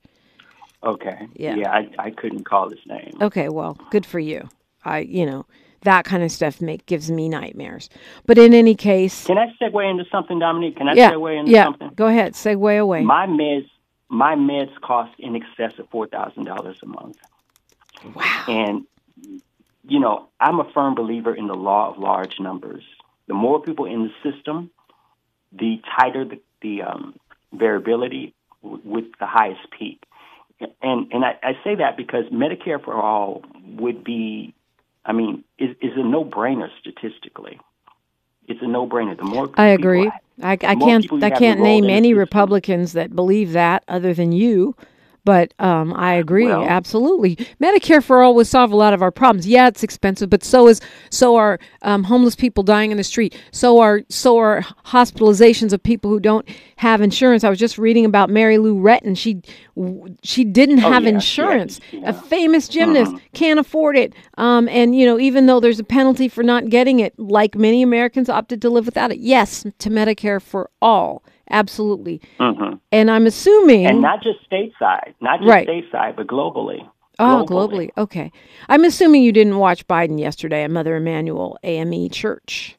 Okay. 0.82 1.28
Yeah. 1.34 1.56
Yeah, 1.56 1.70
I, 1.70 1.88
I 1.98 2.10
couldn't 2.10 2.44
call 2.44 2.70
his 2.70 2.80
name. 2.86 3.12
Okay, 3.20 3.48
well, 3.48 3.78
good 3.90 4.06
for 4.06 4.18
you. 4.18 4.48
I, 4.84 5.00
you 5.00 5.26
know, 5.26 5.46
that 5.82 6.04
kind 6.04 6.22
of 6.22 6.32
stuff 6.32 6.60
make 6.60 6.86
gives 6.86 7.10
me 7.10 7.28
nightmares. 7.28 7.90
But 8.26 8.38
in 8.38 8.54
any 8.54 8.74
case, 8.74 9.26
can 9.26 9.38
I 9.38 9.52
segue 9.60 9.90
into 9.90 10.04
something, 10.10 10.38
Dominique? 10.38 10.76
Can 10.76 10.88
I 10.88 10.94
yeah, 10.94 11.10
segue 11.10 11.38
into 11.38 11.50
yeah, 11.52 11.64
something? 11.64 11.90
Go 11.94 12.06
ahead, 12.06 12.34
segue 12.34 12.78
away. 12.78 13.02
My 13.02 13.26
meds, 13.26 13.68
my 14.08 14.34
meds 14.34 14.78
cost 14.80 15.12
in 15.18 15.36
excess 15.36 15.78
of 15.78 15.88
four 15.90 16.06
thousand 16.06 16.44
dollars 16.44 16.78
a 16.82 16.86
month. 16.86 17.18
Wow. 18.14 18.44
And 18.48 18.84
you 19.86 20.00
know, 20.00 20.28
I'm 20.38 20.60
a 20.60 20.70
firm 20.72 20.94
believer 20.94 21.34
in 21.34 21.46
the 21.46 21.54
law 21.54 21.90
of 21.90 21.98
large 21.98 22.38
numbers. 22.40 22.84
The 23.26 23.34
more 23.34 23.60
people 23.60 23.86
in 23.86 24.04
the 24.04 24.30
system, 24.30 24.70
the 25.52 25.80
tighter 25.98 26.24
the, 26.24 26.40
the 26.62 26.82
um, 26.82 27.14
variability 27.52 28.34
w- 28.62 28.82
with 28.84 29.04
the 29.18 29.26
highest 29.26 29.60
peak. 29.76 30.02
And 30.82 31.10
and 31.12 31.24
I, 31.24 31.38
I 31.42 31.52
say 31.64 31.74
that 31.76 31.96
because 31.96 32.24
Medicare 32.32 32.82
for 32.82 32.94
all 32.94 33.42
would 33.78 34.04
be, 34.04 34.54
I 35.04 35.12
mean, 35.12 35.44
is, 35.58 35.70
is 35.80 35.92
a 35.96 36.02
no 36.02 36.24
brainer 36.24 36.68
statistically. 36.80 37.58
It's 38.46 38.60
a 38.62 38.66
no 38.66 38.86
brainer. 38.86 39.16
The 39.16 39.24
more 39.24 39.50
I 39.54 39.68
agree. 39.68 40.10
I, 40.42 40.52
I 40.52 40.74
can't 40.74 41.06
I 41.22 41.30
can't 41.30 41.60
name 41.60 41.84
any 41.84 42.14
Republicans 42.14 42.92
that 42.94 43.14
believe 43.14 43.52
that 43.52 43.84
other 43.88 44.12
than 44.12 44.32
you. 44.32 44.74
But 45.24 45.52
um, 45.58 45.92
I 45.94 46.14
agree 46.14 46.46
Well- 46.46 46.64
absolutely. 46.66 47.36
Medicare 47.62 48.02
for 48.02 48.22
all 48.22 48.34
will 48.34 48.44
solve 48.44 48.72
a 48.72 48.76
lot 48.76 48.94
of 48.94 49.02
our 49.02 49.10
problems. 49.10 49.46
Yeah, 49.46 49.68
it's 49.68 49.82
expensive, 49.82 50.30
but 50.30 50.42
so 50.42 50.66
is 50.68 50.80
so 51.10 51.36
are 51.36 51.58
um, 51.82 52.04
homeless 52.04 52.34
people 52.34 52.62
dying 52.62 52.90
in 52.90 52.96
the 52.96 53.04
street. 53.04 53.36
So 53.52 53.78
are 53.80 54.00
so 54.08 54.38
are 54.38 54.62
hospitalizations 54.86 55.72
of 55.72 55.82
people 55.82 56.10
who 56.10 56.20
don't 56.20 56.48
have 56.76 57.00
insurance. 57.00 57.44
I 57.44 57.50
was 57.50 57.58
just 57.58 57.78
reading 57.78 58.04
about 58.04 58.30
Mary 58.30 58.58
Lou 58.58 58.74
Retton. 58.80 59.16
She 59.16 59.40
she 60.22 60.44
didn't 60.44 60.78
have 60.78 60.90
Oh, 60.90 61.06
yeah, 61.06 61.08
yeah, 61.10 61.14
insurance. 61.14 61.80
yeah. 61.92 62.08
A 62.08 62.12
famous 62.12 62.68
gymnast 62.68 63.12
Mhm. 63.12 63.20
can't 63.32 63.58
afford 63.60 63.96
it. 63.96 64.14
Um, 64.38 64.68
and 64.68 64.94
you 64.96 65.06
know, 65.06 65.18
even 65.18 65.46
though 65.46 65.60
there's 65.60 65.78
a 65.80 65.84
penalty 65.84 66.28
for 66.28 66.42
not 66.42 66.68
getting 66.68 67.00
it, 67.00 67.18
like 67.18 67.54
many 67.54 67.82
Americans 67.82 68.28
opted 68.28 68.60
to 68.62 68.70
live 68.70 68.86
without 68.86 69.12
it. 69.12 69.18
Yes, 69.18 69.64
to 69.78 69.90
Medicare 69.90 70.40
for 70.42 70.70
all, 70.82 71.22
absolutely. 71.50 72.20
Mhm. 72.38 72.80
And 72.92 73.10
I'm 73.10 73.26
assuming, 73.26 73.86
and 73.86 74.00
not 74.00 74.22
just 74.22 74.38
stateside, 74.50 75.14
not 75.20 75.40
just 75.40 75.48
Right. 75.50 75.66
stateside, 75.68 76.16
but 76.16 76.26
globally. 76.26 76.86
oh, 77.18 77.44
globally, 77.46 77.90
okay. 77.98 78.32
I'm 78.68 78.84
assuming 78.84 79.22
you 79.22 79.32
didn't 79.32 79.58
watch 79.58 79.86
Biden 79.86 80.18
yesterday 80.18 80.64
at 80.64 80.70
Mother 80.70 80.96
Emanuel 80.96 81.58
AME 81.62 82.08
Church. 82.08 82.76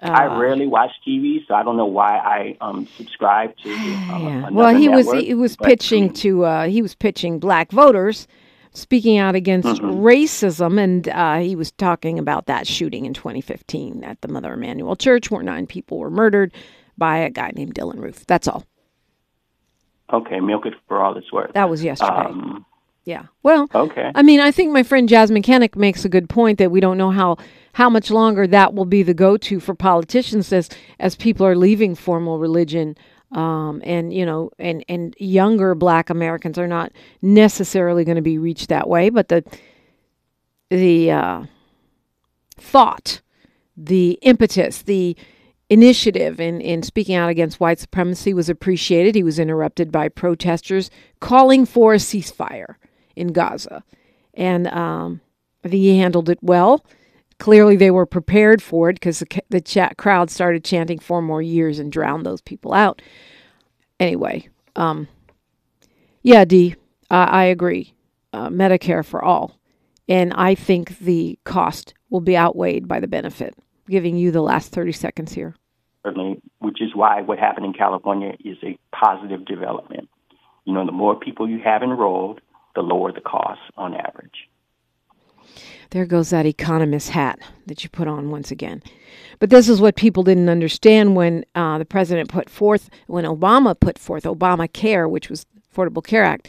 I 0.00 0.26
Uh, 0.26 0.38
rarely 0.38 0.68
watch 0.68 0.92
TV, 1.04 1.44
so 1.48 1.54
I 1.54 1.64
don't 1.64 1.76
know 1.76 1.86
why 1.86 2.18
I 2.18 2.56
um, 2.60 2.86
subscribe 2.96 3.56
to. 3.64 3.68
Um, 4.12 4.22
Yeah. 4.22 4.48
Well, 4.50 4.74
he 4.76 4.88
was 4.88 5.10
he 5.12 5.34
was 5.34 5.56
but, 5.56 5.66
pitching 5.66 6.04
um, 6.04 6.10
to 6.14 6.44
uh, 6.44 6.66
he 6.68 6.82
was 6.82 6.94
pitching 6.94 7.40
black 7.40 7.72
voters, 7.72 8.28
speaking 8.70 9.18
out 9.18 9.34
against 9.34 9.82
Mhm. 9.82 10.02
racism, 10.02 10.78
and 10.78 11.08
uh, 11.08 11.38
he 11.38 11.56
was 11.56 11.72
talking 11.72 12.16
about 12.16 12.46
that 12.46 12.64
shooting 12.68 13.06
in 13.06 13.12
2015 13.12 14.04
at 14.04 14.20
the 14.20 14.28
Mother 14.28 14.52
Emanuel 14.52 14.94
Church, 14.94 15.32
where 15.32 15.42
nine 15.42 15.66
people 15.66 15.98
were 15.98 16.10
murdered 16.10 16.52
by 16.98 17.18
a 17.18 17.30
guy 17.30 17.52
named 17.54 17.74
Dylann 17.74 18.02
Roof. 18.02 18.26
That's 18.26 18.48
all. 18.48 18.64
Okay, 20.12 20.40
milk 20.40 20.66
it 20.66 20.74
for 20.86 21.02
all 21.02 21.16
it's 21.16 21.32
worth. 21.32 21.52
That 21.52 21.68
was 21.68 21.84
yesterday. 21.84 22.26
Um, 22.26 22.64
yeah. 23.04 23.24
Well, 23.42 23.68
okay. 23.74 24.10
I 24.14 24.22
mean, 24.22 24.40
I 24.40 24.50
think 24.50 24.72
my 24.72 24.82
friend 24.82 25.08
Jasmyne 25.08 25.42
Cannick 25.42 25.76
makes 25.76 26.04
a 26.04 26.10
good 26.10 26.28
point 26.28 26.58
that 26.58 26.70
we 26.70 26.80
don't 26.80 26.98
know 26.98 27.10
how 27.10 27.38
how 27.72 27.88
much 27.88 28.10
longer 28.10 28.46
that 28.46 28.74
will 28.74 28.84
be 28.84 29.02
the 29.02 29.14
go-to 29.14 29.60
for 29.60 29.74
politicians 29.74 30.52
as 30.52 30.68
as 30.98 31.14
people 31.14 31.46
are 31.46 31.56
leaving 31.56 31.94
formal 31.94 32.38
religion. 32.38 32.96
Um, 33.32 33.82
and 33.84 34.12
you 34.12 34.26
know, 34.26 34.50
and 34.58 34.84
and 34.88 35.14
younger 35.18 35.74
Black 35.74 36.10
Americans 36.10 36.58
are 36.58 36.66
not 36.66 36.92
necessarily 37.22 38.04
going 38.04 38.16
to 38.16 38.22
be 38.22 38.38
reached 38.38 38.68
that 38.68 38.88
way, 38.88 39.10
but 39.10 39.28
the 39.28 39.42
the 40.70 41.10
uh, 41.10 41.44
thought, 42.56 43.20
the 43.76 44.18
impetus, 44.22 44.82
the 44.82 45.16
initiative 45.70 46.40
in, 46.40 46.60
in 46.60 46.82
speaking 46.82 47.14
out 47.14 47.30
against 47.30 47.60
white 47.60 47.78
supremacy 47.78 48.32
was 48.32 48.48
appreciated. 48.48 49.14
He 49.14 49.22
was 49.22 49.38
interrupted 49.38 49.92
by 49.92 50.08
protesters 50.08 50.90
calling 51.20 51.66
for 51.66 51.94
a 51.94 51.98
ceasefire 51.98 52.76
in 53.16 53.28
Gaza. 53.28 53.84
And 54.34 54.68
um, 54.68 55.20
I 55.64 55.68
think 55.68 55.82
he 55.82 55.98
handled 55.98 56.28
it 56.28 56.38
well. 56.40 56.84
Clearly, 57.38 57.76
they 57.76 57.90
were 57.90 58.06
prepared 58.06 58.62
for 58.62 58.90
it 58.90 58.94
because 58.94 59.20
the, 59.20 59.42
the 59.48 59.60
chat 59.60 59.96
crowd 59.96 60.30
started 60.30 60.64
chanting 60.64 60.98
four 60.98 61.22
more 61.22 61.42
years 61.42 61.78
and 61.78 61.92
drowned 61.92 62.26
those 62.26 62.40
people 62.40 62.72
out. 62.72 63.00
Anyway, 64.00 64.48
um, 64.74 65.06
yeah, 66.22 66.44
Dee, 66.44 66.74
I 67.10 67.24
I 67.24 67.44
agree. 67.44 67.94
Uh, 68.32 68.48
Medicare 68.48 69.04
for 69.04 69.24
all. 69.24 69.58
And 70.08 70.32
I 70.34 70.54
think 70.54 70.98
the 70.98 71.38
cost 71.44 71.94
will 72.10 72.20
be 72.20 72.36
outweighed 72.36 72.88
by 72.88 72.98
the 73.00 73.06
benefit. 73.06 73.54
Giving 73.88 74.16
you 74.16 74.30
the 74.30 74.42
last 74.42 74.72
30 74.72 74.92
seconds 74.92 75.32
here. 75.32 75.54
certainly, 76.04 76.40
which 76.58 76.80
is 76.80 76.94
why 76.94 77.22
what 77.22 77.38
happened 77.38 77.66
in 77.66 77.72
California 77.72 78.34
is 78.44 78.56
a 78.62 78.78
positive 78.94 79.44
development. 79.44 80.08
You 80.64 80.74
know, 80.74 80.84
the 80.84 80.92
more 80.92 81.16
people 81.16 81.48
you 81.48 81.60
have 81.64 81.82
enrolled, 81.82 82.40
the 82.74 82.82
lower 82.82 83.12
the 83.12 83.20
cost 83.20 83.60
on 83.76 83.94
average. 83.94 84.48
There 85.90 86.04
goes 86.04 86.30
that 86.30 86.44
economist 86.44 87.10
hat 87.10 87.38
that 87.66 87.82
you 87.82 87.88
put 87.88 88.08
on 88.08 88.30
once 88.30 88.50
again. 88.50 88.82
But 89.38 89.48
this 89.48 89.68
is 89.68 89.80
what 89.80 89.96
people 89.96 90.22
didn't 90.22 90.50
understand 90.50 91.16
when 91.16 91.44
uh, 91.54 91.78
the 91.78 91.86
president 91.86 92.28
put 92.28 92.50
forth, 92.50 92.90
when 93.06 93.24
Obama 93.24 93.78
put 93.78 93.98
forth 93.98 94.24
Obamacare, 94.24 95.08
which 95.08 95.30
was 95.30 95.46
Affordable 95.72 96.04
Care 96.04 96.24
Act. 96.24 96.48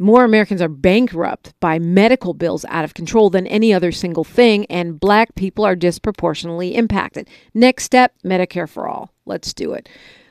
More 0.00 0.24
Americans 0.24 0.62
are 0.62 0.68
bankrupt 0.68 1.54
by 1.58 1.80
medical 1.80 2.32
bills 2.32 2.64
out 2.68 2.84
of 2.84 2.94
control 2.94 3.30
than 3.30 3.48
any 3.48 3.74
other 3.74 3.90
single 3.90 4.22
thing, 4.22 4.64
and 4.66 5.00
black 5.00 5.34
people 5.34 5.64
are 5.64 5.74
disproportionately 5.74 6.76
impacted. 6.76 7.28
Next 7.52 7.82
step 7.82 8.14
Medicare 8.24 8.68
for 8.68 8.86
all. 8.86 9.12
Let's 9.26 9.52
do 9.52 9.72
it. 9.72 9.88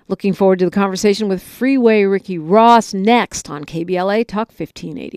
Looking 0.07 0.32
forward 0.32 0.59
to 0.59 0.65
the 0.65 0.72
conversation 0.72 1.28
with 1.28 1.43
Freeway 1.43 2.03
Ricky 2.03 2.38
Ross 2.38 2.93
next 2.93 3.49
on 3.49 3.65
KBLA 3.65 4.26
Talk 4.26 4.47
1580. 4.57 5.15